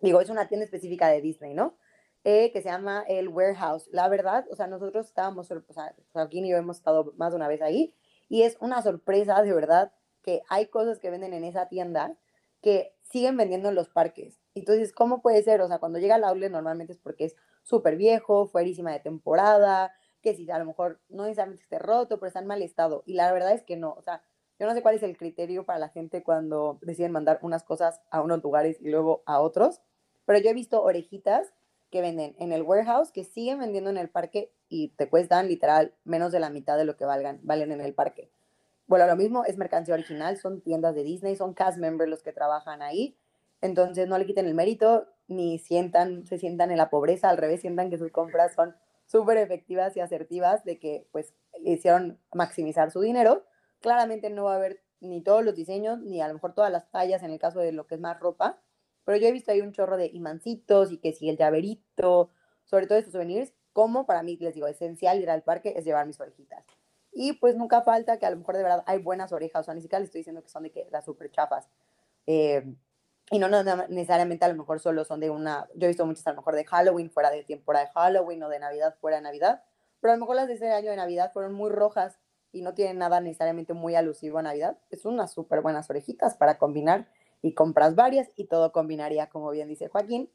Digo, 0.00 0.22
es 0.22 0.30
una 0.30 0.48
tienda 0.48 0.64
específica 0.64 1.08
de 1.08 1.20
Disney, 1.20 1.52
¿no? 1.52 1.76
Eh, 2.24 2.52
que 2.52 2.60
se 2.60 2.68
llama 2.68 3.02
el 3.08 3.28
Warehouse. 3.28 3.88
La 3.92 4.06
verdad, 4.08 4.46
o 4.50 4.56
sea, 4.56 4.66
nosotros 4.66 5.06
estábamos, 5.06 5.50
o 5.50 5.72
sea, 5.72 5.94
Joaquín 6.12 6.44
y 6.44 6.50
yo 6.50 6.58
hemos 6.58 6.76
estado 6.76 7.14
más 7.16 7.32
de 7.32 7.36
una 7.36 7.48
vez 7.48 7.62
ahí, 7.62 7.94
y 8.28 8.42
es 8.42 8.58
una 8.60 8.82
sorpresa 8.82 9.40
de 9.42 9.54
verdad 9.54 9.92
que 10.22 10.42
hay 10.50 10.66
cosas 10.66 10.98
que 10.98 11.10
venden 11.10 11.32
en 11.32 11.44
esa 11.44 11.68
tienda 11.68 12.14
que 12.60 12.94
siguen 13.02 13.38
vendiendo 13.38 13.70
en 13.70 13.74
los 13.74 13.88
parques. 13.88 14.38
Entonces, 14.54 14.92
¿cómo 14.92 15.22
puede 15.22 15.42
ser? 15.42 15.62
O 15.62 15.68
sea, 15.68 15.78
cuando 15.78 15.98
llega 15.98 16.16
al 16.16 16.24
outlet 16.24 16.52
normalmente 16.52 16.92
es 16.92 16.98
porque 16.98 17.24
es 17.24 17.36
súper 17.62 17.96
viejo, 17.96 18.46
fuerísima 18.46 18.92
de 18.92 19.00
temporada, 19.00 19.92
que 20.20 20.34
si 20.34 20.50
a 20.50 20.58
lo 20.58 20.66
mejor 20.66 21.00
no 21.08 21.24
necesariamente 21.24 21.62
esté 21.62 21.78
roto, 21.78 22.18
pero 22.18 22.28
está 22.28 22.40
en 22.40 22.46
mal 22.46 22.60
estado. 22.60 23.02
Y 23.06 23.14
la 23.14 23.32
verdad 23.32 23.52
es 23.52 23.62
que 23.62 23.76
no, 23.76 23.94
o 23.94 24.02
sea, 24.02 24.22
yo 24.58 24.66
no 24.66 24.74
sé 24.74 24.82
cuál 24.82 24.94
es 24.94 25.02
el 25.02 25.16
criterio 25.16 25.64
para 25.64 25.78
la 25.78 25.88
gente 25.88 26.22
cuando 26.22 26.78
deciden 26.82 27.12
mandar 27.12 27.38
unas 27.40 27.64
cosas 27.64 28.02
a 28.10 28.20
unos 28.20 28.42
lugares 28.42 28.78
y 28.80 28.90
luego 28.90 29.22
a 29.24 29.40
otros, 29.40 29.80
pero 30.26 30.38
yo 30.38 30.50
he 30.50 30.54
visto 30.54 30.82
orejitas 30.82 31.54
que 31.90 32.00
venden 32.00 32.36
en 32.38 32.52
el 32.52 32.62
warehouse, 32.62 33.10
que 33.10 33.24
siguen 33.24 33.58
vendiendo 33.58 33.90
en 33.90 33.96
el 33.98 34.08
parque 34.08 34.52
y 34.68 34.88
te 34.90 35.08
cuestan 35.08 35.48
literal 35.48 35.94
menos 36.04 36.32
de 36.32 36.40
la 36.40 36.50
mitad 36.50 36.76
de 36.76 36.84
lo 36.84 36.96
que 36.96 37.04
valgan, 37.04 37.40
valen 37.42 37.72
en 37.72 37.80
el 37.80 37.94
parque. 37.94 38.30
Bueno, 38.86 39.06
lo 39.06 39.16
mismo 39.16 39.44
es 39.44 39.56
mercancía 39.56 39.94
original, 39.94 40.36
son 40.36 40.60
tiendas 40.60 40.94
de 40.94 41.04
Disney, 41.04 41.36
son 41.36 41.54
cast 41.54 41.78
members 41.78 42.10
los 42.10 42.22
que 42.22 42.32
trabajan 42.32 42.82
ahí, 42.82 43.16
entonces 43.60 44.08
no 44.08 44.18
le 44.18 44.26
quiten 44.26 44.46
el 44.46 44.54
mérito 44.54 45.06
ni 45.28 45.58
sientan, 45.58 46.26
se 46.26 46.38
sientan 46.38 46.70
en 46.70 46.78
la 46.78 46.90
pobreza, 46.90 47.28
al 47.28 47.36
revés, 47.36 47.60
sientan 47.60 47.90
que 47.90 47.98
sus 47.98 48.10
compras 48.10 48.54
son 48.54 48.74
súper 49.06 49.38
efectivas 49.38 49.96
y 49.96 50.00
asertivas 50.00 50.64
de 50.64 50.78
que 50.78 51.06
pues 51.12 51.34
hicieron 51.64 52.18
maximizar 52.32 52.90
su 52.90 53.00
dinero. 53.00 53.44
Claramente 53.80 54.30
no 54.30 54.44
va 54.44 54.54
a 54.54 54.56
haber 54.56 54.82
ni 55.00 55.22
todos 55.22 55.44
los 55.44 55.54
diseños, 55.54 56.00
ni 56.00 56.20
a 56.20 56.28
lo 56.28 56.34
mejor 56.34 56.54
todas 56.54 56.70
las 56.70 56.90
tallas 56.90 57.22
en 57.22 57.30
el 57.30 57.38
caso 57.38 57.60
de 57.60 57.72
lo 57.72 57.86
que 57.86 57.94
es 57.94 58.00
más 58.00 58.18
ropa, 58.18 58.60
pero 59.10 59.20
yo 59.20 59.26
he 59.26 59.32
visto 59.32 59.50
ahí 59.50 59.60
un 59.60 59.72
chorro 59.72 59.96
de 59.96 60.06
imancitos 60.06 60.92
y 60.92 60.98
que 60.98 61.12
si 61.12 61.28
el 61.28 61.36
llaverito, 61.36 62.30
sobre 62.64 62.86
todo 62.86 62.96
estos 62.96 63.10
souvenirs, 63.10 63.52
como 63.72 64.06
para 64.06 64.22
mí, 64.22 64.36
les 64.36 64.54
digo, 64.54 64.68
esencial 64.68 65.18
ir 65.18 65.28
al 65.30 65.42
parque 65.42 65.74
es 65.76 65.84
llevar 65.84 66.06
mis 66.06 66.20
orejitas. 66.20 66.64
Y 67.10 67.32
pues 67.32 67.56
nunca 67.56 67.82
falta 67.82 68.20
que 68.20 68.26
a 68.26 68.30
lo 68.30 68.36
mejor 68.36 68.56
de 68.56 68.62
verdad 68.62 68.84
hay 68.86 68.98
buenas 68.98 69.32
orejas, 69.32 69.62
o 69.62 69.64
sea, 69.64 69.74
ni 69.74 69.80
siquiera 69.80 69.98
les 69.98 70.10
estoy 70.10 70.20
diciendo 70.20 70.44
que 70.44 70.48
son 70.48 70.62
de 70.62 70.70
que 70.70 70.86
las 70.92 71.04
súper 71.04 71.28
chafas. 71.32 71.68
Eh, 72.28 72.72
y 73.32 73.40
no, 73.40 73.48
no, 73.48 73.64
necesariamente 73.88 74.44
a 74.44 74.48
lo 74.48 74.54
mejor 74.54 74.78
solo 74.78 75.04
son 75.04 75.18
de 75.18 75.28
una, 75.28 75.66
yo 75.74 75.86
he 75.86 75.88
visto 75.88 76.06
muchas 76.06 76.24
a 76.28 76.30
lo 76.30 76.36
mejor 76.36 76.54
de 76.54 76.64
Halloween 76.64 77.10
fuera 77.10 77.32
de 77.32 77.42
temporada 77.42 77.86
de 77.86 77.90
Halloween 77.90 78.44
o 78.44 78.48
de 78.48 78.60
Navidad 78.60 78.94
fuera 79.00 79.16
de 79.16 79.24
Navidad, 79.24 79.64
pero 79.98 80.12
a 80.12 80.16
lo 80.16 80.20
mejor 80.20 80.36
las 80.36 80.46
de 80.46 80.54
ese 80.54 80.70
año 80.70 80.90
de 80.90 80.96
Navidad 80.96 81.32
fueron 81.32 81.52
muy 81.52 81.70
rojas 81.70 82.20
y 82.52 82.62
no 82.62 82.74
tienen 82.74 82.98
nada 82.98 83.20
necesariamente 83.20 83.74
muy 83.74 83.96
alusivo 83.96 84.38
a 84.38 84.42
Navidad. 84.42 84.78
Es 84.88 85.04
unas 85.04 85.32
súper 85.32 85.62
buenas 85.62 85.90
orejitas 85.90 86.36
para 86.36 86.58
combinar 86.58 87.08
y 87.42 87.54
compras 87.54 87.94
varias 87.94 88.28
y 88.36 88.44
todo 88.44 88.72
combinaría, 88.72 89.28
como 89.28 89.50
bien 89.50 89.68
dice 89.68 89.88
Joaquín. 89.88 90.30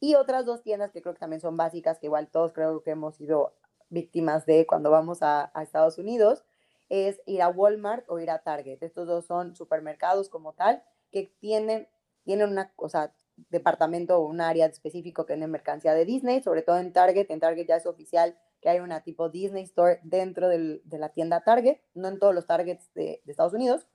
Y 0.00 0.14
otras 0.14 0.46
dos 0.46 0.62
tiendas 0.62 0.92
que 0.92 1.02
creo 1.02 1.14
que 1.14 1.20
también 1.20 1.40
son 1.40 1.56
básicas, 1.56 1.98
que 1.98 2.06
igual 2.06 2.28
todos 2.30 2.52
creo 2.52 2.82
que 2.82 2.90
hemos 2.90 3.16
sido 3.16 3.54
víctimas 3.90 4.46
de 4.46 4.66
cuando 4.66 4.90
vamos 4.90 5.18
a, 5.22 5.50
Estados 5.60 5.98
Unidos, 5.98 6.44
es 6.88 7.20
ir 7.26 7.42
a 7.42 7.48
Walmart 7.48 8.04
o 8.08 8.18
ir 8.18 8.30
a 8.30 8.38
Target. 8.38 8.82
Estos 8.82 9.06
dos 9.06 9.26
son 9.26 9.56
supermercados 9.56 10.28
como 10.28 10.52
tal, 10.52 10.82
que 11.10 11.32
tienen, 11.40 11.88
tienen 12.24 12.48
una, 12.48 12.72
o 12.76 12.88
sea, 12.88 13.12
departamento 13.50 14.18
o 14.18 14.26
un 14.26 14.40
área 14.40 14.66
específico 14.66 15.26
que 15.26 15.34
tiene 15.34 15.46
mercancía 15.48 15.94
de 15.94 16.04
Disney, 16.04 16.42
sobre 16.42 16.62
todo 16.62 16.78
en 16.78 16.92
Target. 16.92 17.26
En 17.30 17.40
Target 17.40 17.66
ya 17.66 17.76
es 17.76 17.86
oficial 17.86 18.38
que 18.60 18.68
hay 18.68 18.80
una 18.80 19.02
tipo 19.02 19.28
Disney 19.28 19.64
Store 19.64 20.00
dentro 20.02 20.48
de 20.48 20.80
la 20.84 21.10
tienda 21.10 21.42
Target, 21.42 21.78
no 21.94 22.08
en 22.08 22.18
todos 22.18 22.34
los 22.34 22.46
Targets 22.46 22.92
de 22.94 23.22
Estados 23.26 23.54
Unidos, 23.54 23.86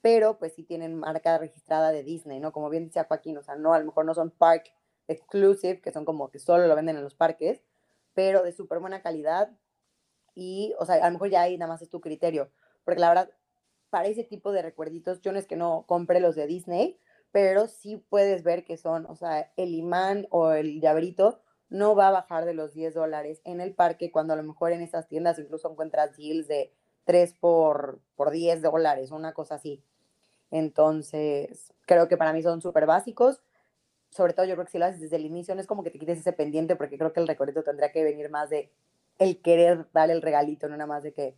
pero 0.00 0.38
pues 0.38 0.54
sí 0.54 0.64
tienen 0.64 0.94
marca 0.94 1.38
registrada 1.38 1.92
de 1.92 2.02
Disney, 2.02 2.40
¿no? 2.40 2.52
Como 2.52 2.70
bien 2.70 2.86
decía 2.86 3.04
Joaquín, 3.04 3.36
o 3.36 3.42
sea, 3.42 3.56
no, 3.56 3.74
a 3.74 3.78
lo 3.78 3.86
mejor 3.86 4.04
no 4.04 4.14
son 4.14 4.30
park 4.30 4.72
exclusive, 5.08 5.80
que 5.80 5.92
son 5.92 6.04
como 6.04 6.30
que 6.30 6.38
solo 6.38 6.66
lo 6.66 6.76
venden 6.76 6.96
en 6.96 7.02
los 7.02 7.14
parques, 7.14 7.62
pero 8.14 8.42
de 8.42 8.52
súper 8.52 8.78
buena 8.78 9.02
calidad 9.02 9.50
y, 10.34 10.74
o 10.78 10.86
sea, 10.86 10.96
a 10.96 11.06
lo 11.06 11.12
mejor 11.12 11.30
ya 11.30 11.42
ahí 11.42 11.58
nada 11.58 11.72
más 11.72 11.82
es 11.82 11.90
tu 11.90 12.00
criterio, 12.00 12.50
porque 12.84 13.00
la 13.00 13.08
verdad, 13.08 13.30
para 13.90 14.08
ese 14.08 14.24
tipo 14.24 14.52
de 14.52 14.62
recuerditos, 14.62 15.20
yo 15.20 15.32
no 15.32 15.38
es 15.38 15.46
que 15.46 15.56
no 15.56 15.84
compre 15.86 16.20
los 16.20 16.36
de 16.36 16.46
Disney, 16.46 16.98
pero 17.32 17.66
sí 17.68 17.96
puedes 18.08 18.42
ver 18.42 18.64
que 18.64 18.76
son, 18.76 19.06
o 19.06 19.16
sea, 19.16 19.52
el 19.56 19.74
imán 19.74 20.26
o 20.30 20.52
el 20.52 20.80
llaverito 20.80 21.40
no 21.68 21.94
va 21.94 22.08
a 22.08 22.12
bajar 22.12 22.44
de 22.44 22.54
los 22.54 22.74
10 22.74 22.94
dólares 22.94 23.40
en 23.44 23.60
el 23.60 23.74
parque, 23.74 24.10
cuando 24.10 24.32
a 24.32 24.36
lo 24.36 24.42
mejor 24.42 24.72
en 24.72 24.80
estas 24.80 25.06
tiendas 25.08 25.38
incluso 25.38 25.70
encuentras 25.70 26.16
deals 26.16 26.48
de 26.48 26.72
3 27.04 27.34
por, 27.34 28.00
por 28.16 28.30
10 28.30 28.62
dólares, 28.62 29.10
una 29.12 29.32
cosa 29.32 29.56
así. 29.56 29.82
Entonces, 30.50 31.72
creo 31.86 32.08
que 32.08 32.16
para 32.16 32.32
mí 32.32 32.42
son 32.42 32.60
súper 32.60 32.86
básicos. 32.86 33.42
Sobre 34.10 34.32
todo 34.32 34.46
yo 34.46 34.54
creo 34.54 34.64
que 34.66 34.72
si 34.72 34.78
lo 34.78 34.86
haces 34.86 35.00
desde 35.00 35.16
el 35.16 35.24
inicio, 35.24 35.54
no 35.54 35.60
es 35.60 35.66
como 35.66 35.84
que 35.84 35.90
te 35.90 35.98
quites 35.98 36.18
ese 36.18 36.32
pendiente, 36.32 36.76
porque 36.76 36.98
creo 36.98 37.12
que 37.12 37.20
el 37.20 37.28
recorrido 37.28 37.62
tendría 37.62 37.92
que 37.92 38.02
venir 38.02 38.30
más 38.30 38.50
de 38.50 38.72
el 39.18 39.40
querer 39.42 39.86
dar 39.92 40.10
el 40.10 40.22
regalito, 40.22 40.68
no 40.68 40.76
nada 40.76 40.86
más 40.86 41.02
de 41.02 41.12
que, 41.12 41.36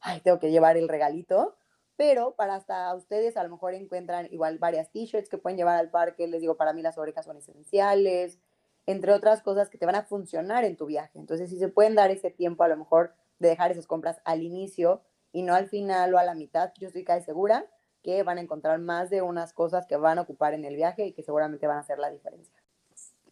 ay, 0.00 0.20
tengo 0.20 0.38
que 0.38 0.50
llevar 0.50 0.76
el 0.76 0.88
regalito. 0.88 1.56
Pero 1.96 2.34
para 2.36 2.54
hasta 2.54 2.94
ustedes 2.94 3.36
a 3.36 3.42
lo 3.42 3.50
mejor 3.50 3.74
encuentran 3.74 4.26
igual 4.30 4.58
varias 4.58 4.90
t-shirts 4.90 5.28
que 5.28 5.38
pueden 5.38 5.56
llevar 5.56 5.76
al 5.76 5.90
parque. 5.90 6.26
Les 6.26 6.40
digo, 6.40 6.56
para 6.56 6.72
mí 6.72 6.82
las 6.82 6.98
orejas 6.98 7.24
son 7.24 7.36
esenciales, 7.36 8.38
entre 8.86 9.12
otras 9.12 9.42
cosas 9.42 9.68
que 9.68 9.78
te 9.78 9.86
van 9.86 9.94
a 9.94 10.04
funcionar 10.04 10.64
en 10.64 10.76
tu 10.76 10.86
viaje. 10.86 11.18
Entonces, 11.18 11.50
si 11.50 11.58
se 11.58 11.68
pueden 11.68 11.94
dar 11.94 12.10
ese 12.10 12.30
tiempo 12.30 12.64
a 12.64 12.68
lo 12.68 12.76
mejor 12.76 13.14
de 13.38 13.48
dejar 13.48 13.70
esas 13.72 13.86
compras 13.86 14.20
al 14.24 14.42
inicio 14.42 15.02
y 15.32 15.42
no 15.42 15.54
al 15.54 15.68
final 15.68 16.14
o 16.14 16.18
a 16.18 16.24
la 16.24 16.34
mitad, 16.34 16.72
yo 16.78 16.88
estoy 16.88 17.04
casi 17.04 17.24
segura 17.24 17.66
que 18.02 18.22
van 18.22 18.38
a 18.38 18.40
encontrar 18.40 18.78
más 18.80 19.10
de 19.10 19.22
unas 19.22 19.52
cosas 19.52 19.86
que 19.86 19.96
van 19.96 20.18
a 20.18 20.22
ocupar 20.22 20.54
en 20.54 20.64
el 20.64 20.76
viaje 20.76 21.06
y 21.06 21.12
que 21.12 21.22
seguramente 21.22 21.66
van 21.66 21.78
a 21.78 21.80
hacer 21.80 21.98
la 21.98 22.10
diferencia. 22.10 22.54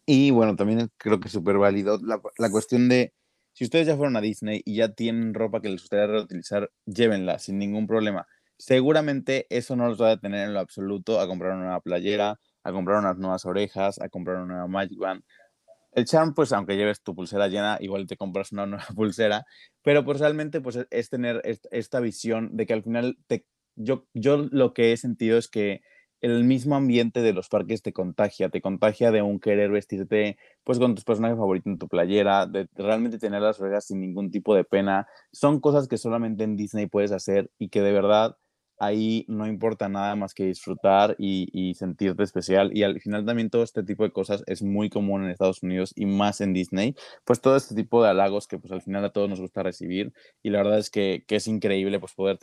Y 0.05 0.31
bueno, 0.31 0.55
también 0.55 0.89
creo 0.97 1.19
que 1.19 1.27
es 1.27 1.33
súper 1.33 1.57
válido 1.57 1.99
la, 2.01 2.21
la, 2.37 2.49
cuestión 2.49 2.89
de, 2.89 3.13
si 3.53 3.65
ustedes 3.65 3.87
ya 3.87 3.95
fueron 3.95 4.17
a 4.17 4.21
Disney 4.21 4.61
y 4.65 4.77
ya 4.77 4.93
tienen 4.93 5.33
ropa 5.33 5.61
que 5.61 5.69
les 5.69 5.81
gustaría 5.81 6.07
reutilizar, 6.07 6.71
llévenla 6.85 7.39
sin 7.39 7.59
ningún 7.59 7.87
problema. 7.87 8.27
Seguramente 8.57 9.45
eso 9.49 9.75
no 9.75 9.87
los 9.87 10.01
va 10.01 10.07
a 10.07 10.15
detener 10.15 10.47
en 10.47 10.53
lo 10.53 10.59
absoluto 10.59 11.19
a 11.19 11.27
comprar 11.27 11.53
una 11.53 11.65
nueva 11.65 11.81
playera 11.81 12.39
a 12.63 12.71
comprar 12.71 12.99
unas 12.99 13.17
nuevas 13.17 13.45
orejas, 13.45 13.99
a 13.99 14.09
comprar 14.09 14.37
una 14.37 14.53
nueva 14.53 14.67
Magic 14.67 14.97
Band. 14.99 15.23
El 15.93 16.05
charm, 16.05 16.33
pues 16.33 16.53
aunque 16.53 16.77
lleves 16.77 17.01
tu 17.01 17.13
pulsera 17.13 17.47
llena, 17.47 17.77
igual 17.81 18.07
te 18.07 18.15
compras 18.15 18.51
una 18.51 18.65
nueva 18.65 18.85
pulsera, 18.95 19.45
pero 19.81 20.05
pues 20.05 20.19
realmente 20.19 20.61
pues 20.61 20.79
es 20.89 21.09
tener 21.09 21.41
esta 21.43 21.99
visión 21.99 22.55
de 22.55 22.65
que 22.65 22.73
al 22.73 22.83
final 22.83 23.17
te, 23.27 23.45
yo, 23.75 24.05
yo 24.13 24.37
lo 24.51 24.73
que 24.73 24.93
he 24.93 24.97
sentido 24.97 25.37
es 25.37 25.47
que 25.47 25.81
el 26.21 26.43
mismo 26.43 26.75
ambiente 26.75 27.21
de 27.21 27.33
los 27.33 27.49
parques 27.49 27.81
te 27.81 27.93
contagia, 27.93 28.49
te 28.49 28.61
contagia 28.61 29.11
de 29.11 29.23
un 29.23 29.39
querer 29.39 29.71
vestirte 29.71 30.37
pues 30.63 30.77
con 30.77 30.93
tus 30.93 31.03
personajes 31.03 31.37
favoritos 31.37 31.71
en 31.71 31.79
tu 31.79 31.87
playera, 31.87 32.45
de 32.45 32.67
realmente 32.75 33.17
tener 33.17 33.41
las 33.41 33.59
orejas 33.59 33.85
sin 33.87 33.99
ningún 33.99 34.29
tipo 34.29 34.55
de 34.55 34.63
pena. 34.63 35.07
Son 35.31 35.59
cosas 35.59 35.87
que 35.87 35.97
solamente 35.97 36.43
en 36.43 36.55
Disney 36.55 36.85
puedes 36.85 37.11
hacer 37.11 37.49
y 37.57 37.69
que 37.69 37.81
de 37.81 37.91
verdad 37.91 38.37
ahí 38.81 39.25
no 39.27 39.45
importa 39.45 39.87
nada 39.89 40.15
más 40.15 40.33
que 40.33 40.45
disfrutar 40.45 41.15
y, 41.19 41.73
sentirte 41.75 42.23
especial. 42.23 42.75
Y 42.75 42.81
al 42.81 42.99
final 42.99 43.23
también 43.25 43.51
todo 43.51 43.61
este 43.61 43.83
tipo 43.83 44.03
de 44.03 44.11
cosas 44.11 44.43
es 44.47 44.63
muy 44.63 44.89
común 44.89 45.23
en 45.23 45.29
Estados 45.29 45.61
Unidos 45.61 45.93
y 45.95 46.07
más 46.07 46.41
en 46.41 46.51
Disney. 46.51 46.95
Pues 47.23 47.41
todo 47.41 47.55
este 47.55 47.75
tipo 47.75 48.03
de 48.03 48.09
halagos 48.09 48.47
que 48.47 48.57
pues 48.57 48.71
al 48.73 48.81
final 48.81 49.05
a 49.05 49.11
todos 49.11 49.29
nos 49.29 49.39
gusta 49.39 49.61
recibir. 49.61 50.13
Y 50.41 50.49
la 50.49 50.63
verdad 50.63 50.79
es 50.79 50.89
que, 50.89 51.23
es 51.29 51.47
increíble 51.47 51.99
pues 51.99 52.13
poder 52.13 52.39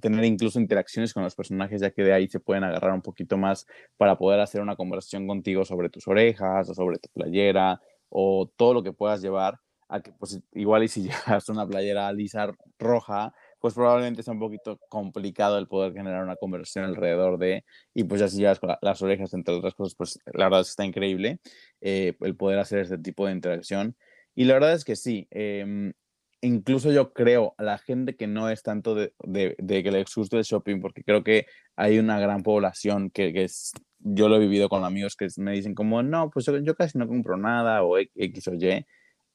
tener 0.00 0.24
incluso 0.24 0.60
interacciones 0.60 1.12
con 1.12 1.24
los 1.24 1.34
personajes, 1.34 1.80
ya 1.80 1.90
que 1.90 2.04
de 2.04 2.12
ahí 2.12 2.28
se 2.28 2.38
pueden 2.40 2.62
agarrar 2.64 2.92
un 2.92 3.02
poquito 3.02 3.36
más 3.36 3.66
para 3.96 4.16
poder 4.16 4.40
hacer 4.40 4.60
una 4.62 4.76
conversación 4.76 5.26
contigo 5.26 5.64
sobre 5.64 5.90
tus 5.90 6.06
orejas 6.06 6.68
o 6.70 6.74
sobre 6.74 6.98
tu 6.98 7.08
playera 7.10 7.80
o 8.08 8.48
todo 8.56 8.74
lo 8.74 8.82
que 8.84 8.92
puedas 8.92 9.22
llevar 9.22 9.58
a 9.88 10.00
que 10.00 10.12
pues 10.12 10.40
igual 10.52 10.84
y 10.84 10.88
si 10.88 11.02
llevas 11.10 11.48
una 11.48 11.66
playera 11.66 12.12
lisa 12.12 12.52
roja, 12.78 13.34
pues 13.60 13.74
probablemente 13.74 14.22
sea 14.22 14.32
un 14.32 14.40
poquito 14.40 14.78
complicado 14.88 15.58
el 15.58 15.68
poder 15.68 15.92
generar 15.92 16.24
una 16.24 16.36
conversión 16.36 16.86
alrededor 16.86 17.38
de, 17.38 17.64
y 17.94 18.04
pues 18.04 18.20
ya 18.20 18.28
si 18.28 18.38
llevas 18.38 18.60
las 18.80 19.02
orejas, 19.02 19.34
entre 19.34 19.54
otras 19.54 19.74
cosas, 19.74 19.94
pues 19.96 20.18
la 20.32 20.46
verdad 20.46 20.60
es 20.60 20.68
que 20.68 20.70
está 20.70 20.84
increíble 20.84 21.38
eh, 21.80 22.14
el 22.20 22.36
poder 22.36 22.58
hacer 22.58 22.80
este 22.80 22.98
tipo 22.98 23.26
de 23.26 23.32
interacción. 23.32 23.96
Y 24.34 24.44
la 24.44 24.54
verdad 24.54 24.72
es 24.72 24.84
que 24.84 24.96
sí, 24.96 25.28
em, 25.30 25.92
incluso 26.40 26.90
yo 26.92 27.12
creo 27.12 27.54
a 27.58 27.62
la 27.62 27.78
gente 27.78 28.16
que 28.16 28.26
no 28.26 28.48
es 28.48 28.62
tanto 28.62 28.94
de, 28.94 29.12
de, 29.26 29.82
que 29.82 29.90
les 29.90 30.14
guste 30.14 30.38
el 30.38 30.44
shopping, 30.44 30.80
porque 30.80 31.04
creo 31.04 31.22
que 31.22 31.46
hay 31.76 31.98
una 31.98 32.18
gran 32.18 32.42
población 32.42 33.10
que, 33.10 33.32
que 33.32 33.44
es, 33.44 33.72
yo 33.98 34.28
lo 34.28 34.36
he 34.36 34.40
vivido 34.40 34.68
con 34.70 34.84
amigos 34.84 35.16
que 35.16 35.28
me 35.36 35.52
dicen 35.52 35.74
como, 35.74 36.02
no, 36.02 36.30
pues 36.30 36.46
yo, 36.46 36.56
yo 36.58 36.74
casi 36.74 36.98
no 36.98 37.06
compro 37.08 37.36
nada 37.36 37.82
o 37.82 37.98
X 37.98 38.48
o 38.48 38.54
Y, 38.54 38.86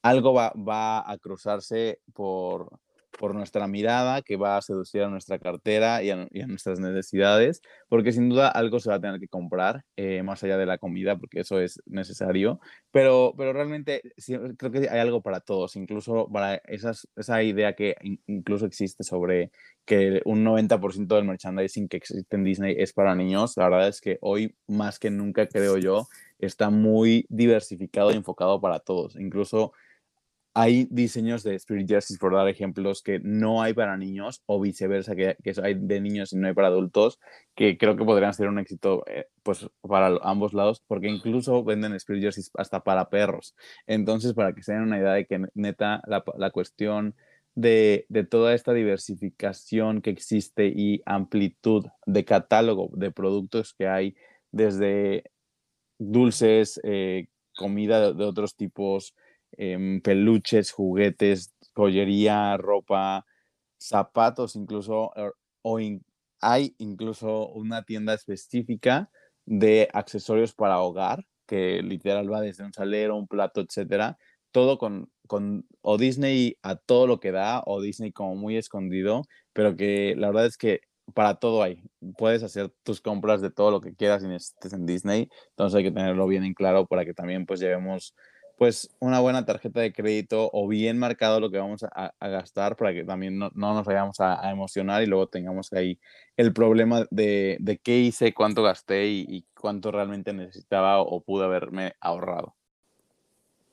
algo 0.02 0.34
va, 0.34 0.52
va 0.56 1.10
a 1.10 1.18
cruzarse 1.18 2.00
por, 2.14 2.80
por 3.18 3.34
nuestra 3.34 3.68
mirada 3.68 4.22
que 4.22 4.38
va 4.38 4.58
a 4.58 4.62
seducir 4.62 5.04
a 5.04 5.10
nuestra 5.10 5.40
cartera 5.40 6.04
y 6.04 6.12
a, 6.12 6.28
nuestras 6.48 6.80
necesidades, 6.80 7.62
porque 7.88 8.12
sin 8.12 8.30
duda 8.30 8.50
algo 8.50 8.80
se 8.80 8.90
va 8.90 8.96
a 8.96 9.02
tener 9.02 9.20
que 9.20 9.28
comprar, 9.28 9.84
eh, 9.96 10.24
más 10.24 10.44
allá 10.44 10.58
de 10.58 10.66
la 10.66 10.78
comida, 10.78 11.18
porque 11.18 11.40
eso 11.40 11.60
es 11.60 11.82
necesario, 11.86 12.60
pero, 12.92 13.34
pero 13.38 13.54
realmente 13.54 14.02
creo 14.58 14.72
que 14.72 14.90
hay 14.90 15.00
algo 15.00 15.22
para 15.22 15.40
todos, 15.40 15.76
incluso 15.76 16.30
para 16.32 16.56
esas, 16.66 17.08
esa 17.16 17.42
idea 17.44 17.74
que 17.74 17.96
incluso 18.28 18.66
existe 18.66 19.04
sobre 19.04 19.52
que 19.86 20.22
un 20.26 20.44
90% 20.44 21.16
del 21.16 21.26
merchandising 21.26 21.88
que 21.88 21.98
existe 21.98 22.36
en 22.36 22.44
Disney 22.44 22.76
es 22.78 22.94
para 22.94 23.16
niños, 23.16 23.56
la 23.58 23.70
verdad 23.70 23.88
es 23.88 24.02
que 24.02 24.18
hoy 24.22 24.56
más 24.68 25.00
que 25.00 25.12
nunca, 25.12 25.48
creo 25.48 25.78
yo, 25.78 26.08
está 26.40 26.70
muy 26.70 27.26
diversificado 27.30 28.12
y 28.12 28.16
enfocado 28.16 28.60
para 28.60 28.80
todos, 28.80 29.16
incluso 29.16 29.74
hay 30.58 30.88
diseños 30.90 31.44
de 31.44 31.56
Spirit 31.56 31.90
Jerseys, 31.90 32.18
por 32.18 32.34
dar 32.34 32.48
ejemplos, 32.48 33.02
que 33.04 33.20
no 33.20 33.62
hay 33.62 33.74
para 33.74 33.98
niños 33.98 34.42
o 34.46 34.62
viceversa, 34.62 35.14
que, 35.14 35.36
que 35.44 35.54
hay 35.62 35.76
de 35.78 36.00
niños 36.00 36.32
y 36.32 36.38
no 36.38 36.48
hay 36.48 36.54
para 36.54 36.70
adultos, 36.70 37.20
que 37.56 37.78
creo 37.78 37.98
que 37.98 38.06
podrían 38.06 38.34
ser 38.34 38.48
un 38.48 38.58
éxito 38.58 39.04
eh, 39.08 39.28
pues, 39.44 39.68
para 39.82 40.18
ambos 40.24 40.54
lados, 40.54 40.82
porque 40.88 41.10
incluso 41.10 41.62
venden 41.66 41.94
Spirit 41.96 42.24
Jerseys 42.24 42.52
hasta 42.56 42.80
para 42.86 43.10
perros. 43.10 43.54
Entonces, 43.86 44.34
para 44.34 44.54
que 44.54 44.64
se 44.64 44.72
den 44.72 44.84
una 44.84 44.98
idea 44.98 45.12
de 45.12 45.26
que 45.26 45.46
neta 45.56 46.02
la, 46.08 46.24
la 46.38 46.52
cuestión 46.52 47.16
de, 47.54 48.06
de, 48.08 48.24
toda 48.24 48.54
esta 48.54 48.72
diversificación 48.72 50.02
que 50.02 50.10
existe 50.10 50.68
y 50.68 51.02
amplitud 51.06 51.86
de 52.06 52.24
catálogo 52.24 52.92
de 52.94 53.12
productos 53.12 53.74
que 53.74 53.90
hay, 53.90 54.16
desde 54.54 55.26
dulces, 55.98 56.80
eh, 56.84 57.28
comida 57.58 58.14
de 58.14 58.24
otros 58.24 58.56
tipos, 58.56 59.16
Em, 59.54 60.02
peluches, 60.02 60.72
juguetes, 60.72 61.54
joyería, 61.76 62.58
ropa, 62.58 63.26
zapatos, 63.78 64.56
incluso, 64.56 65.12
er, 65.16 65.34
o 65.64 65.80
hay 66.42 66.76
incluso 66.78 67.48
una 67.50 67.84
tienda 67.84 68.14
específica 68.14 69.10
de 69.46 69.90
accesorios 69.94 70.54
para 70.54 70.80
hogar, 70.82 71.26
que 71.48 71.82
literal 71.84 72.32
va 72.32 72.42
desde 72.42 72.64
un 72.66 72.74
salero, 72.74 73.16
un 73.16 73.28
plato, 73.28 73.62
etcétera, 73.62 74.18
todo 74.52 74.78
con, 74.78 75.10
con 75.28 75.66
o 75.82 75.98
Disney 75.98 76.58
a 76.64 76.76
todo 76.76 77.08
lo 77.08 77.20
que 77.20 77.32
da, 77.32 77.62
o 77.66 77.82
Disney 77.82 78.12
como 78.12 78.36
muy 78.36 78.58
escondido, 78.58 79.24
pero 79.54 79.76
que 79.76 80.16
la 80.18 80.28
verdad 80.28 80.48
es 80.48 80.58
que 80.58 80.82
para 81.14 81.36
todo 81.36 81.62
hay. 81.64 81.84
Puedes 82.18 82.44
hacer 82.44 82.72
tus 82.84 83.00
compras 83.02 83.42
de 83.42 83.52
todo 83.52 83.72
lo 83.72 83.80
que 83.82 83.96
quieras 83.96 84.24
y 84.24 84.28
necesites 84.28 84.74
en 84.74 84.86
Disney, 84.86 85.30
entonces 85.52 85.78
hay 85.78 85.84
que 85.84 85.92
tenerlo 85.92 86.28
bien 86.28 86.44
en 86.44 86.54
claro 86.54 86.88
para 86.88 87.06
que 87.06 87.14
también 87.14 87.46
pues 87.46 87.60
llevemos 87.60 88.16
pues 88.58 88.90
una 89.00 89.20
buena 89.20 89.46
tarjeta 89.46 89.82
de 89.82 89.94
crédito 89.94 90.50
o 90.54 90.68
bien 90.68 90.98
marcado 90.98 91.40
lo 91.40 91.52
que 91.52 91.58
vamos 91.58 91.84
a, 91.84 92.14
gastar 92.22 92.76
para 92.76 92.94
que 92.94 93.04
también 93.04 93.38
no, 93.38 93.52
nos 93.54 93.86
vayamos 93.86 94.20
a, 94.20 94.50
emocionar 94.50 95.04
y 95.04 95.08
luego 95.08 95.28
tengamos 95.28 95.72
ahí 95.74 96.00
el 96.38 96.54
problema 96.54 97.06
de, 97.12 97.58
de 97.60 97.78
qué 97.78 98.00
hice, 98.00 98.34
cuánto 98.34 98.64
gasté 98.64 99.08
y, 99.08 99.46
cuánto 99.60 99.92
realmente 99.92 100.32
necesitaba 100.32 101.02
o 101.02 101.22
pude 101.22 101.46
haberme 101.46 101.96
ahorrado. 102.00 102.56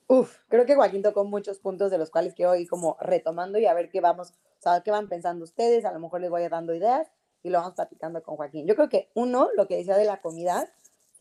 Uf, 0.07 0.39
creo 0.49 0.65
que 0.65 0.75
Joaquín 0.75 1.03
tocó 1.03 1.25
muchos 1.25 1.59
puntos 1.59 1.91
de 1.91 1.99
los 1.99 2.11
cuales 2.11 2.35
quiero 2.35 2.55
ir 2.57 2.69
como 2.69 2.97
retomando 3.01 3.59
y 3.59 3.67
a 3.67 3.75
ver 3.75 3.91
qué 3.91 4.01
vamos, 4.01 4.31
o 4.31 4.63
sea, 4.63 4.81
qué 4.83 4.91
van 4.91 5.09
pensando 5.09 5.45
ustedes, 5.45 5.85
a 5.85 5.93
lo 5.93 6.01
mejor 6.01 6.21
les 6.21 6.31
voy 6.31 6.47
dando 6.49 6.75
ideas 6.75 7.11
y 7.43 7.51
lo 7.51 7.59
vamos 7.59 7.75
platicando 7.75 8.23
con 8.23 8.37
Joaquín. 8.37 8.67
Yo 8.67 8.75
creo 8.75 8.89
que 8.89 9.11
uno, 9.15 9.49
lo 9.57 9.67
que 9.67 9.77
decía 9.77 9.97
de 9.97 10.05
la 10.05 10.21
comida, 10.21 10.69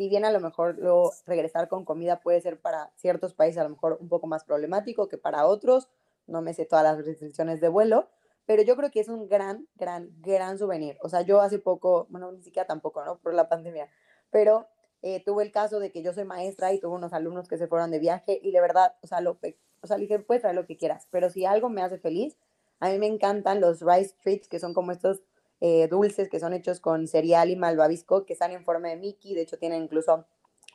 si 0.02 0.10
bien 0.10 0.26
a 0.26 0.32
lo 0.32 0.40
mejor 0.40 0.80
luego 0.80 1.14
regresar 1.28 1.68
con 1.68 1.86
comida 1.86 2.22
puede 2.22 2.42
ser 2.42 2.60
para 2.60 2.92
ciertos 2.96 3.36
países 3.36 3.60
a 3.60 3.64
lo 3.66 3.70
mejor 3.70 4.00
un 4.02 4.10
poco 4.10 4.26
más 4.26 4.44
problemático 4.44 5.08
que 5.08 5.20
para 5.20 5.46
otros, 5.46 5.90
no 6.26 6.42
me 6.42 6.56
sé 6.56 6.66
todas 6.66 6.84
las 6.84 7.06
restricciones 7.06 7.62
de 7.62 7.68
vuelo, 7.68 8.10
pero 8.48 8.64
yo 8.64 8.76
creo 8.76 8.90
que 8.90 9.00
es 9.00 9.10
un 9.10 9.30
gran, 9.30 9.68
gran, 9.76 10.10
gran 10.20 10.58
souvenir. 10.58 10.98
O 11.04 11.10
sea, 11.10 11.22
yo 11.22 11.40
hace 11.40 11.60
poco, 11.60 12.08
bueno, 12.10 12.32
ni 12.32 12.42
siquiera 12.42 12.66
tampoco, 12.66 13.06
¿no? 13.06 13.20
Por 13.20 13.36
la 13.36 13.48
pandemia, 13.48 13.90
pero 14.32 14.66
eh, 15.04 15.24
tuve 15.24 15.44
el 15.44 15.52
caso 15.52 15.80
de 15.80 15.92
que 15.92 16.02
yo 16.02 16.14
soy 16.14 16.26
maestra 16.26 16.74
y 16.74 16.80
tuve 16.80 16.96
unos 16.96 17.14
alumnos 17.14 17.48
que 17.48 17.60
se 17.60 17.68
fueron 17.68 17.92
de 17.92 18.00
viaje 18.00 18.40
y 18.42 18.52
de 18.52 18.60
verdad, 18.60 18.96
o 19.04 19.08
sea, 19.08 19.22
lo, 19.22 19.38
o 19.82 19.86
sea, 19.86 19.98
dije, 19.98 20.18
puedes 20.18 20.42
traer 20.42 20.56
lo 20.56 20.66
que 20.66 20.78
quieras, 20.78 21.08
pero 21.12 21.30
si 21.30 21.46
algo 21.46 21.70
me 21.70 21.84
hace 21.84 22.00
feliz, 22.00 22.40
a 22.80 22.90
mí 22.90 22.98
me 22.98 23.06
encantan 23.06 23.62
los 23.62 23.82
rice 23.82 24.16
treats, 24.24 24.48
que 24.48 24.58
son 24.58 24.74
como 24.74 24.94
estos 24.94 25.22
eh, 25.62 25.88
dulces 25.88 26.28
que 26.28 26.40
son 26.40 26.54
hechos 26.54 26.80
con 26.80 27.08
cereal 27.08 27.50
y 27.50 27.56
malvavisco, 27.56 28.26
que 28.26 28.34
están 28.34 28.52
en 28.52 28.66
forma 28.66 28.90
de 28.90 28.98
Mickey, 28.98 29.36
de 29.36 29.42
hecho 29.42 29.58
tienen 29.58 29.84
incluso, 29.84 30.26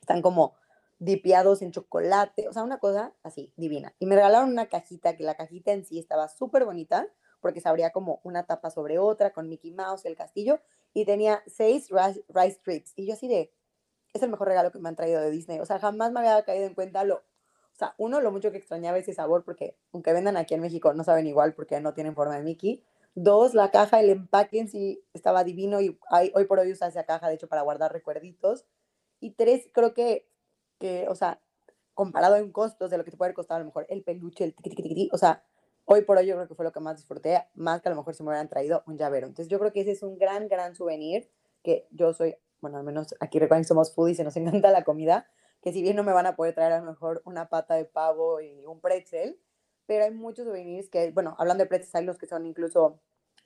están 0.01 0.23
como 0.23 0.55
dipiados 0.99 1.61
en 1.61 1.73
chocolate, 1.73 2.49
o 2.49 2.53
sea, 2.53 2.63
una 2.63 2.79
cosa 2.79 3.13
así, 3.23 3.53
divina. 3.57 3.95
Y 3.99 4.07
me 4.07 4.15
regalaron 4.15 4.49
una 4.49 4.69
cajita, 4.69 5.17
que 5.17 5.25
la 5.25 5.35
cajita 5.35 5.73
en 5.73 5.85
sí 5.85 5.99
estaba 5.99 6.29
súper 6.29 6.65
bonita, 6.65 7.09
porque 7.41 7.61
se 7.61 7.69
abría 7.69 7.91
como 7.91 8.21
una 8.23 8.47
tapa 8.47 8.71
sobre 8.71 8.99
otra, 8.99 9.33
con 9.33 9.49
Mickey 9.49 9.73
Mouse 9.73 10.05
y 10.05 10.09
el 10.09 10.17
castillo, 10.17 10.61
y 10.95 11.05
tenía 11.05 11.43
seis 11.47 11.89
rice, 11.91 12.25
rice. 12.29 12.93
Y 12.97 13.07
yo 13.07 13.15
así 13.15 13.29
de, 13.29 13.53
es 14.15 14.23
el 14.23 14.31
mejor 14.31 14.49
regalo 14.49 14.71
que 14.71 14.79
me 14.79 14.89
han 14.89 14.97
traído 14.97 15.21
de 15.21 15.31
Disney. 15.31 15.59
O 15.59 15.67
sea, 15.67 15.79
jamás 15.79 16.13
me 16.13 16.21
había 16.21 16.43
caído 16.45 16.67
en 16.67 16.75
cuenta 16.75 17.05
lo, 17.05 17.17
o 17.17 17.79
sea, 17.79 17.95
uno, 17.99 18.21
lo 18.21 18.31
mucho 18.31 18.51
que 18.53 18.59
extrañaba 18.59 18.97
ese 18.99 19.13
sabor, 19.13 19.45
porque 19.45 19.77
aunque 19.93 20.13
vendan 20.13 20.37
aquí 20.37 20.55
en 20.55 20.61
México, 20.61 20.95
no 20.95 21.05
saben 21.05 21.27
igual 21.27 21.55
porque 21.55 21.79
no 21.81 21.93
tienen 21.93 22.15
forma 22.15 22.37
de 22.37 22.43
Mickey, 22.43 22.83
Dos, 23.19 23.55
la 23.55 23.71
caja, 23.71 23.99
el 23.99 24.11
empaque 24.11 24.61
en 24.61 24.69
sí 24.69 25.03
estaba 25.15 25.43
divino 25.43 25.81
y 25.81 25.99
hoy 26.35 26.45
por 26.45 26.59
hoy 26.59 26.71
usa 26.71 26.89
esa 26.89 27.05
caja, 27.05 27.29
de 27.29 27.37
hecho, 27.37 27.49
para 27.49 27.63
guardar 27.63 27.91
recuerditos. 27.91 28.67
Y 29.21 29.31
tres, 29.31 29.71
creo 29.73 29.95
que, 29.95 30.29
que, 30.79 31.09
o 31.09 31.15
sea, 31.15 31.41
comparado 31.95 32.37
en 32.37 32.53
costos 32.53 32.91
de 32.91 32.99
lo 32.99 33.05
que 33.05 33.11
te 33.11 33.17
puede 33.17 33.33
costar 33.33 33.57
a 33.57 33.61
lo 33.61 33.65
mejor 33.65 33.87
el 33.89 34.05
peluche, 34.05 34.45
el 34.45 34.55
tiqui, 34.55 35.09
o 35.15 35.17
sea, 35.17 35.43
hoy 35.87 36.03
por 36.03 36.19
hoy 36.19 36.27
yo 36.27 36.35
creo 36.35 36.47
que 36.47 36.55
fue 36.55 36.67
lo 36.67 36.73
que 36.73 36.81
más 36.81 36.99
disfruté, 36.99 37.43
más 37.55 37.81
que 37.81 37.89
a 37.89 37.93
lo 37.93 37.97
mejor 37.97 38.15
se 38.15 38.23
me 38.23 38.29
hubieran 38.29 38.51
traído 38.51 38.85
un 38.87 38.99
llavero. 38.99 39.27
Entonces 39.27 39.49
yo 39.49 39.59
creo 39.59 39.73
que 39.73 39.81
ese 39.81 39.93
es 39.93 40.03
un 40.03 40.19
gran, 40.19 40.47
gran 40.49 40.75
souvenir 40.75 41.31
que 41.63 41.89
yo 41.93 42.13
soy, 42.13 42.37
bueno, 42.61 42.77
al 42.77 42.85
menos 42.85 43.15
aquí 43.21 43.39
recuerden 43.39 43.63
que 43.63 43.69
somos 43.69 43.95
foodies 43.95 44.19
y 44.19 44.25
nos 44.25 44.37
encanta 44.37 44.71
la 44.71 44.85
comida, 44.85 45.27
que 45.63 45.73
si 45.73 45.81
bien 45.81 45.97
no 45.97 46.05
me 46.05 46.13
van 46.13 46.27
a 46.27 46.37
poder 46.37 46.55
traer 46.55 46.73
a 46.73 46.81
lo 46.81 46.85
mejor 46.85 47.23
una 47.25 47.49
pata 47.49 47.77
de 47.77 47.87
pavo 47.87 48.43
y 48.43 48.67
un 48.67 48.79
pretzel, 48.83 49.41
pero 49.87 50.05
hay 50.05 50.11
muchos 50.11 50.47
souvenirs 50.47 50.89
que, 50.89 51.11
bueno, 51.13 51.35
hablando 51.39 51.65
de 51.65 51.69
precios, 51.69 51.95
hay 51.95 52.05
los 52.05 52.19
que 52.19 52.27
son 52.27 52.47
incluso, 52.47 53.01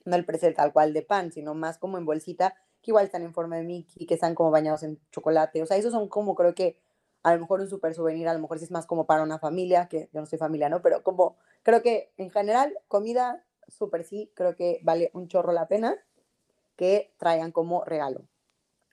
no 0.05 0.15
el 0.15 0.25
precio 0.25 0.53
tal 0.53 0.73
cual 0.73 0.93
de 0.93 1.01
pan, 1.01 1.31
sino 1.31 1.53
más 1.53 1.77
como 1.77 1.97
en 1.97 2.05
bolsita, 2.05 2.55
que 2.81 2.91
igual 2.91 3.05
están 3.05 3.21
en 3.23 3.33
forma 3.33 3.57
de 3.57 3.63
Mickey, 3.63 4.07
que 4.07 4.15
están 4.15 4.35
como 4.35 4.51
bañados 4.51 4.83
en 4.83 4.99
chocolate. 5.11 5.61
O 5.61 5.65
sea, 5.65 5.77
esos 5.77 5.91
son 5.91 6.07
como 6.09 6.35
creo 6.35 6.55
que 6.55 6.77
a 7.23 7.33
lo 7.33 7.39
mejor 7.41 7.61
un 7.61 7.69
super 7.69 7.93
souvenir, 7.93 8.27
a 8.27 8.33
lo 8.33 8.39
mejor 8.39 8.57
sí 8.57 8.65
es 8.65 8.71
más 8.71 8.87
como 8.87 9.05
para 9.05 9.21
una 9.21 9.37
familia, 9.37 9.87
que 9.87 10.09
yo 10.11 10.19
no 10.19 10.25
soy 10.25 10.39
familia, 10.39 10.69
¿no? 10.69 10.81
Pero 10.81 11.03
como 11.03 11.37
creo 11.63 11.83
que 11.83 12.11
en 12.17 12.31
general, 12.31 12.77
comida 12.87 13.45
súper 13.67 14.03
sí, 14.03 14.31
creo 14.33 14.55
que 14.55 14.79
vale 14.83 15.11
un 15.13 15.27
chorro 15.27 15.53
la 15.53 15.67
pena 15.67 15.95
que 16.75 17.13
traigan 17.17 17.51
como 17.51 17.85
regalo. 17.85 18.25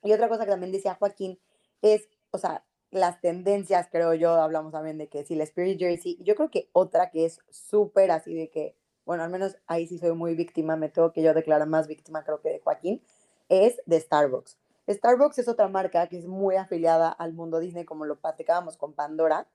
Y 0.03 0.12
otra 0.12 0.28
cosa 0.28 0.44
que 0.44 0.51
también 0.51 0.72
decía 0.72 0.94
Joaquín 0.94 1.40
es 1.80 2.09
o 2.30 2.38
sea, 2.38 2.64
las 2.91 3.20
tendencias, 3.20 3.89
creo 3.91 4.14
yo, 4.14 4.32
hablamos 4.32 4.72
también 4.72 4.99
de 4.99 5.09
que 5.09 5.24
si 5.24 5.34
la 5.34 5.45
Spirit 5.45 5.78
Jersey, 5.78 6.18
yo 6.22 6.34
creo 6.34 6.51
que 6.51 6.68
otra 6.72 7.11
que 7.11 7.26
es 7.26 7.41
súper 7.51 8.11
así 8.11 8.34
de 8.34 8.49
que, 8.49 8.76
bueno, 9.05 9.22
al 9.22 9.30
menos 9.30 9.57
ahí 9.66 9.86
sí 9.86 9.99
soy 9.99 10.12
muy 10.12 10.34
víctima, 10.34 10.76
me 10.76 10.89
tengo 10.89 11.12
que 11.12 11.22
yo 11.22 11.34
declarar 11.34 11.68
más 11.68 11.86
víctima 11.86 12.24
creo 12.24 12.41
que 12.41 12.51
de 12.51 12.61
Joaquín, 12.61 13.03
es 13.49 13.80
de 13.86 14.01
Starbucks. 14.01 14.59
Starbucks 14.89 15.39
es 15.39 15.49
otra 15.49 15.68
marca 15.68 16.07
que 16.07 16.16
es 16.18 16.26
muy 16.26 16.57
afiliada 16.57 17.11
al 17.11 17.34
mundo 17.34 17.59
Disney, 17.59 17.84
como 17.84 18.07
lo 18.07 18.16
platicábamos 18.16 18.76
con 18.76 18.95
Pandora, 18.95 19.47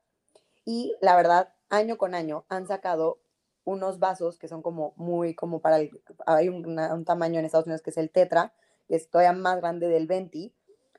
y 0.66 0.96
la 1.02 1.16
verdad, 1.16 1.54
año 1.70 1.98
con 1.98 2.16
año 2.16 2.46
han 2.50 2.68
sacado 2.68 3.20
unos 3.66 4.00
vasos 4.00 4.38
que 4.38 4.48
son 4.48 4.62
como 4.62 4.94
muy, 4.96 5.36
como 5.36 5.60
para 5.60 5.78
el, 5.78 5.92
hay 6.26 6.50
un, 6.50 7.06
tamaño 7.06 7.40
en 7.40 7.46
Estados 7.46 7.66
Unidos 7.66 7.82
que 7.82 7.90
es 7.90 7.98
el 7.98 8.10
Tetra, 8.10 8.54
que 8.88 8.96
es 8.96 9.10
todavía 9.10 9.34
más 9.34 9.60
grande 9.60 9.88
del 9.88 10.08
20, 10.08 10.52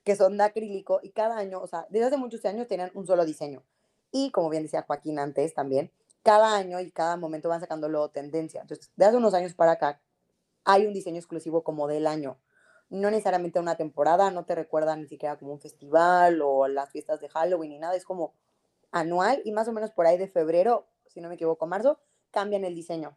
que 0.04 0.16
son 0.16 0.36
de 0.36 0.44
acrílico 0.44 1.00
y 1.02 1.10
cada 1.10 1.36
año, 1.38 1.60
o 1.60 1.66
sea, 1.66 1.86
desde 1.90 2.06
hace 2.06 2.16
muchos 2.16 2.44
años 2.44 2.68
tienen 2.68 2.90
un 2.94 3.06
solo 3.06 3.24
diseño. 3.24 3.62
Y 4.12 4.30
como 4.30 4.50
bien 4.50 4.62
decía 4.62 4.84
Joaquín 4.86 5.18
antes 5.18 5.54
también, 5.54 5.90
cada 6.22 6.54
año 6.54 6.80
y 6.80 6.90
cada 6.90 7.16
momento 7.16 7.48
van 7.48 7.60
sacando 7.60 7.88
luego 7.88 8.10
tendencia. 8.10 8.60
Entonces, 8.62 8.90
de 8.96 9.04
hace 9.04 9.16
unos 9.16 9.34
años 9.34 9.54
para 9.54 9.72
acá, 9.72 10.00
hay 10.64 10.86
un 10.86 10.92
diseño 10.92 11.18
exclusivo 11.18 11.64
como 11.64 11.88
del 11.88 12.06
año. 12.06 12.38
No 12.90 13.10
necesariamente 13.10 13.58
una 13.60 13.76
temporada, 13.76 14.30
no 14.30 14.44
te 14.44 14.54
recuerda 14.54 14.94
ni 14.96 15.06
siquiera 15.06 15.38
como 15.38 15.52
un 15.52 15.60
festival 15.60 16.40
o 16.42 16.68
las 16.68 16.90
fiestas 16.90 17.20
de 17.20 17.28
Halloween 17.28 17.70
ni 17.70 17.78
nada, 17.78 17.96
es 17.96 18.04
como 18.04 18.34
anual 18.92 19.42
y 19.44 19.52
más 19.52 19.68
o 19.68 19.72
menos 19.72 19.90
por 19.90 20.06
ahí 20.06 20.16
de 20.16 20.28
febrero, 20.28 20.86
si 21.08 21.20
no 21.20 21.28
me 21.28 21.34
equivoco, 21.34 21.66
marzo, 21.66 21.98
cambian 22.30 22.64
el 22.64 22.74
diseño. 22.74 23.16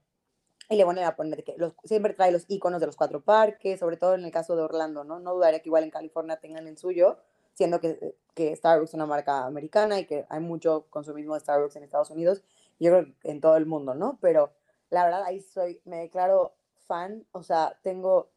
Y 0.69 0.75
le 0.75 0.83
vuelven 0.83 1.05
a 1.05 1.15
poner 1.15 1.43
que 1.43 1.55
los, 1.57 1.73
siempre 1.83 2.13
trae 2.13 2.31
los 2.31 2.45
iconos 2.49 2.81
de 2.81 2.87
los 2.87 2.97
cuatro 2.97 3.21
parques, 3.21 3.79
sobre 3.79 3.97
todo 3.97 4.15
en 4.15 4.25
el 4.25 4.31
caso 4.31 4.55
de 4.55 4.63
Orlando, 4.63 5.03
¿no? 5.03 5.19
No 5.19 5.33
dudaría 5.33 5.61
que 5.61 5.69
igual 5.69 5.83
en 5.83 5.91
California 5.91 6.37
tengan 6.37 6.67
el 6.67 6.77
suyo, 6.77 7.17
siendo 7.53 7.79
que, 7.79 8.15
que 8.33 8.55
Starbucks 8.55 8.89
es 8.89 8.93
una 8.93 9.05
marca 9.05 9.45
americana 9.45 9.99
y 9.99 10.05
que 10.05 10.25
hay 10.29 10.39
mucho 10.41 10.87
consumismo 10.89 11.33
de 11.33 11.39
Starbucks 11.39 11.75
en 11.77 11.83
Estados 11.83 12.11
Unidos, 12.11 12.43
yo 12.79 12.91
creo 12.91 13.05
que 13.21 13.31
en 13.31 13.41
todo 13.41 13.57
el 13.57 13.65
mundo, 13.65 13.95
¿no? 13.95 14.19
Pero 14.21 14.51
la 14.89 15.05
verdad 15.05 15.23
ahí 15.23 15.41
soy, 15.41 15.81
me 15.85 15.97
declaro 15.97 16.53
fan, 16.85 17.25
o 17.31 17.43
sea, 17.43 17.79
tengo 17.81 18.29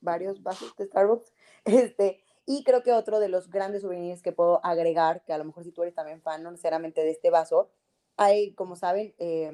varios 0.00 0.42
vasos 0.42 0.74
de 0.76 0.86
Starbucks, 0.86 1.32
este, 1.64 2.22
y 2.46 2.64
creo 2.64 2.82
que 2.82 2.92
otro 2.92 3.20
de 3.20 3.28
los 3.28 3.48
grandes 3.48 3.82
souvenirs 3.82 4.22
que 4.22 4.32
puedo 4.32 4.64
agregar, 4.64 5.22
que 5.24 5.32
a 5.32 5.38
lo 5.38 5.44
mejor 5.44 5.64
si 5.64 5.72
tú 5.72 5.82
eres 5.82 5.94
también 5.94 6.20
fan, 6.20 6.42
no 6.42 6.50
necesariamente 6.50 7.02
de 7.02 7.10
este 7.10 7.30
vaso, 7.30 7.70
hay, 8.16 8.54
como 8.54 8.76
saben, 8.76 9.14
eh, 9.18 9.52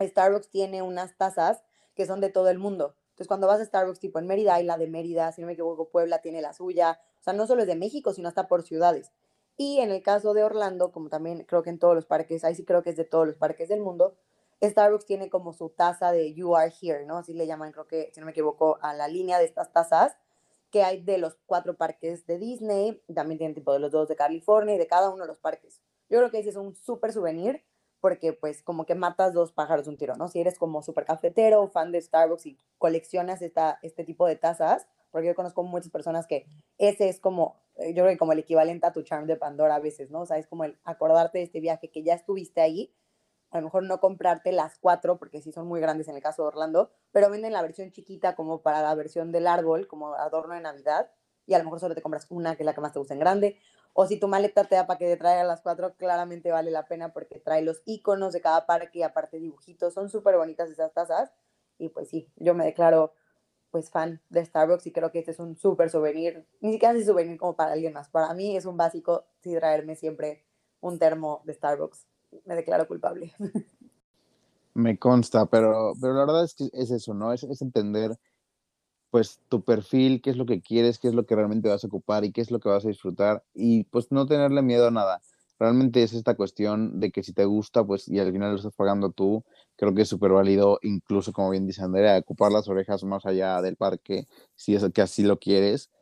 Starbucks 0.00 0.48
tiene 0.48 0.82
unas 0.82 1.16
tazas 1.16 1.62
que 1.94 2.06
son 2.06 2.20
de 2.20 2.30
todo 2.30 2.48
el 2.50 2.58
mundo. 2.58 2.96
Entonces, 3.10 3.28
cuando 3.28 3.46
vas 3.46 3.60
a 3.60 3.64
Starbucks, 3.64 4.00
tipo 4.00 4.18
en 4.18 4.26
Mérida, 4.26 4.54
hay 4.56 4.64
la 4.64 4.76
de 4.76 4.88
Mérida, 4.88 5.30
si 5.30 5.40
no 5.40 5.46
me 5.46 5.52
equivoco, 5.52 5.88
Puebla 5.88 6.20
tiene 6.20 6.42
la 6.42 6.52
suya. 6.52 7.00
O 7.20 7.22
sea, 7.22 7.32
no 7.32 7.46
solo 7.46 7.62
es 7.62 7.68
de 7.68 7.76
México, 7.76 8.12
sino 8.12 8.28
hasta 8.28 8.48
por 8.48 8.62
ciudades. 8.62 9.12
Y 9.56 9.78
en 9.78 9.92
el 9.92 10.02
caso 10.02 10.34
de 10.34 10.42
Orlando, 10.42 10.90
como 10.90 11.08
también 11.08 11.44
creo 11.44 11.62
que 11.62 11.70
en 11.70 11.78
todos 11.78 11.94
los 11.94 12.06
parques, 12.06 12.42
ahí 12.42 12.56
sí 12.56 12.64
creo 12.64 12.82
que 12.82 12.90
es 12.90 12.96
de 12.96 13.04
todos 13.04 13.26
los 13.26 13.36
parques 13.36 13.68
del 13.68 13.80
mundo, 13.80 14.16
Starbucks 14.60 15.06
tiene 15.06 15.30
como 15.30 15.52
su 15.52 15.68
taza 15.68 16.10
de 16.10 16.34
You 16.34 16.56
Are 16.56 16.72
Here, 16.80 17.06
¿no? 17.06 17.18
Así 17.18 17.34
le 17.34 17.46
llaman, 17.46 17.70
creo 17.70 17.86
que, 17.86 18.10
si 18.12 18.20
no 18.20 18.26
me 18.26 18.32
equivoco, 18.32 18.78
a 18.82 18.94
la 18.94 19.06
línea 19.06 19.38
de 19.38 19.44
estas 19.44 19.72
tazas 19.72 20.16
que 20.70 20.82
hay 20.82 21.00
de 21.02 21.18
los 21.18 21.36
cuatro 21.46 21.76
parques 21.76 22.26
de 22.26 22.38
Disney. 22.38 23.00
También 23.14 23.38
tienen 23.38 23.54
tipo 23.54 23.72
de 23.72 23.78
los 23.78 23.92
dos 23.92 24.08
de 24.08 24.16
California 24.16 24.74
y 24.74 24.78
de 24.78 24.88
cada 24.88 25.10
uno 25.10 25.22
de 25.22 25.28
los 25.28 25.38
parques. 25.38 25.80
Yo 26.08 26.18
creo 26.18 26.30
que 26.32 26.40
ese 26.40 26.48
es 26.50 26.56
un 26.56 26.74
súper 26.74 27.12
souvenir 27.12 27.62
porque 28.04 28.34
pues 28.34 28.62
como 28.62 28.84
que 28.84 28.94
matas 28.94 29.32
dos 29.32 29.52
pájaros 29.52 29.86
de 29.86 29.90
un 29.92 29.96
tiro, 29.96 30.14
¿no? 30.14 30.28
Si 30.28 30.38
eres 30.38 30.58
como 30.58 30.82
súper 30.82 31.06
cafetero, 31.06 31.68
fan 31.68 31.90
de 31.90 32.02
Starbucks 32.02 32.44
y 32.44 32.58
coleccionas 32.76 33.40
esta, 33.40 33.78
este 33.80 34.04
tipo 34.04 34.26
de 34.26 34.36
tazas, 34.36 34.86
porque 35.10 35.28
yo 35.28 35.34
conozco 35.34 35.62
muchas 35.62 35.90
personas 35.90 36.26
que 36.26 36.44
ese 36.76 37.08
es 37.08 37.18
como, 37.18 37.56
eh, 37.76 37.94
yo 37.94 38.02
creo 38.02 38.12
que 38.12 38.18
como 38.18 38.32
el 38.32 38.40
equivalente 38.40 38.86
a 38.86 38.92
tu 38.92 39.00
charm 39.00 39.26
de 39.26 39.36
Pandora 39.36 39.76
a 39.76 39.80
veces, 39.80 40.10
¿no? 40.10 40.20
O 40.20 40.26
sea, 40.26 40.36
es 40.36 40.46
como 40.46 40.64
el 40.64 40.76
acordarte 40.84 41.38
de 41.38 41.44
este 41.44 41.60
viaje 41.60 41.90
que 41.90 42.02
ya 42.02 42.12
estuviste 42.12 42.60
ahí, 42.60 42.94
a 43.50 43.56
lo 43.56 43.64
mejor 43.64 43.84
no 43.84 44.00
comprarte 44.00 44.52
las 44.52 44.78
cuatro, 44.78 45.16
porque 45.16 45.40
sí 45.40 45.50
son 45.50 45.66
muy 45.66 45.80
grandes 45.80 46.06
en 46.06 46.16
el 46.16 46.22
caso 46.22 46.42
de 46.42 46.48
Orlando, 46.48 46.90
pero 47.10 47.30
venden 47.30 47.54
la 47.54 47.62
versión 47.62 47.90
chiquita 47.90 48.34
como 48.34 48.60
para 48.60 48.82
la 48.82 48.94
versión 48.94 49.32
del 49.32 49.46
árbol, 49.46 49.86
como 49.86 50.12
adorno 50.12 50.52
de 50.52 50.60
Navidad, 50.60 51.10
y 51.46 51.54
a 51.54 51.58
lo 51.58 51.64
mejor 51.64 51.80
solo 51.80 51.94
te 51.94 52.02
compras 52.02 52.26
una 52.30 52.56
que 52.56 52.62
es 52.62 52.66
la 52.66 52.74
que 52.74 52.80
más 52.80 52.92
te 52.92 52.98
gusta 52.98 53.14
en 53.14 53.20
grande, 53.20 53.58
o 53.96 54.06
si 54.06 54.18
tu 54.18 54.26
maleta 54.26 54.64
te 54.64 54.74
da 54.74 54.86
para 54.86 54.98
que 54.98 55.06
te 55.06 55.16
traiga 55.16 55.44
las 55.44 55.60
cuatro, 55.60 55.94
claramente 55.94 56.50
vale 56.50 56.72
la 56.72 56.86
pena 56.86 57.12
porque 57.12 57.38
trae 57.38 57.62
los 57.62 57.80
iconos 57.84 58.32
de 58.32 58.40
cada 58.40 58.66
parque 58.66 58.98
y 58.98 59.02
aparte 59.02 59.38
dibujitos. 59.38 59.94
Son 59.94 60.08
súper 60.10 60.36
bonitas 60.36 60.68
esas 60.68 60.92
tazas. 60.92 61.32
Y 61.78 61.90
pues 61.90 62.08
sí, 62.08 62.28
yo 62.36 62.54
me 62.54 62.64
declaro 62.64 63.14
pues 63.70 63.90
fan 63.90 64.20
de 64.30 64.44
Starbucks 64.44 64.86
y 64.86 64.92
creo 64.92 65.12
que 65.12 65.20
este 65.20 65.30
es 65.30 65.38
un 65.38 65.56
súper 65.56 65.90
souvenir. 65.90 66.44
Ni 66.60 66.72
siquiera 66.72 66.92
es 66.98 67.06
souvenir 67.06 67.38
como 67.38 67.54
para 67.54 67.72
alguien 67.72 67.92
más. 67.92 68.08
Para 68.08 68.34
mí 68.34 68.56
es 68.56 68.66
un 68.66 68.76
básico 68.76 69.26
sí 69.40 69.54
traerme 69.54 69.94
siempre 69.94 70.44
un 70.80 70.98
termo 70.98 71.42
de 71.44 71.54
Starbucks. 71.54 72.06
Me 72.46 72.56
declaro 72.56 72.88
culpable. 72.88 73.32
Me 74.74 74.98
consta, 74.98 75.46
pero, 75.46 75.92
pero 76.00 76.14
la 76.14 76.24
verdad 76.24 76.42
es 76.42 76.54
que 76.54 76.68
es 76.72 76.90
eso, 76.90 77.14
¿no? 77.14 77.32
Es, 77.32 77.44
es 77.44 77.62
entender 77.62 78.18
pues 79.14 79.38
tu 79.48 79.62
perfil, 79.62 80.20
qué 80.20 80.30
es 80.30 80.36
lo 80.36 80.44
que 80.44 80.60
quieres, 80.60 80.98
qué 80.98 81.06
es 81.06 81.14
lo 81.14 81.24
que 81.24 81.36
realmente 81.36 81.68
vas 81.68 81.84
a 81.84 81.86
ocupar 81.86 82.24
y 82.24 82.32
qué 82.32 82.40
es 82.40 82.50
lo 82.50 82.58
que 82.58 82.68
vas 82.68 82.84
a 82.84 82.88
disfrutar 82.88 83.44
y 83.54 83.84
pues 83.84 84.10
no 84.10 84.26
tenerle 84.26 84.60
miedo 84.60 84.88
a 84.88 84.90
nada. 84.90 85.20
Realmente 85.56 86.02
es 86.02 86.14
esta 86.14 86.34
cuestión 86.34 86.98
de 86.98 87.12
que 87.12 87.22
si 87.22 87.32
te 87.32 87.44
gusta, 87.44 87.84
pues 87.84 88.08
y 88.08 88.18
al 88.18 88.32
final 88.32 88.50
lo 88.50 88.56
estás 88.56 88.74
pagando 88.74 89.12
tú, 89.12 89.44
creo 89.76 89.94
que 89.94 90.02
es 90.02 90.08
súper 90.08 90.32
válido, 90.32 90.80
incluso 90.82 91.32
como 91.32 91.50
bien 91.50 91.64
dice 91.64 91.84
Andrea, 91.84 92.18
ocupar 92.18 92.50
las 92.50 92.66
orejas 92.66 93.04
más 93.04 93.24
allá 93.24 93.62
del 93.62 93.76
parque, 93.76 94.26
si 94.56 94.74
es 94.74 94.84
que 94.92 95.02
así 95.02 95.22
lo 95.22 95.38
quieres. 95.38 95.92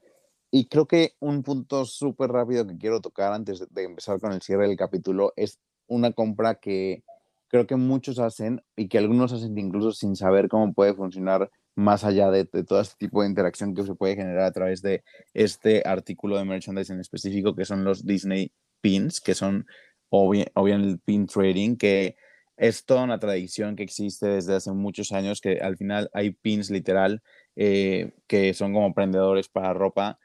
Y 0.50 0.68
creo 0.68 0.86
que 0.86 1.12
un 1.20 1.42
punto 1.42 1.84
súper 1.84 2.30
rápido 2.30 2.66
que 2.66 2.78
quiero 2.78 3.02
tocar 3.02 3.34
antes 3.34 3.62
de 3.68 3.82
empezar 3.84 4.20
con 4.20 4.32
el 4.32 4.40
cierre 4.40 4.68
del 4.68 4.78
capítulo 4.78 5.34
es 5.36 5.58
una 5.86 6.12
compra 6.12 6.54
que 6.54 7.04
creo 7.48 7.66
que 7.66 7.76
muchos 7.76 8.18
hacen 8.18 8.64
y 8.74 8.88
que 8.88 8.96
algunos 8.96 9.34
hacen 9.34 9.58
incluso 9.58 9.92
sin 9.92 10.16
saber 10.16 10.48
cómo 10.48 10.72
puede 10.72 10.94
funcionar 10.94 11.50
más 11.74 12.04
allá 12.04 12.30
de, 12.30 12.44
todo 12.44 12.80
este 12.80 12.96
tipo 12.98 13.22
de 13.22 13.28
interacción 13.28 13.74
que 13.74 13.84
se 13.84 13.94
puede 13.94 14.16
generar 14.16 14.44
a 14.44 14.52
través 14.52 14.82
de 14.82 15.04
este 15.34 15.82
artículo 15.84 16.36
de 16.36 16.44
merchandise 16.44 16.92
en 16.92 17.00
específico, 17.00 17.54
que 17.54 17.64
son 17.64 17.84
los 17.84 18.04
Disney 18.04 18.52
Pins, 18.80 19.20
que 19.20 19.34
son 19.34 19.66
o 20.14 20.30
bien, 20.30 20.50
el 20.82 21.00
pin 21.00 21.26
trading, 21.26 21.76
que 21.76 22.16
es 22.56 22.84
toda 22.84 23.04
una 23.04 23.18
tradición 23.18 23.76
que 23.76 23.82
existe 23.82 24.26
desde 24.26 24.54
hace 24.54 24.70
muchos 24.72 25.10
años, 25.12 25.40
que 25.40 25.58
al 25.60 25.76
final 25.78 26.10
hay 26.12 26.32
pins 26.32 26.70
literal 26.70 27.22
eh, 27.56 28.12
que 28.26 28.52
son 28.52 28.74
como 28.74 28.92
prendedores 28.92 29.48
para 29.48 29.72
ropa, 29.72 30.18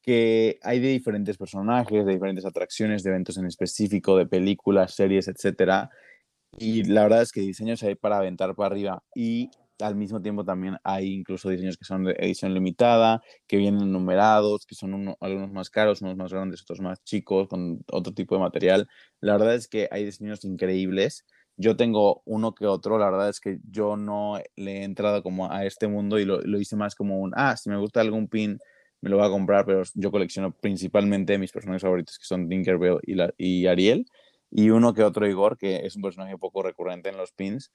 que 0.00 0.58
hay 0.62 0.80
de 0.80 0.88
diferentes 0.88 1.36
personajes, 1.36 2.06
de 2.06 2.12
diferentes 2.12 2.44
atracciones, 2.46 3.02
de 3.02 3.10
eventos 3.10 3.36
en 3.36 3.46
específico, 3.46 4.16
de 4.16 4.26
películas, 4.26 4.94
series, 4.94 5.28
etcétera. 5.28 5.90
Y 6.58 6.84
la 6.84 7.02
verdad 7.02 7.22
es 7.22 7.32
que 7.32 7.40
diseños 7.40 7.82
hay 7.82 7.96
para 7.96 8.18
aventar 8.18 8.54
para 8.54 8.68
arriba. 8.68 9.02
Y 9.14 9.50
al 9.80 9.96
mismo 9.96 10.22
tiempo 10.22 10.44
también 10.44 10.76
hay 10.84 11.12
incluso 11.14 11.48
diseños 11.50 11.76
que 11.76 11.84
son 11.84 12.04
de 12.04 12.12
edición 12.18 12.54
limitada, 12.54 13.22
que 13.46 13.56
vienen 13.56 13.92
numerados, 13.92 14.66
que 14.66 14.74
son 14.74 15.14
algunos 15.20 15.52
más 15.52 15.70
caros, 15.70 16.02
unos 16.02 16.16
más 16.16 16.32
grandes, 16.32 16.62
otros 16.62 16.80
más 16.80 17.02
chicos, 17.04 17.48
con 17.48 17.84
otro 17.90 18.12
tipo 18.14 18.34
de 18.34 18.40
material. 18.42 18.88
La 19.20 19.32
verdad 19.32 19.54
es 19.54 19.68
que 19.68 19.88
hay 19.90 20.04
diseños 20.04 20.44
increíbles. 20.44 21.24
Yo 21.56 21.76
tengo 21.76 22.22
uno 22.24 22.54
que 22.54 22.66
otro, 22.66 22.98
la 22.98 23.10
verdad 23.10 23.28
es 23.28 23.40
que 23.40 23.58
yo 23.70 23.96
no 23.96 24.38
le 24.56 24.80
he 24.80 24.84
entrado 24.84 25.22
como 25.22 25.50
a 25.52 25.64
este 25.64 25.86
mundo 25.88 26.18
y 26.18 26.24
lo, 26.24 26.40
lo 26.40 26.58
hice 26.58 26.76
más 26.76 26.94
como 26.94 27.20
un, 27.20 27.32
ah, 27.36 27.56
si 27.56 27.70
me 27.70 27.76
gusta 27.76 28.00
algún 28.00 28.28
pin, 28.28 28.58
me 29.00 29.10
lo 29.10 29.18
voy 29.18 29.26
a 29.26 29.30
comprar, 29.30 29.66
pero 29.66 29.82
yo 29.94 30.10
colecciono 30.10 30.52
principalmente 30.52 31.38
mis 31.38 31.52
personajes 31.52 31.82
favoritos 31.82 32.18
que 32.18 32.24
son 32.24 32.48
Tinkerbell 32.48 32.98
y, 33.06 33.16
y 33.36 33.66
Ariel, 33.66 34.06
y 34.50 34.70
uno 34.70 34.94
que 34.94 35.02
otro 35.02 35.28
Igor, 35.28 35.58
que 35.58 35.84
es 35.84 35.94
un 35.96 36.02
personaje 36.02 36.38
poco 36.38 36.62
recurrente 36.62 37.10
en 37.10 37.16
los 37.16 37.32
pins, 37.32 37.70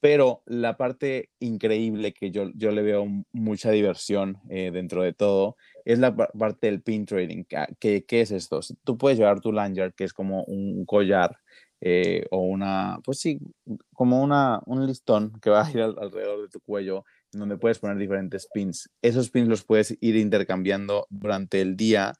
pero 0.00 0.42
la 0.46 0.76
parte 0.76 1.30
increíble 1.40 2.12
que 2.12 2.30
yo, 2.30 2.50
yo 2.54 2.70
le 2.70 2.82
veo 2.82 3.06
mucha 3.32 3.70
diversión 3.70 4.38
eh, 4.48 4.70
dentro 4.72 5.02
de 5.02 5.12
todo 5.12 5.56
es 5.84 5.98
la 5.98 6.14
parte 6.14 6.68
del 6.68 6.82
pin 6.82 7.06
trading. 7.06 7.44
¿Qué, 7.80 8.04
¿Qué, 8.04 8.20
es 8.20 8.30
esto? 8.30 8.60
Tú 8.84 8.98
puedes 8.98 9.18
llevar 9.18 9.40
tu 9.40 9.52
lanyard, 9.52 9.94
que 9.94 10.04
es 10.04 10.12
como 10.12 10.44
un 10.44 10.84
collar 10.84 11.36
eh, 11.80 12.26
o 12.30 12.42
una, 12.42 12.98
pues 13.04 13.20
sí, 13.20 13.38
como 13.92 14.22
una, 14.22 14.60
un 14.66 14.86
listón 14.86 15.32
que 15.40 15.50
va 15.50 15.64
a 15.64 15.70
ir 15.70 15.80
alrededor 15.80 16.42
de 16.42 16.48
tu 16.48 16.60
cuello, 16.60 17.04
donde 17.32 17.56
puedes 17.56 17.78
poner 17.78 17.96
diferentes 17.96 18.48
pins. 18.52 18.90
Esos 19.02 19.30
pins 19.30 19.48
los 19.48 19.64
puedes 19.64 19.96
ir 20.00 20.16
intercambiando 20.16 21.06
durante 21.10 21.60
el 21.60 21.76
día. 21.76 22.14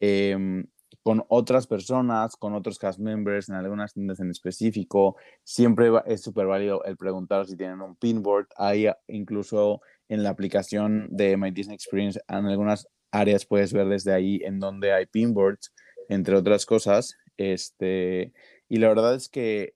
Em, 0.00 0.66
con 1.06 1.24
otras 1.28 1.68
personas, 1.68 2.34
con 2.34 2.52
otros 2.54 2.80
cast 2.80 2.98
members, 2.98 3.48
en 3.48 3.54
algunas 3.54 3.94
tiendas 3.94 4.18
en 4.18 4.28
específico. 4.28 5.14
Siempre 5.44 5.88
es 6.04 6.20
súper 6.20 6.46
válido 6.46 6.82
el 6.82 6.96
preguntar 6.96 7.46
si 7.46 7.56
tienen 7.56 7.80
un 7.80 7.94
pinboard. 7.94 8.48
Hay 8.56 8.88
incluso 9.06 9.82
en 10.08 10.24
la 10.24 10.30
aplicación 10.30 11.06
de 11.12 11.36
My 11.36 11.52
Disney 11.52 11.76
Experience, 11.76 12.20
en 12.26 12.46
algunas 12.46 12.88
áreas 13.12 13.46
puedes 13.46 13.72
ver 13.72 13.86
desde 13.86 14.12
ahí 14.12 14.40
en 14.42 14.58
donde 14.58 14.92
hay 14.92 15.06
pinboards, 15.06 15.72
entre 16.08 16.34
otras 16.34 16.66
cosas. 16.66 17.16
Este, 17.36 18.32
y 18.68 18.78
la 18.78 18.88
verdad 18.88 19.14
es 19.14 19.28
que 19.28 19.74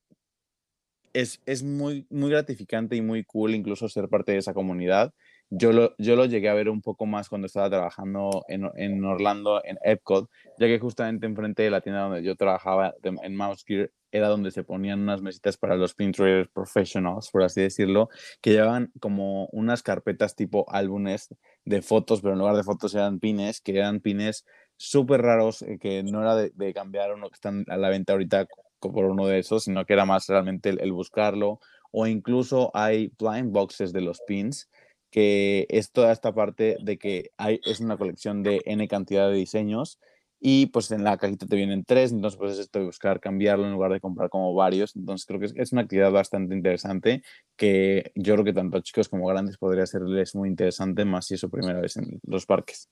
es, 1.12 1.40
es 1.46 1.62
muy, 1.62 2.08
muy 2.10 2.30
gratificante 2.30 2.96
y 2.96 3.02
muy 3.02 3.22
cool 3.22 3.54
incluso 3.54 3.88
ser 3.88 4.08
parte 4.08 4.32
de 4.32 4.38
esa 4.38 4.52
comunidad. 4.52 5.14
Yo 5.50 5.72
lo, 5.72 5.94
yo 5.98 6.16
lo 6.16 6.24
llegué 6.24 6.48
a 6.48 6.54
ver 6.54 6.68
un 6.68 6.80
poco 6.80 7.06
más 7.06 7.28
cuando 7.28 7.46
estaba 7.46 7.68
trabajando 7.68 8.44
en, 8.48 8.70
en 8.76 9.04
Orlando, 9.04 9.62
en 9.64 9.78
Epcot, 9.82 10.30
ya 10.58 10.66
que 10.66 10.78
justamente 10.78 11.26
enfrente 11.26 11.62
de 11.62 11.70
la 11.70 11.80
tienda 11.80 12.02
donde 12.02 12.22
yo 12.22 12.36
trabajaba 12.36 12.94
en 13.02 13.36
Mouse 13.36 13.64
Gear 13.66 13.90
era 14.12 14.28
donde 14.28 14.50
se 14.50 14.64
ponían 14.64 15.00
unas 15.00 15.22
mesitas 15.22 15.56
para 15.56 15.76
los 15.76 15.94
pin 15.94 16.12
traders 16.12 16.48
professionals, 16.48 17.30
por 17.30 17.42
así 17.42 17.60
decirlo, 17.62 18.08
que 18.40 18.50
llevaban 18.50 18.92
como 19.00 19.46
unas 19.46 19.82
carpetas 19.82 20.34
tipo 20.34 20.66
álbumes 20.70 21.34
de 21.64 21.82
fotos, 21.82 22.20
pero 22.20 22.34
en 22.34 22.40
lugar 22.40 22.56
de 22.56 22.64
fotos 22.64 22.94
eran 22.94 23.20
pines, 23.20 23.60
que 23.60 23.76
eran 23.76 24.00
pines 24.00 24.44
súper 24.76 25.22
raros, 25.22 25.62
eh, 25.62 25.78
que 25.78 26.02
no 26.02 26.22
era 26.22 26.36
de, 26.36 26.74
cambiar 26.74 27.12
uno 27.14 27.28
que 27.28 27.34
están 27.34 27.64
a 27.68 27.76
la 27.76 27.88
venta 27.90 28.12
ahorita 28.12 28.46
por 28.80 29.04
uno 29.04 29.26
de 29.26 29.38
esos, 29.38 29.64
sino 29.64 29.84
que 29.84 29.92
era 29.92 30.06
más 30.06 30.26
realmente 30.26 30.70
el, 30.70 30.92
buscarlo. 30.92 31.60
O 31.92 32.06
incluso 32.06 32.70
hay 32.72 33.12
blind 33.18 33.52
boxes 33.52 33.92
de 33.92 34.00
los 34.00 34.20
pins, 34.26 34.70
que 35.10 35.66
es 35.68 35.90
toda 35.92 36.12
esta 36.12 36.32
parte 36.32 36.76
de 36.82 36.98
que 36.98 37.30
hay, 37.36 37.60
es 37.64 37.80
una 37.80 37.96
colección 37.96 38.42
de 38.42 38.62
N 38.64 38.86
cantidad 38.88 39.28
de 39.28 39.36
diseños 39.36 39.98
y 40.40 40.66
pues 40.66 40.90
en 40.90 41.04
la 41.04 41.18
cajita 41.18 41.46
te 41.46 41.56
vienen 41.56 41.84
tres, 41.84 42.12
entonces 42.12 42.38
pues 42.38 42.58
esto 42.58 42.78
de 42.78 42.86
buscar 42.86 43.20
cambiarlo 43.20 43.66
en 43.66 43.72
lugar 43.72 43.92
de 43.92 44.00
comprar 44.00 44.30
como 44.30 44.54
varios, 44.54 44.96
entonces 44.96 45.26
creo 45.26 45.38
que 45.38 45.46
es, 45.54 45.72
una 45.72 45.82
actividad 45.82 46.10
bastante 46.10 46.54
interesante 46.54 47.22
que 47.56 48.10
yo 48.14 48.34
creo 48.34 48.44
que 48.44 48.54
tanto 48.54 48.80
chicos 48.80 49.08
como 49.08 49.26
grandes 49.26 49.58
podría 49.58 49.86
serles 49.86 50.34
muy 50.34 50.48
interesante, 50.48 51.04
más 51.04 51.26
si 51.26 51.34
es 51.34 51.40
su 51.40 51.50
primera 51.50 51.80
vez 51.80 51.98
en 51.98 52.18
los 52.26 52.46
parques. 52.46 52.88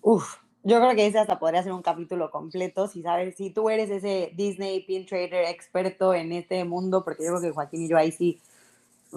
Uf, 0.00 0.36
yo 0.62 0.78
creo 0.78 0.94
que 0.94 1.06
ese 1.06 1.18
hasta 1.18 1.40
podría 1.40 1.62
ser 1.64 1.72
un 1.72 1.82
capítulo 1.82 2.30
completo, 2.30 2.86
si 2.86 3.02
sabes, 3.02 3.34
si 3.36 3.50
tú 3.50 3.68
eres 3.68 3.90
ese 3.90 4.30
Disney 4.36 4.84
pin 4.84 5.06
trader 5.06 5.46
experto 5.46 6.14
en 6.14 6.32
este 6.32 6.64
mundo, 6.64 7.02
porque 7.02 7.24
yo 7.24 7.30
creo 7.30 7.40
que 7.42 7.50
Joaquín 7.50 7.82
y 7.82 7.88
yo 7.88 7.96
ahí 7.96 8.12
sí, 8.12 8.40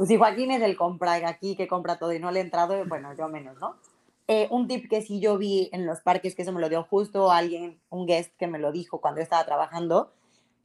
si 0.05 0.17
Joaquín 0.17 0.51
es 0.51 0.61
el 0.61 0.75
compra 0.75 1.13
aquí, 1.27 1.55
que 1.55 1.67
compra 1.67 1.97
todo 1.97 2.13
y 2.13 2.19
no 2.19 2.31
le 2.31 2.39
he 2.39 2.43
entrado, 2.43 2.85
bueno, 2.85 3.13
yo 3.15 3.27
menos, 3.27 3.57
¿no? 3.59 3.75
Eh, 4.27 4.47
un 4.51 4.67
tip 4.67 4.89
que 4.89 5.01
sí 5.01 5.19
yo 5.19 5.37
vi 5.37 5.69
en 5.73 5.85
los 5.85 5.99
parques, 5.99 6.35
que 6.35 6.43
eso 6.43 6.51
me 6.51 6.61
lo 6.61 6.69
dio 6.69 6.83
justo 6.83 7.31
alguien, 7.31 7.79
un 7.89 8.05
guest 8.05 8.33
que 8.37 8.47
me 8.47 8.59
lo 8.59 8.71
dijo 8.71 9.01
cuando 9.01 9.19
yo 9.19 9.23
estaba 9.23 9.45
trabajando. 9.45 10.13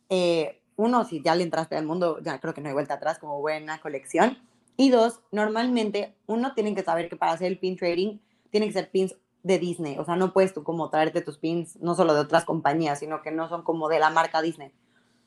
Eh, 0.08 0.60
uno, 0.76 1.04
si 1.04 1.22
ya 1.22 1.34
le 1.34 1.42
entraste 1.42 1.76
al 1.76 1.84
mundo, 1.84 2.20
ya 2.20 2.40
creo 2.40 2.54
que 2.54 2.60
no 2.60 2.68
hay 2.68 2.74
vuelta 2.74 2.94
atrás, 2.94 3.18
como 3.18 3.40
buena 3.40 3.80
colección. 3.80 4.38
Y 4.76 4.90
dos, 4.90 5.20
normalmente 5.32 6.14
uno 6.26 6.54
tiene 6.54 6.74
que 6.74 6.84
saber 6.84 7.08
que 7.08 7.16
para 7.16 7.32
hacer 7.32 7.48
el 7.48 7.58
pin 7.58 7.76
trading 7.76 8.18
tiene 8.50 8.66
que 8.68 8.72
ser 8.72 8.90
pins 8.90 9.16
de 9.42 9.58
Disney. 9.58 9.98
O 9.98 10.04
sea, 10.04 10.14
no 10.14 10.32
puedes 10.32 10.54
tú 10.54 10.62
como 10.62 10.88
traerte 10.88 11.20
tus 11.20 11.38
pins 11.38 11.76
no 11.80 11.96
solo 11.96 12.14
de 12.14 12.20
otras 12.20 12.44
compañías, 12.44 13.00
sino 13.00 13.22
que 13.22 13.32
no 13.32 13.48
son 13.48 13.62
como 13.62 13.88
de 13.88 13.98
la 13.98 14.10
marca 14.10 14.40
Disney. 14.40 14.72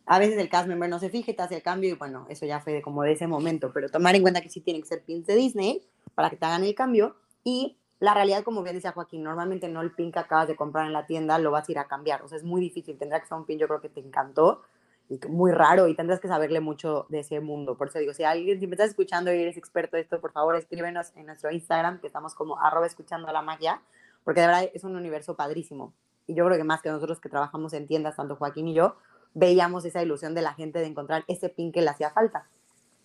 A 0.05 0.19
veces 0.19 0.37
el 0.37 0.49
cast 0.49 0.67
member 0.67 0.89
no 0.89 0.99
se 0.99 1.09
fija 1.09 1.31
y 1.31 1.33
te 1.35 1.41
hace 1.41 1.55
el 1.55 1.63
cambio 1.63 1.89
y 1.89 1.93
bueno, 1.93 2.25
eso 2.29 2.45
ya 2.45 2.59
fue 2.59 2.81
como 2.81 3.03
de 3.03 3.13
ese 3.13 3.27
momento. 3.27 3.71
Pero 3.73 3.89
tomar 3.89 4.15
en 4.15 4.21
cuenta 4.21 4.41
que 4.41 4.49
sí 4.49 4.61
tienen 4.61 4.81
que 4.81 4.87
ser 4.87 5.03
pins 5.03 5.27
de 5.27 5.35
Disney 5.35 5.81
para 6.15 6.29
que 6.29 6.37
te 6.37 6.45
hagan 6.45 6.63
el 6.63 6.75
cambio 6.75 7.15
y 7.43 7.77
la 7.99 8.15
realidad, 8.15 8.43
como 8.43 8.63
bien 8.63 8.75
decía 8.75 8.93
Joaquín, 8.93 9.23
normalmente 9.23 9.67
no 9.69 9.81
el 9.81 9.91
pin 9.91 10.11
que 10.11 10.17
acabas 10.19 10.47
de 10.47 10.55
comprar 10.55 10.87
en 10.87 10.93
la 10.93 11.05
tienda 11.05 11.37
lo 11.37 11.51
vas 11.51 11.69
a 11.69 11.71
ir 11.71 11.77
a 11.77 11.87
cambiar. 11.87 12.23
O 12.23 12.27
sea, 12.27 12.37
es 12.37 12.43
muy 12.43 12.59
difícil. 12.59 12.97
Tendrá 12.97 13.19
que 13.19 13.27
ser 13.27 13.37
un 13.37 13.45
pin, 13.45 13.59
yo 13.59 13.67
creo 13.67 13.79
que 13.79 13.89
te 13.89 13.99
encantó 13.99 14.63
y 15.11 15.19
muy 15.27 15.51
raro 15.51 15.87
y 15.87 15.95
tendrás 15.95 16.19
que 16.19 16.29
saberle 16.29 16.61
mucho 16.61 17.05
de 17.09 17.19
ese 17.19 17.41
mundo. 17.41 17.77
Por 17.77 17.89
eso 17.89 17.99
digo, 17.99 18.13
si 18.13 18.23
alguien, 18.23 18.59
si 18.59 18.65
me 18.65 18.75
estás 18.75 18.89
escuchando 18.89 19.31
y 19.31 19.39
eres 19.39 19.57
experto 19.57 19.97
de 19.97 20.03
esto, 20.03 20.21
por 20.21 20.31
favor 20.31 20.55
escríbenos 20.55 21.11
en 21.15 21.25
nuestro 21.25 21.51
Instagram, 21.51 21.99
que 21.99 22.07
estamos 22.07 22.33
como 22.33 22.57
arroba 22.57 22.87
escuchando 22.87 23.31
la 23.31 23.41
magia, 23.41 23.81
porque 24.23 24.39
de 24.39 24.47
verdad 24.47 24.69
es 24.73 24.83
un 24.83 24.95
universo 24.95 25.35
padrísimo. 25.35 25.93
Y 26.27 26.33
yo 26.33 26.45
creo 26.45 26.57
que 26.57 26.63
más 26.63 26.81
que 26.81 26.89
nosotros 26.89 27.19
que 27.19 27.27
trabajamos 27.27 27.73
en 27.73 27.87
tiendas, 27.87 28.15
tanto 28.15 28.37
Joaquín 28.37 28.69
y 28.69 28.73
yo, 28.73 28.95
veíamos 29.33 29.85
esa 29.85 30.01
ilusión 30.01 30.35
de 30.35 30.41
la 30.41 30.53
gente 30.53 30.79
de 30.79 30.85
encontrar 30.85 31.23
ese 31.27 31.49
pin 31.49 31.71
que 31.71 31.81
le 31.81 31.89
hacía 31.89 32.11
falta. 32.11 32.47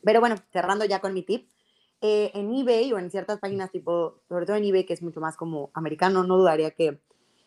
Pero 0.02 0.20
bueno, 0.20 0.36
cerrando 0.52 0.84
ya 0.84 1.00
con 1.00 1.14
mi 1.14 1.22
tip, 1.22 1.48
eh, 2.00 2.30
en 2.34 2.54
eBay 2.54 2.92
o 2.92 2.98
en 2.98 3.10
ciertas 3.10 3.38
páginas 3.38 3.70
tipo, 3.70 4.20
sobre 4.28 4.46
todo 4.46 4.56
en 4.56 4.64
eBay, 4.64 4.84
que 4.84 4.92
es 4.92 5.02
mucho 5.02 5.20
más 5.20 5.36
como 5.36 5.70
americano, 5.74 6.24
no 6.24 6.36
dudaría 6.36 6.70
que 6.70 7.00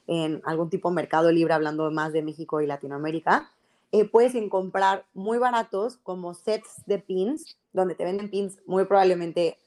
en 0.07 0.41
algún 0.43 0.69
tipo 0.69 0.89
de 0.89 0.95
mercado 0.95 1.31
libre, 1.31 1.53
hablando 1.53 1.91
más 1.91 2.13
de 2.13 2.23
México 2.23 2.61
y 2.61 2.67
Latinoamérica, 2.67 3.51
eh, 3.91 4.05
puedes 4.05 4.33
comprar 4.49 5.05
muy 5.13 5.37
baratos 5.37 5.97
como 5.97 6.33
sets 6.33 6.83
de 6.85 6.99
pins, 6.99 7.57
donde 7.73 7.95
te 7.95 8.03
venden 8.03 8.29
pins 8.29 8.59
muy 8.65 8.85
probablemente, 8.85 9.59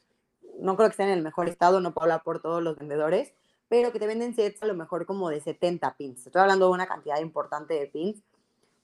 no 0.58 0.76
creo 0.76 0.88
que 0.88 0.92
estén 0.92 1.08
en 1.08 1.18
el 1.18 1.22
mejor 1.22 1.48
estado, 1.48 1.80
no 1.80 1.94
puedo 1.94 2.04
hablar 2.04 2.22
por 2.24 2.42
todos 2.42 2.62
los 2.62 2.76
vendedores, 2.76 3.32
pero 3.68 3.92
que 3.92 4.00
te 4.00 4.06
venden 4.06 4.34
sets 4.34 4.62
a 4.62 4.66
lo 4.66 4.74
mejor 4.74 5.06
como 5.06 5.30
de 5.30 5.40
70 5.40 5.96
pins. 5.96 6.26
Estoy 6.26 6.42
hablando 6.42 6.66
de 6.66 6.72
una 6.72 6.86
cantidad 6.86 7.20
importante 7.20 7.74
de 7.74 7.86
pins 7.86 8.22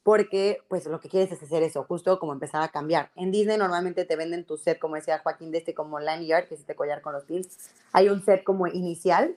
porque 0.03 0.62
pues 0.68 0.86
lo 0.86 1.01
que 1.01 1.09
quieres 1.09 1.32
es 1.32 1.42
hacer 1.42 1.62
eso, 1.62 1.84
justo 1.84 2.18
como 2.18 2.32
empezar 2.32 2.62
a 2.62 2.68
cambiar. 2.68 3.11
En 3.14 3.30
Disney 3.30 3.59
normalmente 3.59 4.05
te 4.05 4.16
venden 4.16 4.44
tu 4.44 4.57
set, 4.57 4.78
como 4.78 4.94
decía 4.94 5.18
Joaquín, 5.18 5.51
de 5.51 5.59
este 5.59 5.74
como 5.74 6.01
lanyard, 6.01 6.49
que 6.49 6.55
es 6.55 6.61
este 6.61 6.74
collar 6.74 7.03
con 7.03 7.12
los 7.12 7.24
pins. 7.24 7.70
Hay 7.92 8.09
un 8.09 8.24
set 8.24 8.44
como 8.44 8.66
inicial, 8.66 9.36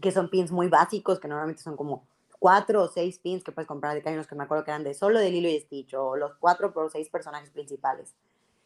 que 0.00 0.10
son 0.10 0.28
pins 0.28 0.50
muy 0.50 0.68
básicos, 0.68 1.20
que 1.20 1.28
normalmente 1.28 1.62
son 1.62 1.76
como 1.76 2.04
cuatro 2.38 2.82
o 2.82 2.88
seis 2.88 3.18
pins 3.18 3.44
que 3.44 3.52
puedes 3.52 3.68
comprar, 3.68 3.94
de 3.94 4.02
que 4.02 4.26
que 4.26 4.34
me 4.34 4.42
acuerdo 4.42 4.64
que 4.64 4.72
eran 4.72 4.82
de 4.82 4.94
solo 4.94 5.20
de 5.20 5.30
Lilo 5.30 5.48
y 5.48 5.60
Stitch, 5.60 5.94
o 5.94 6.16
los 6.16 6.34
cuatro 6.34 6.72
por 6.72 6.90
seis 6.90 7.08
personajes 7.08 7.50
principales. 7.50 8.12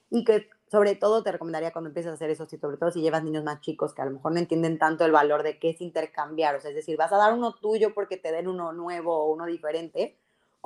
Y 0.09 0.25
que 0.25 0.49
sobre 0.71 0.95
todo 0.95 1.23
te 1.23 1.33
recomendaría 1.33 1.73
cuando 1.73 1.89
empieces 1.89 2.11
a 2.11 2.15
hacer 2.15 2.31
eso, 2.31 2.49
sobre 2.49 2.79
todo 2.79 2.91
si 2.91 3.03
llevas 3.03 3.23
niños 3.23 3.45
más 3.45 3.61
chicos 3.61 3.93
que 3.93 4.03
a 4.03 4.07
lo 4.07 4.13
mejor 4.13 4.33
no 4.33 4.39
entienden 4.39 4.79
tanto 4.79 5.05
el 5.05 5.13
valor 5.13 5.43
de 5.43 5.59
qué 5.59 5.71
es 5.71 5.81
intercambiar, 5.81 6.57
o 6.57 6.61
sea, 6.61 6.71
es 6.71 6.77
decir, 6.77 6.97
vas 6.97 7.13
a 7.13 7.19
dar 7.19 7.35
uno 7.35 7.55
tuyo 7.55 7.93
porque 7.93 8.17
te 8.17 8.33
den 8.33 8.49
uno 8.49 8.73
nuevo 8.73 9.15
o 9.15 9.33
uno 9.33 9.45
diferente, 9.47 10.17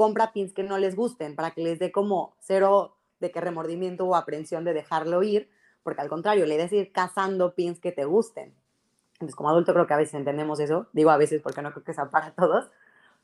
compra 0.01 0.32
pins 0.32 0.55
que 0.55 0.62
no 0.62 0.78
les 0.78 0.96
gusten 0.96 1.36
para 1.36 1.51
que 1.51 1.61
les 1.61 1.78
dé 1.78 1.92
como 1.92 2.34
cero 2.38 2.96
de 3.18 3.30
que 3.30 3.38
remordimiento 3.38 4.07
o 4.07 4.16
aprensión 4.16 4.64
de 4.64 4.72
dejarlo 4.72 5.22
ir, 5.22 5.51
porque 5.82 6.01
al 6.01 6.09
contrario, 6.09 6.46
le 6.46 6.57
des 6.57 6.72
ir 6.72 6.90
cazando 6.90 7.55
pins 7.55 7.80
que 7.80 7.92
te 7.92 8.07
gusten. 8.07 8.55
Entonces, 9.12 9.36
como 9.36 9.51
adulto 9.51 9.74
creo 9.74 9.86
que 9.86 9.92
a 9.92 9.98
veces 9.98 10.14
entendemos 10.14 10.59
eso, 10.59 10.86
digo 10.94 11.11
a 11.11 11.18
veces 11.18 11.42
porque 11.42 11.61
no 11.61 11.70
creo 11.72 11.84
que 11.84 11.92
sea 11.92 12.09
para 12.09 12.30
todos, 12.34 12.70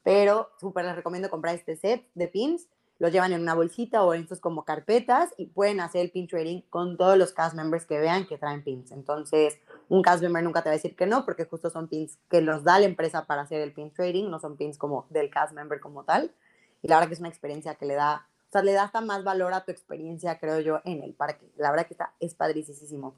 pero 0.03 0.51
súper 0.61 0.85
les 0.85 0.97
recomiendo 0.97 1.31
comprar 1.31 1.55
este 1.55 1.77
set 1.77 2.07
de 2.14 2.29
pins, 2.29 2.68
los 2.99 3.11
llevan 3.11 3.33
en 3.33 3.41
una 3.41 3.55
bolsita 3.55 4.05
o 4.05 4.12
en 4.12 4.24
estos 4.24 4.41
como 4.41 4.66
carpetas 4.66 5.33
y 5.39 5.47
pueden 5.47 5.81
hacer 5.81 6.03
el 6.03 6.11
pin 6.11 6.29
trading 6.29 6.61
con 6.68 6.99
todos 6.99 7.16
los 7.16 7.33
cast 7.33 7.57
members 7.57 7.87
que 7.87 7.99
vean 7.99 8.27
que 8.27 8.37
traen 8.37 8.62
pins. 8.62 8.93
Entonces, 8.93 9.59
un 9.89 10.03
cast 10.03 10.22
member 10.22 10.43
nunca 10.43 10.62
te 10.62 10.68
va 10.68 10.74
a 10.74 10.77
decir 10.77 10.95
que 10.95 11.07
no, 11.07 11.24
porque 11.24 11.47
justo 11.47 11.70
son 11.70 11.89
pins 11.89 12.18
que 12.29 12.43
los 12.43 12.64
da 12.64 12.79
la 12.79 12.85
empresa 12.85 13.24
para 13.24 13.41
hacer 13.41 13.62
el 13.62 13.72
pin 13.72 13.91
trading, 13.95 14.29
no 14.29 14.39
son 14.41 14.59
pins 14.59 14.77
como 14.77 15.07
del 15.09 15.31
cast 15.31 15.55
member 15.55 15.81
como 15.81 16.05
tal. 16.05 16.35
Y 16.83 16.89
la 16.89 16.97
verdad 16.97 17.09
que 17.09 17.14
es 17.14 17.20
una 17.20 17.29
experiencia 17.29 17.74
que 17.74 17.87
le 17.87 17.95
da, 17.95 18.29
o 18.49 18.53
sea, 18.53 18.62
le 18.62 18.72
da 18.72 18.85
hasta 18.85 19.01
más 19.01 19.24
valor 19.24 19.55
a 19.55 19.64
tu 19.64 19.70
experiencia, 19.70 20.39
creo 20.39 20.61
yo, 20.61 20.81
en 20.85 21.03
el 21.03 21.14
parque. 21.14 21.51
La 21.57 21.70
verdad 21.70 21.87
que 21.87 21.95
está, 21.95 22.14
es 22.20 22.35
padricísimo. 22.35 23.16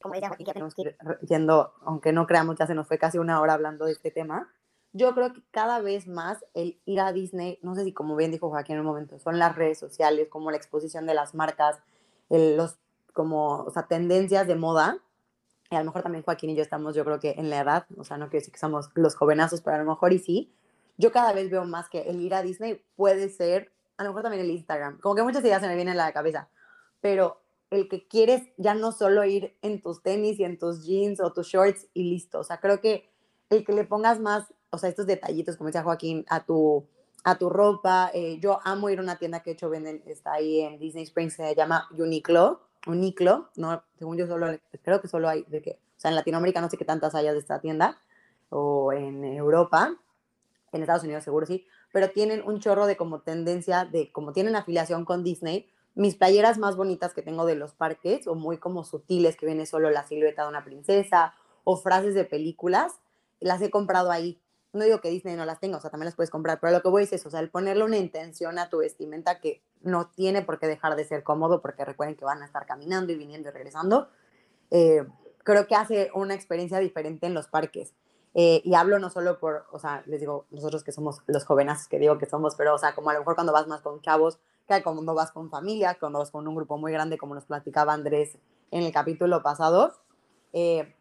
Como 0.00 0.14
decía 0.14 0.28
Joaquín, 0.28 0.46
tenemos 0.46 0.74
que 0.74 0.82
ir 0.82 0.96
yendo, 1.26 1.72
aunque 1.82 2.12
no 2.12 2.26
creamos, 2.26 2.56
ya 2.56 2.66
se 2.66 2.74
nos 2.74 2.86
fue 2.86 2.98
casi 2.98 3.18
una 3.18 3.40
hora 3.40 3.54
hablando 3.54 3.86
de 3.86 3.92
este 3.92 4.10
tema. 4.10 4.52
Yo 4.92 5.14
creo 5.14 5.32
que 5.32 5.42
cada 5.50 5.80
vez 5.80 6.06
más 6.06 6.44
el 6.54 6.78
ir 6.84 7.00
a 7.00 7.12
Disney, 7.12 7.58
no 7.62 7.74
sé 7.74 7.84
si 7.84 7.92
como 7.92 8.14
bien 8.14 8.30
dijo 8.30 8.50
Joaquín 8.50 8.74
en 8.76 8.80
un 8.80 8.86
momento, 8.86 9.18
son 9.18 9.38
las 9.38 9.56
redes 9.56 9.78
sociales, 9.78 10.28
como 10.28 10.50
la 10.50 10.56
exposición 10.56 11.06
de 11.06 11.14
las 11.14 11.34
marcas, 11.34 11.80
los 12.28 12.76
como, 13.14 13.62
o 13.62 13.70
sea, 13.70 13.86
tendencias 13.86 14.46
de 14.46 14.56
moda. 14.56 14.98
Y 15.70 15.76
a 15.76 15.78
lo 15.78 15.86
mejor 15.86 16.02
también 16.02 16.22
Joaquín 16.22 16.50
y 16.50 16.54
yo 16.54 16.62
estamos, 16.62 16.94
yo 16.94 17.04
creo 17.04 17.18
que 17.18 17.36
en 17.38 17.48
la 17.48 17.60
edad, 17.60 17.86
o 17.96 18.04
sea, 18.04 18.18
no 18.18 18.26
quiero 18.26 18.40
decir 18.40 18.52
que 18.52 18.60
somos 18.60 18.90
los 18.94 19.14
jovenazos, 19.16 19.62
pero 19.62 19.76
a 19.76 19.78
lo 19.78 19.90
mejor 19.90 20.12
y 20.12 20.18
sí, 20.18 20.54
yo 20.96 21.12
cada 21.12 21.32
vez 21.32 21.50
veo 21.50 21.64
más 21.64 21.88
que 21.88 22.02
el 22.02 22.20
ir 22.20 22.34
a 22.34 22.42
Disney 22.42 22.82
puede 22.96 23.28
ser, 23.28 23.72
a 23.96 24.04
lo 24.04 24.10
mejor 24.10 24.22
también 24.22 24.44
el 24.44 24.50
Instagram, 24.50 24.98
como 25.00 25.14
que 25.14 25.22
muchas 25.22 25.42
ideas 25.42 25.60
se 25.60 25.68
me 25.68 25.76
vienen 25.76 25.98
a 25.98 26.06
la 26.06 26.12
cabeza, 26.12 26.48
pero 27.00 27.40
el 27.70 27.88
que 27.88 28.06
quieres 28.06 28.42
ya 28.56 28.74
no 28.74 28.92
solo 28.92 29.24
ir 29.24 29.56
en 29.62 29.82
tus 29.82 30.02
tenis 30.02 30.38
y 30.38 30.44
en 30.44 30.58
tus 30.58 30.84
jeans 30.84 31.20
o 31.20 31.32
tus 31.32 31.48
shorts 31.48 31.88
y 31.94 32.10
listo, 32.10 32.40
o 32.40 32.44
sea, 32.44 32.58
creo 32.60 32.80
que 32.80 33.08
el 33.50 33.64
que 33.64 33.72
le 33.72 33.84
pongas 33.84 34.20
más, 34.20 34.52
o 34.70 34.78
sea, 34.78 34.88
estos 34.88 35.06
detallitos, 35.06 35.56
como 35.56 35.68
decía 35.68 35.82
Joaquín, 35.82 36.24
a 36.28 36.44
tu, 36.44 36.86
a 37.24 37.36
tu 37.36 37.50
ropa, 37.50 38.10
eh, 38.14 38.38
yo 38.40 38.60
amo 38.64 38.90
ir 38.90 38.98
a 38.98 39.02
una 39.02 39.18
tienda 39.18 39.42
que 39.42 39.50
de 39.50 39.54
hecho 39.54 39.70
venden, 39.70 40.02
está 40.06 40.34
ahí 40.34 40.60
en 40.60 40.78
Disney 40.78 41.04
Springs, 41.04 41.34
se 41.34 41.54
llama 41.54 41.88
Uniqlo, 41.96 42.60
Uniqlo, 42.86 43.50
no, 43.56 43.82
según 43.98 44.16
yo 44.16 44.26
solo, 44.26 44.46
creo 44.82 45.00
que 45.00 45.08
solo 45.08 45.28
hay, 45.28 45.44
de 45.44 45.62
que, 45.62 45.70
o 45.72 46.00
sea, 46.00 46.10
en 46.10 46.16
Latinoamérica 46.16 46.60
no 46.60 46.68
sé 46.68 46.76
qué 46.76 46.84
tantas 46.84 47.14
haya 47.14 47.32
de 47.32 47.38
esta 47.38 47.60
tienda, 47.60 47.98
o 48.50 48.92
en 48.92 49.24
Europa, 49.24 49.96
en 50.76 50.82
Estados 50.82 51.04
Unidos 51.04 51.24
seguro 51.24 51.46
sí, 51.46 51.66
pero 51.92 52.10
tienen 52.10 52.42
un 52.46 52.60
chorro 52.60 52.86
de 52.86 52.96
como 52.96 53.20
tendencia 53.20 53.84
de, 53.84 54.10
como 54.12 54.32
tienen 54.32 54.56
afiliación 54.56 55.04
con 55.04 55.22
Disney, 55.22 55.68
mis 55.94 56.16
playeras 56.16 56.58
más 56.58 56.76
bonitas 56.76 57.14
que 57.14 57.22
tengo 57.22 57.46
de 57.46 57.54
los 57.54 57.74
parques, 57.74 58.26
o 58.26 58.34
muy 58.34 58.58
como 58.58 58.84
sutiles, 58.84 59.36
que 59.36 59.46
viene 59.46 59.66
solo 59.66 59.90
la 59.90 60.04
silueta 60.04 60.42
de 60.42 60.48
una 60.48 60.64
princesa, 60.64 61.34
o 61.62 61.76
frases 61.76 62.14
de 62.14 62.24
películas, 62.24 62.94
las 63.40 63.62
he 63.62 63.70
comprado 63.70 64.10
ahí. 64.10 64.40
No 64.72 64.84
digo 64.84 65.00
que 65.00 65.08
Disney 65.08 65.36
no 65.36 65.44
las 65.44 65.60
tenga, 65.60 65.76
o 65.76 65.80
sea, 65.80 65.90
también 65.90 66.06
las 66.06 66.16
puedes 66.16 66.30
comprar, 66.30 66.58
pero 66.60 66.72
lo 66.72 66.82
que 66.82 66.88
voy 66.88 67.04
es 67.04 67.12
eso, 67.12 67.28
o 67.28 67.30
sea, 67.30 67.38
el 67.38 67.48
ponerle 67.48 67.84
una 67.84 67.96
intención 67.96 68.58
a 68.58 68.68
tu 68.68 68.78
vestimenta 68.78 69.38
que 69.38 69.62
no 69.82 70.08
tiene 70.08 70.42
por 70.42 70.58
qué 70.58 70.66
dejar 70.66 70.96
de 70.96 71.04
ser 71.04 71.22
cómodo, 71.22 71.62
porque 71.62 71.84
recuerden 71.84 72.16
que 72.16 72.24
van 72.24 72.42
a 72.42 72.46
estar 72.46 72.66
caminando 72.66 73.12
y 73.12 73.16
viniendo 73.16 73.50
y 73.50 73.52
regresando, 73.52 74.08
eh, 74.72 75.06
creo 75.44 75.68
que 75.68 75.76
hace 75.76 76.10
una 76.14 76.34
experiencia 76.34 76.80
diferente 76.80 77.26
en 77.26 77.34
los 77.34 77.46
parques. 77.46 77.94
Eh, 78.34 78.60
y 78.64 78.74
hablo 78.74 78.98
no 78.98 79.10
solo 79.10 79.38
por, 79.38 79.64
o 79.70 79.78
sea, 79.78 80.02
les 80.06 80.18
digo, 80.18 80.46
nosotros 80.50 80.82
que 80.82 80.90
somos 80.90 81.20
los 81.26 81.44
jóvenes 81.44 81.86
que 81.86 82.00
digo 82.00 82.18
que 82.18 82.26
somos, 82.26 82.56
pero, 82.56 82.74
o 82.74 82.78
sea, 82.78 82.94
como 82.94 83.10
a 83.10 83.12
lo 83.12 83.20
mejor 83.20 83.36
cuando 83.36 83.52
vas 83.52 83.68
más 83.68 83.80
con 83.80 84.00
chavos, 84.02 84.40
que 84.66 84.82
cuando 84.82 85.14
vas 85.14 85.30
con 85.30 85.50
familia, 85.50 85.96
cuando 86.00 86.18
vas 86.18 86.30
con 86.30 86.46
un 86.48 86.54
grupo 86.54 86.76
muy 86.76 86.92
grande, 86.92 87.18
como 87.18 87.34
nos 87.34 87.44
platicaba 87.44 87.92
Andrés 87.92 88.38
en 88.70 88.82
el 88.82 88.92
capítulo 88.92 89.42
pasado, 89.42 89.92
eh, 90.52 90.94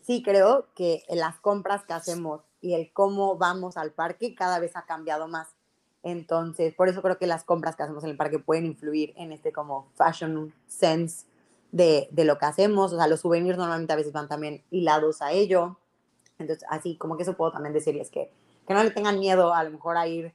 sí 0.00 0.22
creo 0.22 0.66
que 0.74 1.04
las 1.08 1.38
compras 1.38 1.84
que 1.84 1.92
hacemos 1.92 2.42
y 2.60 2.74
el 2.74 2.92
cómo 2.92 3.36
vamos 3.36 3.76
al 3.76 3.92
parque 3.92 4.34
cada 4.34 4.58
vez 4.58 4.74
ha 4.74 4.86
cambiado 4.86 5.28
más. 5.28 5.54
Entonces, 6.02 6.74
por 6.74 6.88
eso 6.88 7.02
creo 7.02 7.18
que 7.18 7.26
las 7.26 7.44
compras 7.44 7.76
que 7.76 7.82
hacemos 7.82 8.04
en 8.04 8.10
el 8.10 8.16
parque 8.16 8.38
pueden 8.38 8.66
influir 8.66 9.12
en 9.16 9.32
este 9.32 9.52
como 9.52 9.90
fashion 9.94 10.54
sense 10.66 11.26
de, 11.72 12.08
de 12.10 12.24
lo 12.24 12.38
que 12.38 12.46
hacemos. 12.46 12.92
O 12.92 12.96
sea, 12.96 13.06
los 13.06 13.20
souvenirs 13.20 13.58
normalmente 13.58 13.92
a 13.92 13.96
veces 13.96 14.12
van 14.12 14.28
también 14.28 14.62
hilados 14.70 15.22
a 15.22 15.32
ello. 15.32 15.78
Entonces, 16.38 16.66
así 16.68 16.96
como 16.96 17.16
que 17.16 17.22
eso 17.22 17.36
puedo 17.36 17.52
también 17.52 17.72
decirles 17.72 18.10
que, 18.10 18.30
que 18.66 18.74
no 18.74 18.82
le 18.82 18.90
tengan 18.90 19.18
miedo 19.18 19.54
a 19.54 19.64
lo 19.64 19.70
mejor 19.70 19.96
a 19.96 20.06
ir 20.06 20.34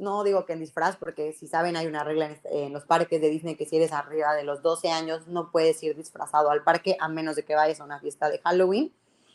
no 0.00 0.24
digo 0.24 0.46
que 0.46 0.54
en 0.54 0.60
disfraz, 0.60 0.96
porque 0.96 1.34
si 1.34 1.46
saben 1.46 1.76
hay 1.76 1.86
una 1.86 2.02
regla 2.02 2.26
este, 2.26 2.64
en, 2.64 2.72
los 2.72 2.84
parques 2.84 3.20
de 3.20 3.28
Disney 3.28 3.54
que 3.54 3.66
si 3.66 3.76
eres 3.76 3.92
arriba 3.92 4.32
de 4.32 4.44
los 4.44 4.62
12 4.62 4.90
años 4.90 5.28
no 5.28 5.50
puedes 5.50 5.80
ir 5.82 5.94
disfrazado 5.94 6.50
al 6.50 6.64
parque 6.64 6.96
a 6.98 7.08
menos 7.08 7.36
de 7.36 7.44
que 7.44 7.54
vayas 7.54 7.80
a 7.80 7.84
una 7.84 8.00
fiesta 8.00 8.30
de 8.30 8.38
Halloween. 8.38 8.92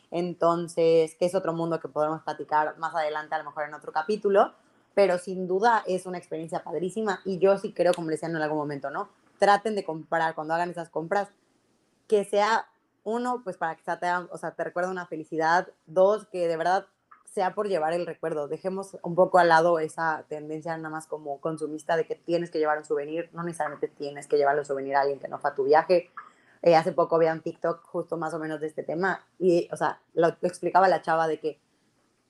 Entonces, 0.09 1.16
que 1.16 1.26
es 1.26 1.36
otro 1.36 1.53
mundo 1.53 1.80
que 1.80 1.88
podremos 1.88 2.24
platicar 2.24 2.78
más 2.80 2.95
adelante, 2.95 3.36
a 3.36 3.38
lo 3.38 3.43
mejor 3.45 3.66
en 3.66 3.76
otro 3.76 3.91
capítulo, 3.91 4.53
pero 4.95 5.20
sin 5.20 5.47
duda 5.47 5.84
es 5.86 6.07
una 6.07 6.18
experiencia 6.18 6.63
padrísima 6.63 7.22
y 7.26 7.38
yo 7.38 7.57
sí 7.57 7.72
creo, 7.72 7.93
como 7.93 8.09
les 8.09 8.20
decía 8.20 8.36
en 8.36 8.41
algún 8.41 8.57
momento, 8.57 8.89
¿no? 8.89 9.09
Traten 9.38 9.76
de 9.76 9.84
comprar 9.84 10.34
cuando 10.34 10.55
hagan 10.55 10.72
esas 10.72 10.89
compras, 10.89 11.30
que 12.07 12.26
sea 12.26 12.68
uno, 13.06 13.41
pues 13.43 13.56
para 13.56 13.76
que 13.76 13.84
te, 13.84 14.12
o 14.32 14.38
sea, 14.38 14.51
te 14.51 14.64
recuerde 14.64 14.89
una 14.89 15.06
felicidad, 15.06 15.70
dos, 15.86 16.26
que 16.28 16.47
de 16.47 16.58
verdad 16.58 16.88
sea 17.36 17.53
por 17.53 17.68
llevar 17.68 17.93
el 17.93 18.06
recuerdo. 18.06 18.47
Dejemos 18.47 18.97
un 19.03 19.14
poco 19.14 19.38
al 19.38 19.49
lado 19.49 19.80
esa 19.80 20.26
tendencia 20.28 20.76
nada 20.78 20.89
más 20.89 21.06
como 21.06 21.39
consumista 21.39 21.97
de 21.97 22.08
que 22.08 22.16
tienes 22.16 22.49
que 22.49 22.60
llevar 22.60 22.78
un 22.78 22.86
souvenir. 22.86 23.30
No 23.34 23.43
necesariamente 23.43 23.88
tienes 23.89 24.28
que 24.28 24.38
llevar 24.38 24.58
un 24.58 24.66
souvenir 24.66 24.95
a 24.95 25.01
alguien 25.01 25.20
que 25.20 25.28
no 25.28 25.38
fue 25.38 25.51
a 25.51 25.56
tu 25.56 25.66
viaje. 25.66 26.12
Eh, 26.62 26.76
hace 26.76 26.93
poco 26.93 27.20
vean 27.20 27.41
TikTok 27.41 27.84
justo 27.84 28.18
más 28.18 28.34
o 28.34 28.39
menos 28.39 28.60
de 28.60 28.68
este 28.68 28.82
tema 28.82 29.24
y, 29.38 29.68
o 29.72 29.76
sea, 29.76 30.01
lo, 30.14 30.30
explicaba 30.41 30.88
la 30.88 31.01
chava 31.03 31.28
de 31.28 31.39
que, 31.39 31.60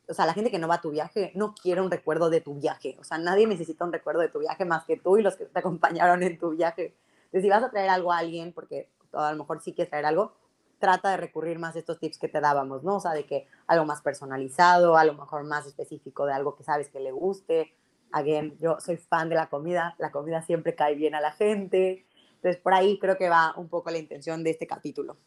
o 0.09 0.13
sea, 0.13 0.25
la 0.25 0.33
gente 0.33 0.51
que 0.51 0.59
no 0.59 0.67
va 0.67 0.75
a 0.75 0.81
tu 0.81 0.91
viaje 0.91 1.31
no 1.35 1.53
quiere 1.53 1.81
un 1.81 1.89
recuerdo 1.89 2.29
de 2.29 2.41
tu 2.41 2.55
viaje. 2.55 2.97
O 2.99 3.03
sea, 3.03 3.17
nadie 3.17 3.47
necesita 3.47 3.85
un 3.85 3.93
recuerdo 3.93 4.21
de 4.21 4.29
tu 4.29 4.39
viaje 4.39 4.65
más 4.65 4.83
que 4.85 4.97
tú 4.97 5.17
y 5.17 5.21
los 5.21 5.37
que 5.37 5.45
te 5.45 5.59
acompañaron 5.59 6.21
en 6.23 6.37
tu 6.37 6.49
viaje. 6.49 6.95
Entonces, 7.25 7.43
si 7.43 7.49
vas 7.49 7.63
a 7.63 7.69
traer 7.69 7.89
algo 7.89 8.11
a 8.11 8.17
alguien, 8.17 8.51
porque 8.51 8.89
a 9.13 9.31
lo 9.31 9.37
mejor 9.37 9.61
sí 9.61 9.73
quieres 9.73 9.89
traer 9.89 10.05
algo, 10.05 10.33
trata 10.79 11.11
de 11.11 11.17
recurrir 11.17 11.59
más 11.59 11.75
a 11.75 11.79
estos 11.79 11.99
tips 11.99 12.17
que 12.17 12.27
te 12.27 12.41
dábamos, 12.41 12.83
¿no? 12.83 12.97
O 12.97 12.99
sea, 12.99 13.11
de 13.11 13.25
que 13.25 13.47
algo 13.67 13.85
más 13.85 14.01
personalizado, 14.01 14.97
a 14.97 15.05
lo 15.05 15.13
mejor 15.13 15.43
más 15.43 15.65
específico 15.65 16.25
de 16.25 16.33
algo 16.33 16.55
que 16.55 16.63
sabes 16.63 16.89
que 16.89 16.99
le 16.99 17.11
guste. 17.11 17.73
Again, 18.11 18.57
yo 18.59 18.77
soy 18.79 18.97
fan 18.97 19.29
de 19.29 19.35
la 19.35 19.47
comida, 19.47 19.95
la 19.97 20.11
comida 20.11 20.41
siempre 20.41 20.75
cae 20.75 20.95
bien 20.95 21.15
a 21.15 21.21
la 21.21 21.31
gente. 21.31 22.05
Entonces, 22.35 22.61
por 22.61 22.73
ahí 22.73 22.99
creo 22.99 23.17
que 23.17 23.29
va 23.29 23.53
un 23.57 23.69
poco 23.69 23.89
la 23.89 23.97
intención 23.97 24.43
de 24.43 24.51
este 24.51 24.67
capítulo. 24.67 25.17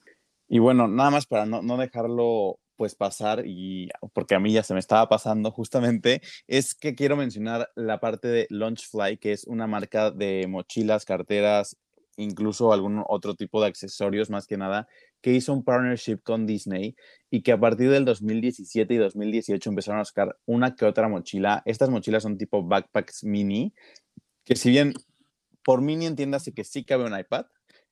Y 0.48 0.58
bueno, 0.58 0.88
nada 0.88 1.10
más 1.10 1.26
para 1.26 1.44
no, 1.44 1.62
no 1.62 1.76
dejarlo 1.76 2.58
pues 2.78 2.94
pasar 2.94 3.42
y 3.44 3.90
porque 4.14 4.36
a 4.36 4.38
mí 4.38 4.52
ya 4.52 4.62
se 4.62 4.72
me 4.72 4.78
estaba 4.78 5.08
pasando 5.08 5.50
justamente 5.50 6.22
es 6.46 6.76
que 6.76 6.94
quiero 6.94 7.16
mencionar 7.16 7.68
la 7.74 7.98
parte 7.98 8.28
de 8.28 8.46
Launchfly 8.50 9.18
que 9.18 9.32
es 9.32 9.44
una 9.44 9.66
marca 9.66 10.12
de 10.12 10.46
mochilas, 10.48 11.04
carteras, 11.04 11.76
incluso 12.16 12.72
algún 12.72 13.02
otro 13.08 13.34
tipo 13.34 13.60
de 13.60 13.66
accesorios 13.66 14.30
más 14.30 14.46
que 14.46 14.56
nada 14.56 14.86
que 15.20 15.32
hizo 15.32 15.52
un 15.52 15.64
partnership 15.64 16.18
con 16.22 16.46
Disney 16.46 16.94
y 17.30 17.42
que 17.42 17.52
a 17.52 17.60
partir 17.60 17.90
del 17.90 18.04
2017 18.04 18.94
y 18.94 18.96
2018 18.96 19.70
empezaron 19.70 20.00
a 20.00 20.04
sacar 20.04 20.36
una 20.46 20.74
que 20.74 20.84
otra 20.84 21.08
mochila. 21.08 21.62
Estas 21.64 21.90
mochilas 21.90 22.22
son 22.22 22.38
tipo 22.38 22.62
backpacks 22.62 23.24
mini, 23.24 23.74
que 24.44 24.56
si 24.56 24.70
bien 24.70 24.94
por 25.64 25.82
mini 25.82 26.06
entiéndase 26.06 26.52
que 26.52 26.64
sí 26.64 26.84
cabe 26.84 27.04
un 27.04 27.18
iPad, 27.18 27.46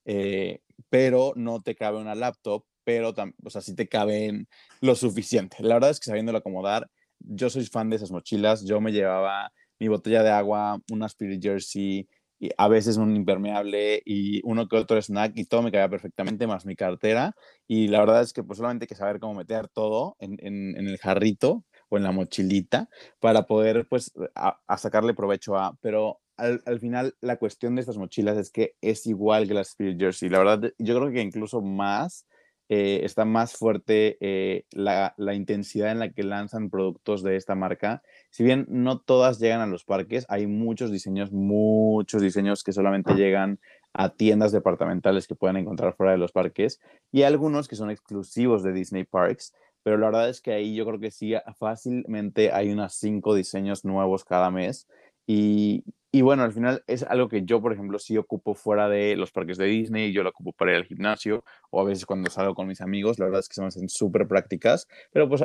eh, 0.04 0.60
pero 0.88 1.32
no 1.36 1.60
te 1.62 1.74
cabe 1.74 1.98
una 1.98 2.14
laptop, 2.14 2.64
pero 2.84 3.12
o 3.44 3.50
sea, 3.50 3.60
sí 3.60 3.74
te 3.74 3.88
caben 3.88 4.48
lo 4.80 4.94
suficiente. 4.94 5.56
La 5.60 5.74
verdad 5.74 5.90
es 5.90 6.00
que 6.00 6.06
sabiéndolo 6.06 6.38
acomodar, 6.38 6.88
yo 7.18 7.50
soy 7.50 7.66
fan 7.66 7.90
de 7.90 7.96
esas 7.96 8.12
mochilas, 8.12 8.64
yo 8.64 8.80
me 8.80 8.92
llevaba 8.92 9.52
mi 9.78 9.88
botella 9.88 10.22
de 10.22 10.30
agua, 10.30 10.80
una 10.90 11.06
Spirit 11.06 11.42
Jersey, 11.42 12.08
y 12.38 12.50
a 12.56 12.68
veces 12.68 12.96
un 12.96 13.16
impermeable 13.16 14.02
y 14.04 14.40
uno 14.44 14.68
que 14.68 14.76
otro 14.76 15.00
snack 15.00 15.32
y 15.36 15.44
todo 15.44 15.62
me 15.62 15.72
caía 15.72 15.88
perfectamente, 15.88 16.46
más 16.46 16.66
mi 16.66 16.76
cartera. 16.76 17.34
Y 17.66 17.88
la 17.88 18.00
verdad 18.00 18.22
es 18.22 18.32
que 18.32 18.42
pues 18.42 18.58
solamente 18.58 18.84
hay 18.84 18.88
que 18.88 18.94
saber 18.94 19.20
cómo 19.20 19.34
meter 19.34 19.68
todo 19.68 20.16
en, 20.18 20.36
en, 20.40 20.76
el 20.76 20.98
jarrito 20.98 21.64
o 21.88 21.96
en 21.96 22.02
la 22.02 22.12
mochilita 22.12 22.88
para 23.20 23.46
poder 23.46 23.86
pues 23.88 24.12
a, 24.34 24.58
sacarle 24.78 25.14
provecho 25.14 25.56
a, 25.56 25.76
pero 25.80 26.20
al, 26.36 26.62
al, 26.66 26.80
final 26.80 27.14
la 27.20 27.36
cuestión 27.36 27.74
de 27.74 27.80
estas 27.80 27.96
mochilas 27.96 28.36
es 28.36 28.50
que 28.50 28.74
es 28.82 29.06
igual 29.06 29.48
que 29.48 29.54
la 29.54 29.62
Spirit 29.62 29.98
Jersey. 29.98 30.28
La 30.28 30.38
verdad, 30.38 30.72
yo 30.78 30.98
creo 30.98 31.10
que 31.10 31.22
incluso 31.22 31.62
más 31.62 32.26
eh, 32.68 33.00
está 33.04 33.24
más 33.24 33.52
fuerte 33.52 34.18
eh, 34.20 34.64
la, 34.72 35.14
la, 35.16 35.34
intensidad 35.34 35.92
en 35.92 36.00
la 36.00 36.10
que 36.10 36.24
lanzan 36.24 36.68
productos 36.68 37.22
de 37.22 37.36
esta 37.36 37.54
marca. 37.54 38.02
Si 38.30 38.42
bien 38.42 38.66
no 38.68 38.98
todas 38.98 39.38
llegan 39.38 39.60
a 39.60 39.66
los 39.66 39.84
parques, 39.84 40.26
hay 40.28 40.46
muchos 40.46 40.90
diseños, 40.90 41.30
muchos 41.30 42.22
diseños 42.22 42.64
que 42.64 42.72
solamente 42.72 43.14
llegan 43.14 43.60
a 43.92 44.10
tiendas 44.10 44.52
departamentales 44.52 45.26
que 45.26 45.34
pueden 45.34 45.56
encontrar 45.56 45.94
fuera 45.94 46.12
de 46.12 46.18
los 46.18 46.32
parques 46.32 46.80
y 47.12 47.22
algunos 47.22 47.68
que 47.68 47.76
son 47.76 47.90
exclusivos 47.90 48.62
de 48.62 48.72
Disney 48.72 49.04
Parks. 49.04 49.54
Pero 49.82 49.98
la 49.98 50.06
verdad 50.06 50.28
es 50.28 50.40
que 50.40 50.52
ahí 50.52 50.74
yo 50.74 50.84
creo 50.84 50.98
que 50.98 51.12
sí, 51.12 51.34
fácilmente 51.58 52.50
hay 52.50 52.72
unos 52.72 52.94
cinco 52.94 53.36
diseños 53.36 53.84
nuevos 53.84 54.24
cada 54.24 54.50
mes. 54.50 54.88
Y, 55.28 55.84
y 56.16 56.22
bueno, 56.22 56.44
al 56.44 56.52
final 56.54 56.82
es 56.86 57.02
algo 57.02 57.28
que 57.28 57.44
yo, 57.44 57.60
por 57.60 57.74
ejemplo, 57.74 57.98
sí 57.98 58.16
ocupo 58.16 58.54
fuera 58.54 58.88
de 58.88 59.16
los 59.16 59.32
parques 59.32 59.58
de 59.58 59.66
Disney, 59.66 60.12
yo 60.12 60.22
lo 60.22 60.30
ocupo 60.30 60.50
para 60.52 60.70
ir 60.70 60.78
al 60.78 60.86
gimnasio 60.86 61.44
o 61.68 61.78
a 61.78 61.84
veces 61.84 62.06
cuando 62.06 62.30
salgo 62.30 62.54
con 62.54 62.66
mis 62.66 62.80
amigos, 62.80 63.18
la 63.18 63.26
verdad 63.26 63.40
es 63.40 63.50
que 63.50 63.56
se 63.56 63.60
me 63.60 63.66
hacen 63.66 63.90
súper 63.90 64.26
prácticas, 64.26 64.88
pero 65.12 65.28
pues 65.28 65.44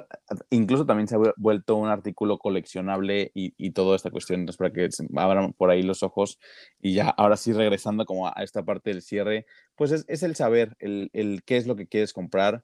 incluso 0.50 0.86
también 0.86 1.10
se 1.10 1.16
ha 1.16 1.20
vuelto 1.36 1.76
un 1.76 1.90
artículo 1.90 2.38
coleccionable 2.38 3.32
y, 3.34 3.54
y 3.58 3.72
toda 3.72 3.98
esta 3.98 4.12
cuestión, 4.12 4.40
entonces 4.40 4.58
para 4.58 4.72
que 4.72 4.88
abran 5.18 5.52
por 5.52 5.72
ahí 5.72 5.84
los 5.84 6.04
ojos 6.04 6.40
y 6.80 6.94
ya 6.94 7.10
ahora 7.10 7.36
sí 7.36 7.52
regresando 7.52 8.06
como 8.06 8.30
a 8.30 8.36
esta 8.42 8.64
parte 8.64 8.92
del 8.92 9.02
cierre, 9.02 9.46
pues 9.76 9.92
es, 9.92 10.24
el 10.24 10.38
saber 10.38 10.78
el, 10.80 11.10
el 11.12 11.44
qué 11.44 11.58
es 11.58 11.68
lo 11.68 11.76
que 11.76 11.88
quieres 11.88 12.14
comprar, 12.14 12.64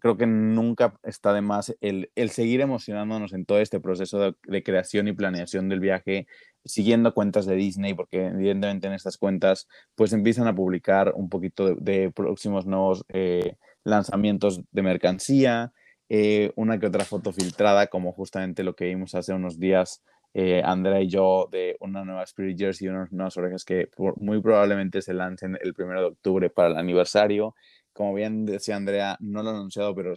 creo 0.00 0.16
que 0.16 0.26
nunca 0.26 0.98
está 1.02 1.32
de 1.32 1.40
más 1.40 1.74
el, 1.80 2.10
seguir 2.30 2.60
emocionándonos 2.60 3.32
en 3.32 3.44
todo 3.44 3.60
este 3.60 3.80
proceso 3.80 4.34
de, 4.46 4.62
creación 4.62 5.08
y 5.08 5.12
planeación 5.12 5.68
del 5.68 5.80
viaje, 5.80 6.26
siguiendo 6.66 7.14
cuentas 7.14 7.46
de 7.46 7.54
Disney, 7.54 7.94
porque 7.94 8.26
evidentemente 8.26 8.86
en 8.86 8.92
estas 8.92 9.16
cuentas 9.16 9.66
pues 9.94 10.12
empiezan 10.12 10.46
a 10.46 10.54
publicar 10.54 11.12
un 11.14 11.28
poquito 11.28 11.74
de, 11.74 12.10
próximos 12.10 12.66
nuevos 12.66 13.04
eh, 13.08 13.56
lanzamientos 13.84 14.62
de 14.70 14.82
mercancía, 14.82 15.72
eh, 16.08 16.52
una 16.56 16.78
que 16.78 16.86
otra 16.86 17.04
foto 17.04 17.32
filtrada, 17.32 17.88
como 17.88 18.12
justamente 18.12 18.62
lo 18.62 18.74
que 18.74 18.86
vimos 18.86 19.14
hace 19.14 19.32
unos 19.32 19.58
días 19.58 20.02
eh, 20.38 20.60
Andrea 20.62 21.00
y 21.00 21.08
yo 21.08 21.48
de 21.50 21.78
una 21.80 22.04
nueva 22.04 22.22
Spirit 22.24 22.58
Jersey 22.58 22.86
y 22.86 22.90
unas 22.90 23.10
nuevas 23.10 23.38
orejas 23.38 23.64
que 23.64 23.88
muy 24.16 24.42
probablemente 24.42 25.00
se 25.00 25.14
lancen 25.14 25.56
el 25.62 25.72
primero 25.72 26.00
de 26.00 26.06
octubre 26.08 26.50
para 26.50 26.68
el 26.68 26.76
aniversario. 26.76 27.54
Como 27.94 28.12
bien 28.12 28.44
decía 28.44 28.76
Andrea, 28.76 29.16
no 29.20 29.42
lo 29.42 29.50
he 29.50 29.54
anunciado, 29.54 29.94
pero 29.94 30.12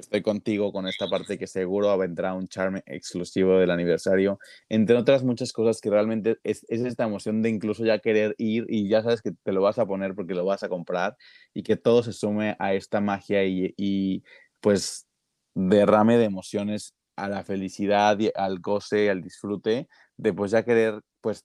estoy 0.00 0.22
contigo 0.22 0.72
con 0.72 0.86
esta 0.86 1.08
parte 1.08 1.38
que 1.38 1.46
seguro 1.46 1.96
vendrá 1.96 2.34
un 2.34 2.48
charme 2.48 2.82
exclusivo 2.86 3.58
del 3.58 3.70
aniversario, 3.70 4.38
entre 4.68 4.96
otras 4.96 5.22
muchas 5.22 5.52
cosas 5.52 5.80
que 5.80 5.90
realmente 5.90 6.38
es, 6.44 6.66
es, 6.68 6.80
esta 6.82 7.04
emoción 7.04 7.42
de 7.42 7.50
incluso 7.50 7.84
ya 7.84 7.98
querer 7.98 8.34
ir 8.38 8.66
y 8.68 8.88
ya 8.88 9.02
sabes 9.02 9.22
que 9.22 9.32
te 9.32 9.52
lo 9.52 9.62
vas 9.62 9.78
a 9.78 9.86
poner 9.86 10.14
porque 10.14 10.34
lo 10.34 10.44
vas 10.44 10.62
a 10.62 10.68
comprar 10.68 11.16
y 11.54 11.62
que 11.62 11.76
todo 11.76 12.02
se 12.02 12.12
sume 12.12 12.56
a 12.58 12.74
esta 12.74 13.00
magia 13.00 13.44
y, 13.44 14.24
pues 14.60 15.06
derrame 15.54 16.16
de 16.18 16.24
emociones 16.24 16.94
a 17.16 17.28
la 17.28 17.44
felicidad, 17.44 18.18
y 18.18 18.30
al 18.34 18.60
goce, 18.60 19.10
al 19.10 19.22
disfrute, 19.22 19.88
de 20.16 20.32
pues 20.32 20.52
ya 20.52 20.64
querer 20.64 21.00
pues 21.20 21.44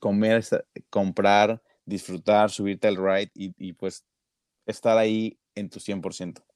comer, 0.00 0.44
comprar, 0.90 1.62
disfrutar, 1.84 2.50
subirte 2.50 2.88
al 2.88 2.96
ride 2.96 3.30
y, 3.34 3.54
y 3.58 3.72
pues 3.74 4.04
estar 4.66 4.98
ahí 4.98 5.38
en 5.54 5.70
tu 5.70 5.80
100%. 5.80 6.47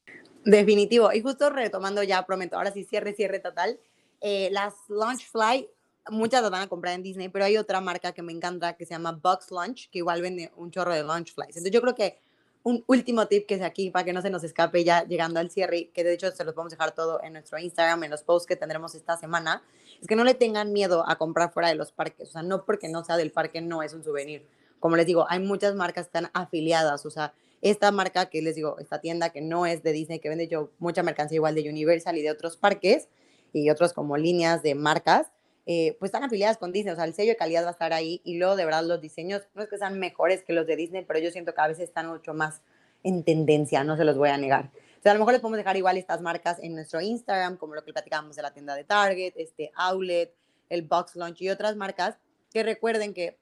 Definitivo. 0.45 1.13
Y 1.13 1.21
justo 1.21 1.51
retomando 1.51 2.03
ya, 2.03 2.25
prometo, 2.27 2.57
ahora 2.57 2.73
sí 2.73 2.85
cierre, 2.85 3.15
cierre 3.15 3.39
total. 3.39 3.79
Eh, 4.21 4.49
las 4.53 4.75
Launch 4.89 5.29
Fly, 5.31 5.69
muchas 6.11 6.43
las 6.43 6.51
van 6.51 6.63
a 6.63 6.69
comprar 6.69 6.95
en 6.95 7.03
Disney, 7.03 7.29
pero 7.29 7.45
hay 7.45 7.57
otra 7.57 7.81
marca 7.81 8.13
que 8.13 8.23
me 8.23 8.33
encanta 8.33 8.75
que 8.75 8.87
se 8.87 8.95
llama 8.95 9.13
Box 9.13 9.51
Lunch, 9.51 9.91
que 9.91 9.99
igual 9.99 10.23
vende 10.23 10.53
un 10.57 10.71
chorro 10.71 10.93
de 10.93 11.03
Launch 11.03 11.35
Flies. 11.35 11.57
Entonces 11.57 11.73
yo 11.73 11.81
creo 11.81 11.95
que 11.95 12.19
un 12.65 12.85
último 12.87 13.27
tip 13.27 13.47
que 13.47 13.55
es 13.55 13.63
aquí 13.63 13.91
para 13.91 14.05
que 14.05 14.13
no 14.13 14.23
se 14.23 14.31
nos 14.31 14.45
escape 14.45 14.85
ya 14.85 15.05
llegando 15.05 15.41
al 15.41 15.51
cierre, 15.51 15.91
que 15.93 16.05
de 16.05 16.15
hecho 16.15 16.31
se 16.31 16.45
los 16.45 16.55
vamos 16.55 16.73
a 16.73 16.77
dejar 16.77 16.93
todo 16.93 17.21
en 17.23 17.33
nuestro 17.33 17.59
Instagram, 17.59 18.05
en 18.05 18.11
los 18.11 18.23
posts 18.23 18.47
que 18.47 18.57
tendremos 18.57 18.95
esta 18.95 19.17
semana, 19.17 19.63
es 20.01 20.07
que 20.07 20.17
no 20.17 20.25
le 20.25 20.35
tengan 20.35 20.73
miedo 20.73 21.05
a 21.09 21.17
comprar 21.17 21.53
fuera 21.53 21.69
de 21.69 21.75
los 21.75 21.93
parques. 21.93 22.29
O 22.29 22.33
sea, 22.33 22.43
no 22.43 22.65
porque 22.65 22.89
no 22.89 23.05
sea 23.05 23.17
del 23.17 23.33
parque 23.33 23.61
no 23.61 23.83
es 23.83 23.93
un 23.93 24.05
souvenir. 24.05 24.47
Como 24.79 24.97
les 24.97 25.07
digo, 25.07 25.27
hay 25.29 25.41
muchas 25.41 25.75
marcas 25.75 26.07
que 26.07 26.19
están 26.19 26.31
afiliadas, 26.35 27.07
o 27.07 27.11
sea, 27.11 27.35
esta 27.63 27.93
marca 27.93 28.27
que 28.27 28.43
les 28.43 28.57
digo, 28.57 28.79
esta 28.79 29.01
tienda 29.01 29.31
que 29.31 29.41
no 29.41 29.67
es 29.67 29.83
de 29.83 29.93
Disney, 29.93 30.19
que 30.19 30.29
vende 30.29 30.49
yo 30.49 30.73
mucha 30.79 31.03
mercancía 31.03 31.37
igual 31.37 31.55
de 31.55 31.69
Universal 31.71 32.19
y 32.19 32.23
de 32.23 32.31
otros 32.31 32.57
parques 32.57 33.09
y 33.53 33.71
otros 33.71 33.93
como 33.93 34.17
líneas 34.17 34.63
de 34.63 34.75
marcas, 34.75 35.29
eh, 35.65 35.97
pues 36.01 36.09
están 36.09 36.25
afiliadas 36.25 36.59
con 36.59 36.73
Disney, 36.73 36.93
o 36.93 36.97
sea, 36.97 37.05
el 37.05 37.15
sello 37.15 37.31
de 37.31 37.37
calidad 37.37 37.63
va 37.63 37.69
a 37.69 37.73
estar 37.73 37.93
ahí 37.93 38.21
y 38.25 38.37
luego 38.37 38.57
de 38.57 38.65
verdad 38.65 38.83
los 38.85 39.01
diseños 39.01 39.43
no 39.55 39.63
es 39.63 39.69
que 39.69 39.79
sean 39.79 39.99
mejores 40.01 40.43
que 40.43 40.53
los 40.53 40.67
de 40.67 40.75
Disney, 40.75 41.05
pero 41.07 41.21
yo 41.21 41.31
siento 41.31 41.55
que 41.55 41.61
a 41.61 41.69
veces 41.69 41.85
están 41.85 42.09
mucho 42.09 42.35
más 42.35 42.63
en 43.05 43.23
tendencia, 43.23 43.85
no 43.85 43.97
se 43.97 44.05
los 44.05 44.17
voy 44.17 44.31
a 44.31 44.37
negar. 44.37 44.73
O 44.99 45.03
sea, 45.03 45.13
a 45.13 45.15
lo 45.15 45.21
mejor 45.21 45.35
les 45.35 45.41
podemos 45.41 45.59
dejar 45.59 45.77
igual 45.77 45.97
estas 45.97 46.21
marcas 46.21 46.59
en 46.61 46.75
nuestro 46.75 47.01
Instagram, 47.01 47.57
como 47.57 47.75
lo 47.75 47.85
que 47.85 47.93
platicábamos 47.93 48.35
de 48.35 48.43
la 48.43 48.53
tienda 48.53 48.75
de 48.75 48.85
Target, 48.85 49.35
este 49.37 49.71
Outlet, 49.77 50.35
el 50.69 50.83
Box 50.83 51.15
Launch 51.15 51.43
y 51.43 51.49
otras 51.49 51.77
marcas, 51.77 52.17
que 52.53 52.63
recuerden 52.63 53.15
que 53.15 53.39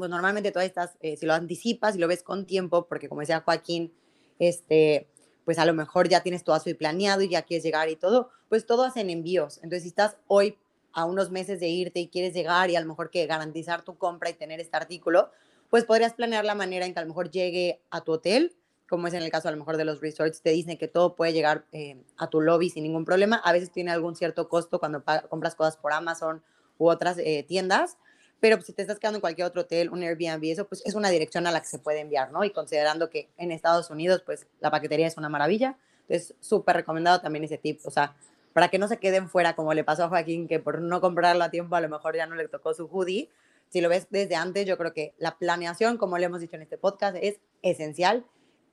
pues 0.00 0.10
normalmente 0.10 0.50
todas 0.50 0.66
estas, 0.66 0.96
eh, 1.00 1.16
si 1.16 1.26
lo 1.26 1.34
anticipas 1.34 1.94
y 1.94 1.98
lo 1.98 2.08
ves 2.08 2.22
con 2.22 2.46
tiempo, 2.46 2.86
porque 2.88 3.08
como 3.08 3.20
decía 3.20 3.40
Joaquín, 3.40 3.92
este, 4.38 5.06
pues 5.44 5.58
a 5.58 5.64
lo 5.64 5.74
mejor 5.74 6.08
ya 6.08 6.22
tienes 6.22 6.42
todo 6.42 6.56
así 6.56 6.74
planeado 6.74 7.22
y 7.22 7.28
ya 7.28 7.42
quieres 7.42 7.64
llegar 7.64 7.88
y 7.88 7.96
todo, 7.96 8.30
pues 8.48 8.66
todo 8.66 8.84
hacen 8.84 9.10
envíos. 9.10 9.58
Entonces, 9.58 9.82
si 9.82 9.88
estás 9.88 10.16
hoy 10.26 10.58
a 10.92 11.04
unos 11.04 11.30
meses 11.30 11.60
de 11.60 11.68
irte 11.68 12.00
y 12.00 12.08
quieres 12.08 12.34
llegar 12.34 12.70
y 12.70 12.76
a 12.76 12.80
lo 12.80 12.86
mejor 12.86 13.10
que 13.10 13.26
garantizar 13.26 13.82
tu 13.82 13.96
compra 13.96 14.30
y 14.30 14.34
tener 14.34 14.58
este 14.58 14.76
artículo, 14.76 15.30
pues 15.68 15.84
podrías 15.84 16.14
planear 16.14 16.44
la 16.44 16.54
manera 16.54 16.84
en 16.84 16.92
que 16.92 16.98
a 16.98 17.02
lo 17.02 17.08
mejor 17.08 17.30
llegue 17.30 17.80
a 17.90 18.00
tu 18.02 18.12
hotel, 18.12 18.56
como 18.88 19.06
es 19.06 19.14
en 19.14 19.22
el 19.22 19.30
caso 19.30 19.48
a 19.48 19.52
lo 19.52 19.56
mejor 19.56 19.76
de 19.76 19.84
los 19.84 20.00
resorts 20.00 20.42
de 20.42 20.50
Disney, 20.50 20.76
que 20.76 20.88
todo 20.88 21.14
puede 21.14 21.32
llegar 21.32 21.64
eh, 21.70 22.02
a 22.16 22.28
tu 22.28 22.40
lobby 22.40 22.70
sin 22.70 22.82
ningún 22.82 23.04
problema. 23.04 23.36
A 23.36 23.52
veces 23.52 23.70
tiene 23.70 23.92
algún 23.92 24.16
cierto 24.16 24.48
costo 24.48 24.80
cuando 24.80 25.04
compras 25.28 25.54
cosas 25.54 25.76
por 25.76 25.92
Amazon 25.92 26.42
u 26.76 26.88
otras 26.88 27.18
eh, 27.18 27.44
tiendas, 27.46 27.98
pero 28.40 28.60
si 28.62 28.72
te 28.72 28.82
estás 28.82 28.98
quedando 28.98 29.18
en 29.18 29.20
cualquier 29.20 29.46
otro 29.46 29.62
hotel, 29.62 29.90
un 29.90 30.02
Airbnb, 30.02 30.42
eso 30.44 30.66
pues 30.66 30.82
es 30.84 30.94
una 30.94 31.10
dirección 31.10 31.46
a 31.46 31.52
la 31.52 31.60
que 31.60 31.66
se 31.66 31.78
puede 31.78 32.00
enviar, 32.00 32.32
¿no? 32.32 32.42
Y 32.42 32.50
considerando 32.50 33.10
que 33.10 33.28
en 33.36 33.52
Estados 33.52 33.90
Unidos 33.90 34.22
pues 34.24 34.46
la 34.60 34.70
paquetería 34.70 35.06
es 35.06 35.16
una 35.16 35.28
maravilla, 35.28 35.76
entonces 36.08 36.34
súper 36.40 36.76
recomendado 36.76 37.20
también 37.20 37.44
ese 37.44 37.58
tip, 37.58 37.80
o 37.84 37.90
sea, 37.90 38.16
para 38.52 38.68
que 38.68 38.78
no 38.78 38.88
se 38.88 38.98
queden 38.98 39.28
fuera 39.28 39.54
como 39.54 39.74
le 39.74 39.84
pasó 39.84 40.04
a 40.04 40.08
Joaquín, 40.08 40.48
que 40.48 40.58
por 40.58 40.80
no 40.80 41.00
comprarlo 41.00 41.44
a 41.44 41.50
tiempo 41.50 41.76
a 41.76 41.80
lo 41.80 41.88
mejor 41.88 42.16
ya 42.16 42.26
no 42.26 42.34
le 42.34 42.48
tocó 42.48 42.74
su 42.74 42.86
hoodie. 42.86 43.30
Si 43.68 43.80
lo 43.80 43.88
ves 43.88 44.08
desde 44.10 44.34
antes, 44.34 44.66
yo 44.66 44.76
creo 44.76 44.92
que 44.92 45.14
la 45.18 45.38
planeación, 45.38 45.96
como 45.96 46.18
le 46.18 46.26
hemos 46.26 46.40
dicho 46.40 46.56
en 46.56 46.62
este 46.62 46.76
podcast, 46.76 47.16
es 47.20 47.38
esencial 47.62 48.26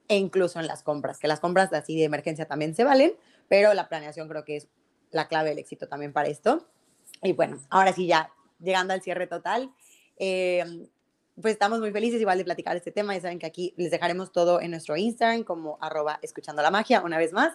e 0.08 0.18
incluso 0.18 0.60
en 0.60 0.66
las 0.66 0.82
compras, 0.82 1.20
que 1.20 1.28
las 1.28 1.40
compras 1.40 1.72
así 1.74 1.96
de 1.96 2.06
emergencia 2.06 2.48
también 2.48 2.74
se 2.74 2.84
valen, 2.84 3.14
pero 3.48 3.74
la 3.74 3.88
planeación 3.90 4.28
creo 4.28 4.44
que 4.44 4.56
es 4.56 4.68
la 5.12 5.28
clave 5.28 5.50
del 5.50 5.60
éxito 5.60 5.88
también 5.88 6.14
para 6.14 6.30
esto. 6.30 6.66
Y 7.22 7.34
bueno, 7.34 7.60
ahora 7.70 7.94
sí 7.94 8.08
ya 8.08 8.32
llegando 8.60 8.94
al 8.94 9.02
cierre 9.02 9.28
total. 9.28 9.72
Eh, 10.18 10.88
pues 11.42 11.54
estamos 11.54 11.80
muy 11.80 11.92
felices 11.92 12.20
igual 12.20 12.38
de 12.38 12.46
platicar 12.46 12.76
este 12.76 12.92
tema. 12.92 13.14
Ya 13.16 13.22
saben 13.22 13.40
que 13.40 13.46
aquí 13.46 13.74
les 13.78 13.92
dejaremos 13.92 14.32
todo 14.32 14.60
en 14.62 14.72
nuestro 14.72 14.98
Instagram 14.98 15.44
como 15.44 15.78
arroba 15.82 16.20
escuchando 16.22 16.62
la 16.62 16.72
magia 16.72 17.02
una 17.02 17.18
vez 17.18 17.34
más. 17.34 17.54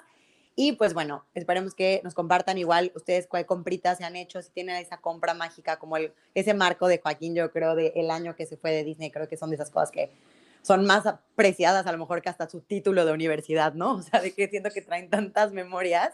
Y 0.54 0.72
pues 0.72 0.92
bueno, 0.92 1.24
esperemos 1.34 1.74
que 1.74 2.00
nos 2.04 2.14
compartan 2.14 2.58
igual 2.58 2.92
ustedes 2.94 3.26
cuál 3.26 3.46
comprita 3.46 3.96
se 3.96 4.04
han 4.04 4.16
hecho, 4.16 4.42
si 4.42 4.50
tienen 4.50 4.76
esa 4.76 4.98
compra 4.98 5.32
mágica 5.32 5.78
como 5.78 5.96
el, 5.96 6.12
ese 6.34 6.52
marco 6.52 6.88
de 6.88 6.98
Joaquín, 6.98 7.34
yo 7.34 7.50
creo, 7.50 7.74
del 7.74 7.92
el 7.94 8.10
año 8.10 8.36
que 8.36 8.44
se 8.44 8.58
fue 8.58 8.70
de 8.70 8.84
Disney, 8.84 9.10
creo 9.10 9.28
que 9.28 9.38
son 9.38 9.48
de 9.48 9.56
esas 9.56 9.70
cosas 9.70 9.90
que 9.90 10.10
son 10.60 10.84
más 10.84 11.06
apreciadas 11.06 11.86
a 11.86 11.92
lo 11.92 11.98
mejor 11.98 12.20
que 12.20 12.28
hasta 12.28 12.48
su 12.48 12.60
título 12.60 13.04
de 13.06 13.12
universidad, 13.12 13.72
¿no? 13.72 13.94
O 13.96 14.02
sea, 14.02 14.20
de 14.20 14.32
que 14.32 14.48
siento 14.48 14.70
que 14.70 14.82
traen 14.82 15.08
tantas 15.08 15.52
memorias 15.52 16.12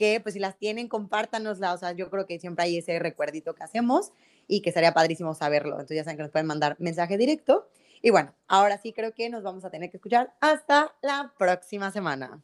que 0.00 0.18
pues 0.18 0.32
si 0.32 0.38
las 0.38 0.56
tienen, 0.56 0.88
compártanoslas, 0.88 1.74
o 1.74 1.78
sea, 1.78 1.92
yo 1.92 2.08
creo 2.08 2.26
que 2.26 2.40
siempre 2.40 2.64
hay 2.64 2.78
ese 2.78 2.98
recuerdito 2.98 3.54
que 3.54 3.62
hacemos 3.62 4.12
y 4.48 4.62
que 4.62 4.72
sería 4.72 4.94
padrísimo 4.94 5.34
saberlo. 5.34 5.72
Entonces 5.72 5.98
ya 5.98 6.04
saben 6.04 6.16
que 6.16 6.22
nos 6.22 6.32
pueden 6.32 6.46
mandar 6.46 6.74
mensaje 6.78 7.18
directo. 7.18 7.68
Y 8.00 8.08
bueno, 8.08 8.34
ahora 8.48 8.78
sí 8.78 8.94
creo 8.94 9.12
que 9.12 9.28
nos 9.28 9.42
vamos 9.42 9.62
a 9.66 9.70
tener 9.70 9.90
que 9.90 9.98
escuchar 9.98 10.32
hasta 10.40 10.94
la 11.02 11.34
próxima 11.38 11.90
semana. 11.90 12.42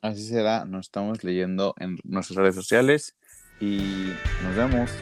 Así 0.00 0.24
será, 0.24 0.64
nos 0.64 0.86
estamos 0.86 1.24
leyendo 1.24 1.74
en 1.80 1.98
nuestras 2.04 2.36
redes 2.36 2.54
sociales 2.54 3.16
y 3.60 4.12
nos 4.44 4.54
vemos. 4.54 4.92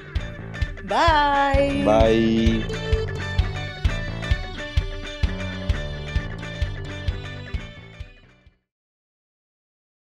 Bye. 0.84 1.84
Bye. 1.84 2.99